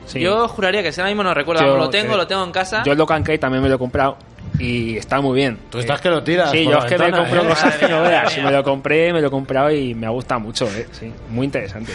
[0.06, 0.20] Sí.
[0.20, 2.52] Yo juraría que si ahora mismo no recuerdo, Yo, lo tengo, eh, lo tengo en
[2.52, 2.84] casa.
[2.84, 4.18] Yo el Locan Key también me lo he comprado
[4.60, 5.58] y está muy bien.
[5.70, 6.52] Tú estás que lo tiras.
[6.52, 7.48] Sí, yo es que me compro ¿eh?
[7.48, 8.38] cosas que no veas.
[8.38, 10.88] Me lo compré, me lo he comprado y me ha gustado mucho, ¿eh?
[10.92, 11.94] Sí, muy interesante.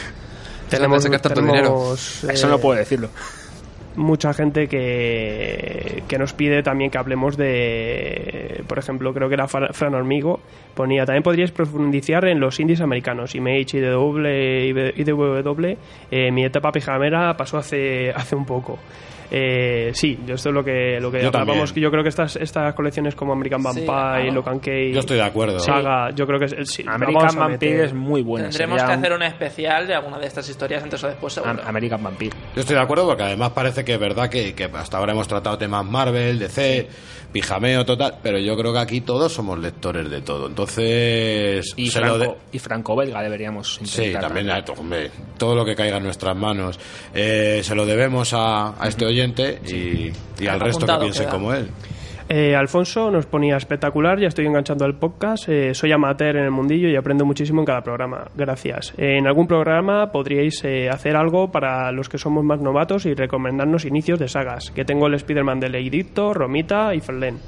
[0.69, 3.11] Tenemos, sacar tanto tenemos, Eso eh, no puedo decirlo.
[3.97, 9.49] Mucha gente que, que nos pide también que hablemos de, por ejemplo, creo que era
[9.49, 10.41] Fra- Fran Hormigo,
[10.75, 15.77] ponía, también podríais profundizar en los indies americanos, Image, IDW, IDW,
[16.11, 18.79] eh, mi etapa pijamera pasó hace, hace un poco.
[19.31, 21.75] Eh, sí, yo esto es lo que, lo que Yo hablábamos, también.
[21.75, 24.33] que yo creo que estas, estas colecciones como American Sí, Vampire, claro.
[24.33, 25.59] Locan Key, Yo estoy de acuerdo.
[25.61, 28.49] Saga, yo creo que es, sí, American vamos Vampire es muy buena.
[28.49, 31.61] Tendremos que hacer un- un especial de alguna de estas historias antes o después, seguro.
[31.67, 32.37] American Vampire.
[32.55, 35.27] Yo estoy de acuerdo porque además parece que es verdad que, que hasta ahora hemos
[35.27, 36.89] tratado temas Marvel, DC,
[37.33, 40.47] pijameo total, pero yo creo que aquí todos somos lectores de todo.
[40.47, 44.23] Entonces, Y Franco, de- y Franco Belga deberíamos Sí, intentar.
[44.23, 46.79] también, eh, hombre, todo lo que caiga en nuestras manos
[47.15, 50.13] eh, se lo debemos a, a este oyente y,
[50.43, 51.33] y al resto que piensen queda.
[51.33, 51.69] como él.
[52.29, 56.51] Eh, Alfonso nos ponía espectacular, ya estoy enganchando al podcast, eh, soy amateur en el
[56.51, 58.25] mundillo y aprendo muchísimo en cada programa.
[58.35, 58.95] Gracias.
[58.99, 63.15] Eh, en algún programa podríais eh, hacer algo para los que somos más novatos y
[63.15, 67.39] recomendarnos inicios de sagas, que tengo el Spider-Man de Leidito, Romita y Ferlen.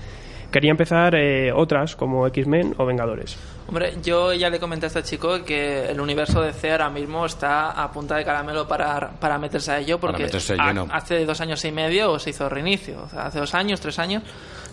[0.53, 3.37] quería empezar eh, otras como X-Men o Vengadores.
[3.69, 7.27] Hombre, yo ya le comenté a este chico que el universo de C ahora mismo
[7.27, 10.23] está a punta de caramelo para, para meterse a ello, porque
[10.91, 13.03] hace dos años y medio se hizo reinicio.
[13.03, 14.23] O sea, hace dos años, tres años,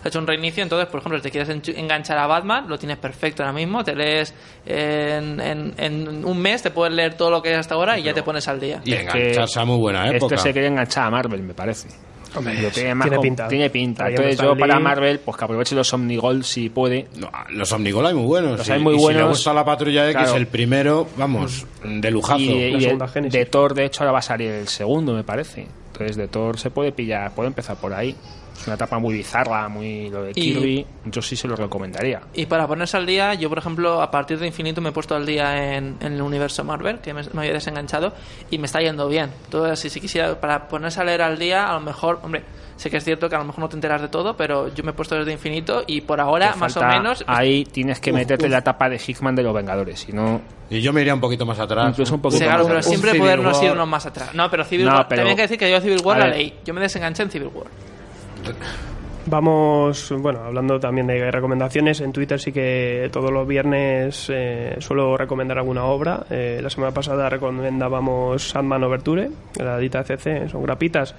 [0.04, 0.62] ha hecho un reinicio.
[0.62, 3.84] Entonces, por ejemplo, si te quieres enganchar a Batman, lo tienes perfecto ahora mismo.
[3.84, 4.32] Te lees
[4.64, 8.02] en, en- en un mes, te puedes leer todo lo que hay hasta ahora y
[8.02, 8.80] ya te pones al día.
[8.82, 10.36] Y engancharse a muy buena época.
[10.36, 11.88] Este se quiere enganchar a Marvel, me parece.
[12.36, 13.48] Hombre, Lo tiene, más tiene com- pinta.
[13.48, 14.08] Tiene pinta.
[14.08, 14.78] Entonces yo para.
[14.78, 17.06] Marvel, pues que aproveche los Omnigol si puede.
[17.50, 18.58] Los Omnigol hay muy buenos.
[18.58, 19.28] Los y- hay muy y Si le buenos.
[19.30, 20.36] gusta la Patrulla X, Claro.
[20.36, 22.40] el primero, vamos, de lujazo.
[22.40, 22.86] Y,
[23.30, 25.66] de Thor, de hecho, ahora va a salir el segundo, me parece.
[25.92, 28.14] Entonces de Thor se puede pillar, puede empezar por ahí.
[28.66, 30.86] Una etapa muy bizarra, muy lo de Y- Kirby.
[31.06, 32.20] Yo sí se lo recomendaría.
[32.34, 35.14] Y para ponerse al día, yo por ejemplo, a partir de Infinito me he puesto
[35.14, 38.12] al día en, en el universo Marvel, que me, me había desenganchado,
[38.50, 39.30] y me está yendo bien.
[39.44, 42.42] Entonces, si, si quisiera, para ponerse a leer al día, a lo mejor, hombre,
[42.76, 44.82] sé que es cierto que a lo mejor no te enteras de todo, pero yo
[44.84, 48.10] me he puesto desde Infinito y por ahora, Te más o menos, Ahí tienes que
[48.10, 48.52] Uf, meterte en uf.
[48.52, 50.00] la etapa de Hickman de los Vengadores.
[50.00, 51.88] Si no, Y yo me iría un poquito más atrás.
[51.90, 52.86] incluso un poquito Sí, claro, más pero atrás.
[52.90, 54.34] siempre podernos irnos más atrás.
[54.34, 56.20] No, pero Civil No, War, pero- también hay que decir que yo Civil War a
[56.20, 56.36] la ver.
[56.36, 56.54] leí.
[56.64, 57.66] Yo me desenganché en Civil War.
[59.28, 65.16] Vamos, bueno, hablando también de recomendaciones, en Twitter sí que todos los viernes eh, suelo
[65.16, 66.24] recomendar alguna obra.
[66.30, 71.16] Eh, la semana pasada recomendábamos Sandman Overture, la edita CC, son grapitas.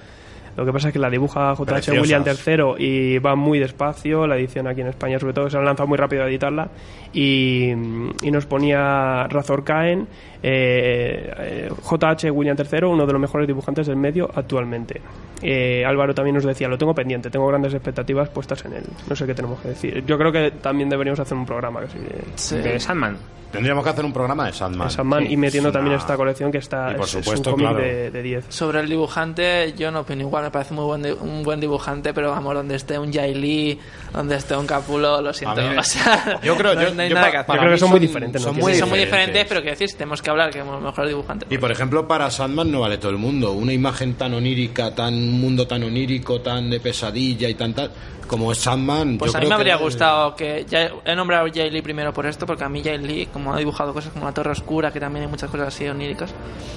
[0.58, 2.02] Lo que pasa es que la dibuja JH Preciosas.
[2.02, 4.26] William III y va muy despacio.
[4.26, 6.68] La edición aquí en España, sobre todo, se han lanzado muy rápido a editarla.
[7.12, 10.06] Y, y nos ponía Razor Caen,
[10.42, 15.00] eh, eh, JH William III, uno de los mejores dibujantes del medio actualmente.
[15.42, 18.84] Eh, Álvaro también nos decía, lo tengo pendiente, tengo grandes expectativas puestas en él.
[19.08, 20.04] No sé qué tenemos que decir.
[20.04, 23.16] Yo creo que también deberíamos hacer un programa de, De Sandman.
[23.52, 24.88] Tendríamos que hacer un programa de Sandman.
[24.88, 25.32] de Sandman Sí.
[25.32, 27.56] y metiendo Es también una- esta colección que está Y por es, es supuesto, un
[27.56, 27.82] cómic claro.
[27.84, 28.44] de, de 10.
[28.50, 32.12] Sobre el dibujante, yo no opino igual, me parece muy buen di- un buen dibujante,
[32.14, 33.78] pero vamos, donde esté un Jay Lee,
[34.12, 35.56] donde esté un Capulo, lo siento.
[35.60, 37.78] Me- o sea, Yo creo- no, yo- no hay yo nada que Yo creo que
[37.78, 38.48] son muy diferentes, ¿no?
[38.48, 39.34] Son Sí, muy Sí, son muy diferentes.
[39.34, 41.48] diferentes, pero que decir, tenemos que hablar que somos los mejores dibujantes.
[41.52, 43.52] Y por ejemplo, para Sandman no vale todo el mundo.
[43.52, 47.90] Una imagen tan onírica, tan un mundo tan onírico, tan de pesadilla y tan tal,
[48.26, 49.18] como es Sandman.
[49.18, 51.70] Pues yo a mí creo me habría que- gustado que ya he nombrado a Jay
[51.70, 54.32] Lee primero por esto, porque a mí Jay Lee, como ha dibujado cosas como la
[54.32, 56.30] Torre Oscura, que también hay muchas cosas así oníricas,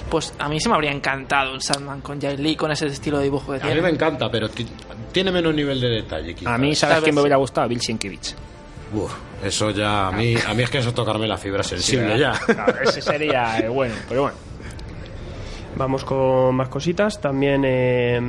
[0.09, 3.17] pues a mí se me habría encantado un Sandman con Jay Lee, con ese estilo
[3.17, 4.67] de dibujo que A mí me encanta, pero ti-
[5.11, 6.33] tiene menos nivel de detalle.
[6.35, 6.53] quizás.
[6.53, 7.67] A mí, ¿sabes Tal quién me hubiera gustado?
[7.67, 8.35] Bill Sienkiewicz.
[8.93, 9.13] Uf,
[9.43, 12.33] eso ya, a mí, a mí es que eso es tocarme la fibra sensible ya.
[12.83, 14.37] Ese sería eh, bueno, pero bueno.
[15.77, 17.19] Vamos con más cositas.
[17.21, 18.19] También eh,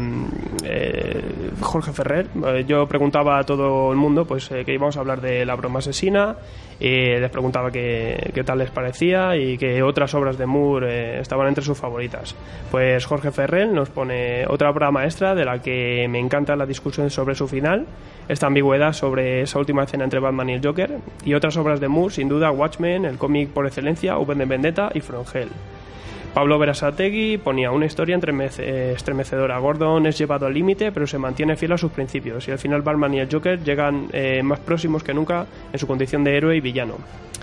[0.64, 2.28] eh, Jorge Ferrer.
[2.46, 5.56] Eh, yo preguntaba a todo el mundo pues eh, que íbamos a hablar de La
[5.56, 6.36] broma asesina.
[6.82, 11.20] Y les preguntaba qué, qué tal les parecía y que otras obras de Moore eh,
[11.20, 12.34] estaban entre sus favoritas.
[12.72, 17.08] Pues Jorge Ferrer nos pone otra obra maestra de la que me encanta la discusión
[17.08, 17.86] sobre su final,
[18.28, 20.98] esta ambigüedad sobre esa última escena entre Batman y el Joker.
[21.24, 24.90] Y otras obras de Moore, sin duda, Watchmen, el cómic por excelencia, Open de Vendetta
[24.92, 25.22] y From.
[26.34, 29.58] Pablo Berasategui ponía una historia eh, estremecedora.
[29.58, 32.48] Gordon es llevado al límite, pero se mantiene fiel a sus principios.
[32.48, 35.86] Y al final Batman y el Joker llegan eh, más próximos que nunca en su
[35.86, 36.94] condición de héroe y villano.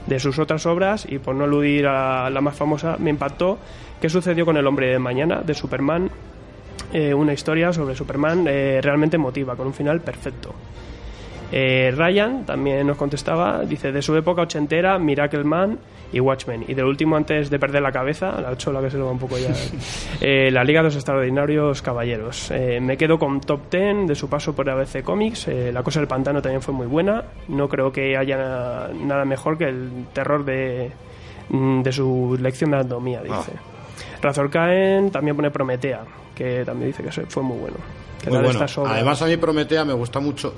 [0.08, 3.60] De sus otras obras, y por no aludir a la más famosa, me impactó
[4.02, 6.10] qué sucedió con El Hombre de Mañana, de Superman.
[6.92, 10.56] Eh, una historia sobre Superman eh, realmente emotiva, con un final perfecto.
[11.52, 15.80] Eh, Ryan también nos contestaba, dice, de su época ochentera, Miracle Man
[16.14, 16.66] y Watchmen.
[16.68, 19.20] Y del último, antes de perder la cabeza, la chola que se lo va un
[19.20, 19.50] poco ya,
[20.22, 22.52] eh, la Liga de los Extraordinarios Caballeros.
[22.52, 25.48] Eh, me quedo con Top Ten de su paso por ABC Comics.
[25.48, 27.24] Eh, la Cosa del Pantano también fue muy buena.
[27.48, 30.92] No creo que haya na- nada mejor que el terror de,
[31.50, 33.52] mm, de su lección de anatomía, dice.
[34.22, 36.02] Razor Caen también pone Prometea,
[36.36, 37.78] que también dice que fue muy bueno.
[38.22, 38.60] Que Muy bueno.
[38.86, 40.54] Además, a mí Prometea me gusta mucho.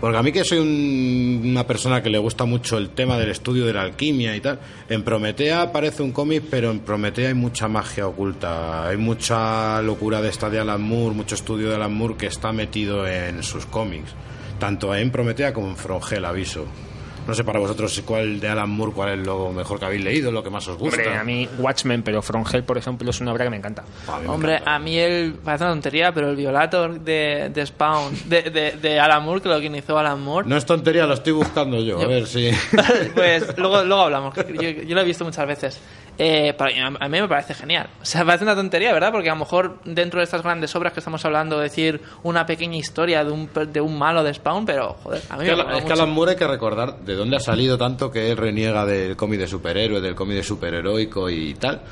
[0.00, 3.30] Porque a mí que soy un- una persona que le gusta mucho el tema del
[3.30, 4.60] estudio de la alquimia y tal,
[4.90, 10.20] en Prometea parece un cómic, pero en Prometea hay mucha magia oculta, hay mucha locura
[10.20, 13.64] de esta de Alan Moore, mucho estudio de Alan Moore que está metido en sus
[13.64, 14.10] cómics,
[14.58, 16.66] tanto en Prometea como en Frongel, aviso.
[17.26, 20.30] No sé para vosotros cuál de Alan Moore, cuál es lo mejor que habéis leído,
[20.30, 21.00] lo que más os gusta.
[21.02, 23.84] Hombre, a mí Watchmen, pero From Hell, por ejemplo, es una obra que me encanta.
[24.08, 24.74] A mí me Hombre, encanta.
[24.74, 29.00] a mí el, parece una tontería, pero el Violator de, de Spawn, de, de, de
[29.00, 32.00] Alan Moore, que lo que inició Alan Moore, No es tontería, lo estoy buscando yo,
[32.00, 32.50] a ver si...
[33.14, 34.32] pues luego, luego hablamos.
[34.34, 35.80] que Yo, yo lo he visto muchas veces.
[36.18, 37.88] Eh, para- a mí me parece genial.
[38.00, 39.12] O sea, parece una tontería, ¿verdad?
[39.12, 42.76] Porque a lo mejor dentro de estas grandes obras que estamos hablando, decir una pequeña
[42.76, 45.60] historia de un, de un malo de Spawn, pero joder, a mí Es me que,
[45.70, 45.92] es que mucho.
[45.94, 49.40] Alan Moore hay que recordar de dónde ha salido tanto que él reniega del cómic
[49.40, 51.82] de superhéroe, del cómic de superheroico y tal.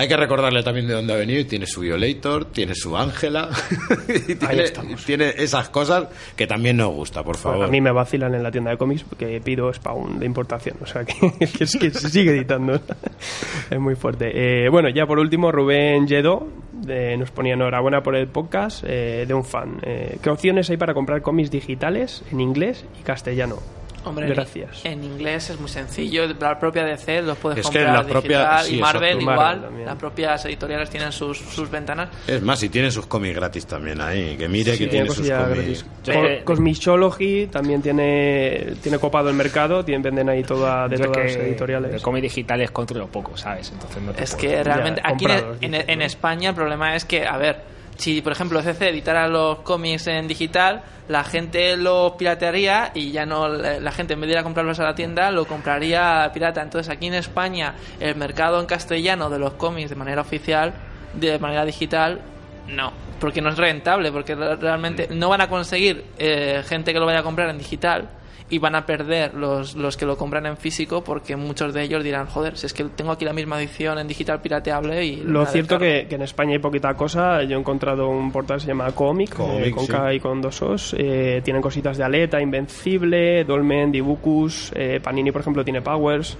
[0.00, 3.50] Hay que recordarle también de dónde ha venido tiene su Violator, tiene su Ángela
[4.08, 4.64] y tiene,
[5.04, 7.58] tiene esas cosas que también nos gusta, por favor.
[7.58, 10.78] Bueno, a mí me vacilan en la tienda de cómics porque pido Spawn de importación,
[10.80, 12.80] o sea que, que es que se sigue editando.
[13.70, 14.30] es muy fuerte.
[14.32, 16.48] Eh, bueno, ya por último, Rubén Yedo
[16.88, 19.80] eh, nos ponía enhorabuena por el podcast eh, de un fan.
[19.82, 23.56] Eh, ¿Qué opciones hay para comprar cómics digitales en inglés y castellano?
[24.04, 24.84] Hombre, en- Gracias.
[24.84, 26.26] En, inglés es muy sencillo.
[26.40, 29.20] La propia DC los puedes Es que comprar la propia- digital sí, y Marvel exacto.
[29.32, 29.60] igual.
[29.60, 32.08] Marvel las propias editoriales tienen sus, sus ventanas.
[32.26, 34.36] Es más, y tiene sus cómics gratis también ahí.
[34.36, 35.84] Que mire Sí, que tiene sus cómics.
[36.04, 36.40] gratis.
[36.40, 41.22] Co- Cosmixology también tiene, tiene copado el mercado, tienen, venden ahí toda, de todas que
[41.24, 41.92] las editoriales.
[41.92, 43.70] De cómic digitales controlo poco, ¿sabes?
[43.72, 45.26] Entonces no te Es puedo- que realmente Ya, aquí
[45.60, 46.00] en.
[46.02, 47.60] España el problema es que, a ver,
[48.00, 53.26] si por ejemplo CC editara los cómics en digital, la gente lo piratearía y ya
[53.26, 56.62] no, la gente en vez de ir a comprarlos a la tienda, lo compraría pirata.
[56.62, 60.72] Entonces aquí en España el mercado en castellano de los cómics de manera oficial,
[61.14, 62.20] de manera digital,
[62.68, 62.92] no.
[63.18, 67.06] Porque no es rentable, porque re- realmente no van a conseguir eh, gente que lo
[67.06, 68.08] vaya a comprar en digital
[68.50, 72.02] y van a perder los, los que lo compran en físico porque muchos de ellos
[72.04, 75.16] dirán, joder, si es que tengo aquí la misma edición en digital pirateable y...
[75.18, 76.00] Lo cierto descargo".
[76.02, 77.42] que, que en España hay poquita cosa.
[77.44, 79.92] Yo he encontrado un portal que se llama Comic, Comic, eh, con sí.
[79.92, 80.94] K y con dos Os.
[80.98, 84.72] Eh, tienen cositas de Aleta, Invencible, Dolmen, Dibucus.
[84.74, 86.36] eh, Panini, por ejemplo, tiene Powers.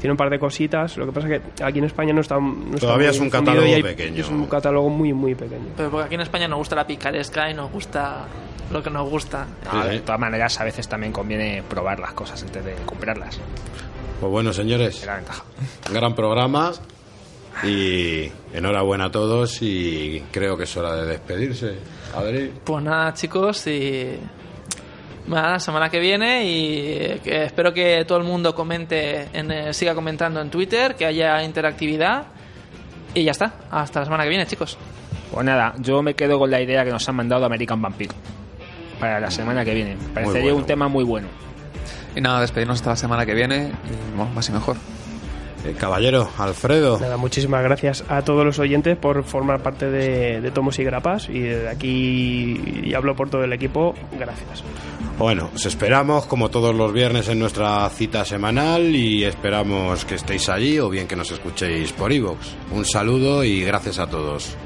[0.00, 0.96] Tiene un par de cositas.
[0.96, 2.36] Lo que pasa es que aquí en España no está.
[2.38, 4.20] no está Todavía muy es un catálogo hay- pequeño.
[4.20, 5.64] Es un catálogo muy, muy pequeño.
[5.76, 8.26] Pero porque aquí en España nos gusta la picaresca y nos gusta
[8.70, 9.46] lo que nos gusta.
[9.72, 13.38] No, de todas maneras, a veces también conviene probar las cosas antes de comprarlas.
[14.20, 15.44] Pues bueno, señores, Es la ventaja.
[15.92, 16.72] gran programa
[17.64, 21.74] y enhorabuena a todos y creo que es hora de despedirse.
[22.16, 22.52] Adri.
[22.64, 24.18] Pues nada, chicos, y
[25.26, 29.74] nada, la semana que viene y que espero que todo el mundo comente, en, eh,
[29.74, 32.24] siga comentando en Twitter, que haya interactividad
[33.14, 33.54] y ya está.
[33.70, 34.76] Hasta la semana que viene, chicos.
[35.32, 38.14] Pues nada, yo me quedo con la idea que nos han mandado American Vampire
[38.98, 39.96] para la semana que viene.
[40.14, 40.58] Parecería bueno.
[40.58, 41.28] un tema muy bueno.
[42.16, 44.76] Y nada, despedirnos hasta la semana que viene y bueno, más y mejor.
[45.64, 46.98] Eh, caballero, Alfredo.
[47.00, 51.28] Nada, muchísimas gracias a todos los oyentes por formar parte de, de Tomos y Grapas.
[51.28, 54.62] Y desde aquí, y hablo por todo el equipo, gracias.
[55.18, 60.48] Bueno, os esperamos como todos los viernes en nuestra cita semanal y esperamos que estéis
[60.48, 62.38] allí o bien que nos escuchéis por iVoox.
[62.70, 64.56] Un saludo y gracias a todos.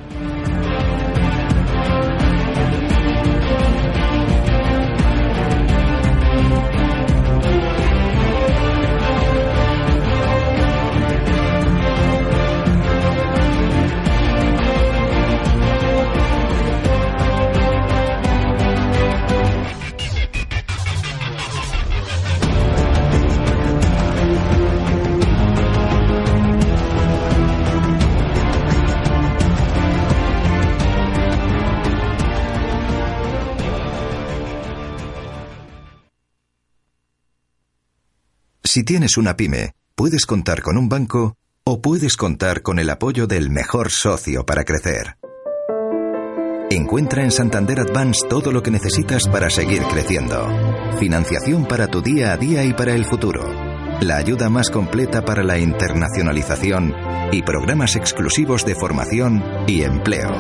[38.74, 43.26] Si tienes una pyme, puedes contar con un banco o puedes contar con el apoyo
[43.26, 45.18] del mejor socio para crecer.
[46.70, 50.48] Encuentra en Santander Advance todo lo que necesitas para seguir creciendo.
[50.98, 53.44] Financiación para tu día a día y para el futuro.
[54.00, 56.94] La ayuda más completa para la internacionalización
[57.30, 60.30] y programas exclusivos de formación y empleo.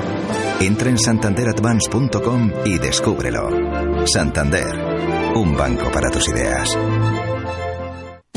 [0.58, 4.06] Entra en santanderadvance.com y descúbrelo.
[4.06, 6.78] Santander, un banco para tus ideas.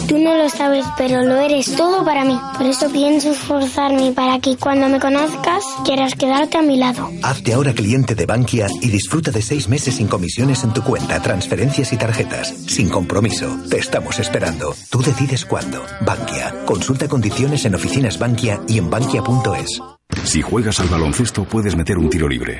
[0.07, 2.39] Tú no lo sabes, pero lo eres todo para mí.
[2.57, 7.09] Por eso pienso esforzarme para que cuando me conozcas quieras quedarte a mi lado.
[7.23, 11.19] Hazte ahora cliente de Bankia y disfruta de seis meses sin comisiones en tu cuenta,
[11.21, 12.49] transferencias y tarjetas.
[12.67, 13.57] Sin compromiso.
[13.69, 14.75] Te estamos esperando.
[14.91, 15.83] Tú decides cuándo.
[16.01, 16.53] Bankia.
[16.65, 19.81] Consulta condiciones en oficinas Bankia y en bankia.es.
[20.23, 22.59] Si juegas al baloncesto puedes meter un tiro libre.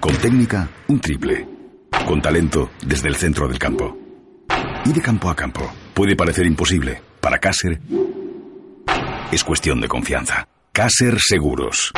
[0.00, 1.46] Con técnica, un triple.
[2.06, 3.96] Con talento, desde el centro del campo.
[4.84, 5.70] Y de campo a campo.
[5.96, 7.00] Puede parecer imposible.
[7.22, 7.80] Para Caser
[9.32, 10.46] es cuestión de confianza.
[10.70, 11.90] Caser Seguros.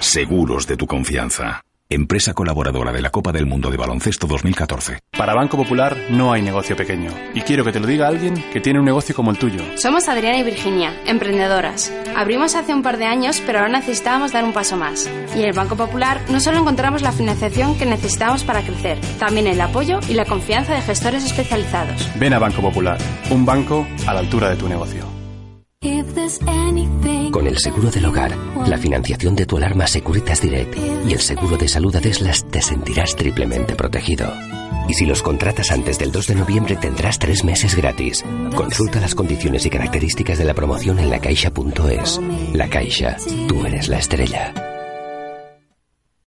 [0.00, 1.62] Seguros de tu confianza.
[1.90, 5.00] Empresa colaboradora de la Copa del Mundo de Baloncesto 2014.
[5.16, 7.10] Para Banco Popular no hay negocio pequeño.
[7.34, 9.60] Y quiero que te lo diga alguien que tiene un negocio como el tuyo.
[9.76, 11.92] Somos Adriana y Virginia, emprendedoras.
[12.16, 15.10] Abrimos hace un par de años, pero ahora necesitábamos dar un paso más.
[15.36, 19.46] Y en el Banco Popular no solo encontramos la financiación que necesitábamos para crecer, también
[19.46, 22.08] el apoyo y la confianza de gestores especializados.
[22.18, 22.96] Ven a Banco Popular,
[23.30, 25.13] un banco a la altura de tu negocio.
[27.30, 28.34] Con el seguro del hogar,
[28.66, 30.74] la financiación de tu alarma Securitas Direct
[31.06, 34.32] y el seguro de salud Adeslas te sentirás triplemente protegido.
[34.88, 38.24] Y si los contratas antes del 2 de noviembre tendrás tres meses gratis.
[38.54, 42.20] Consulta las condiciones y características de la promoción en lacaixa.es.
[42.54, 43.16] La Caixa,
[43.46, 44.73] tú eres la estrella.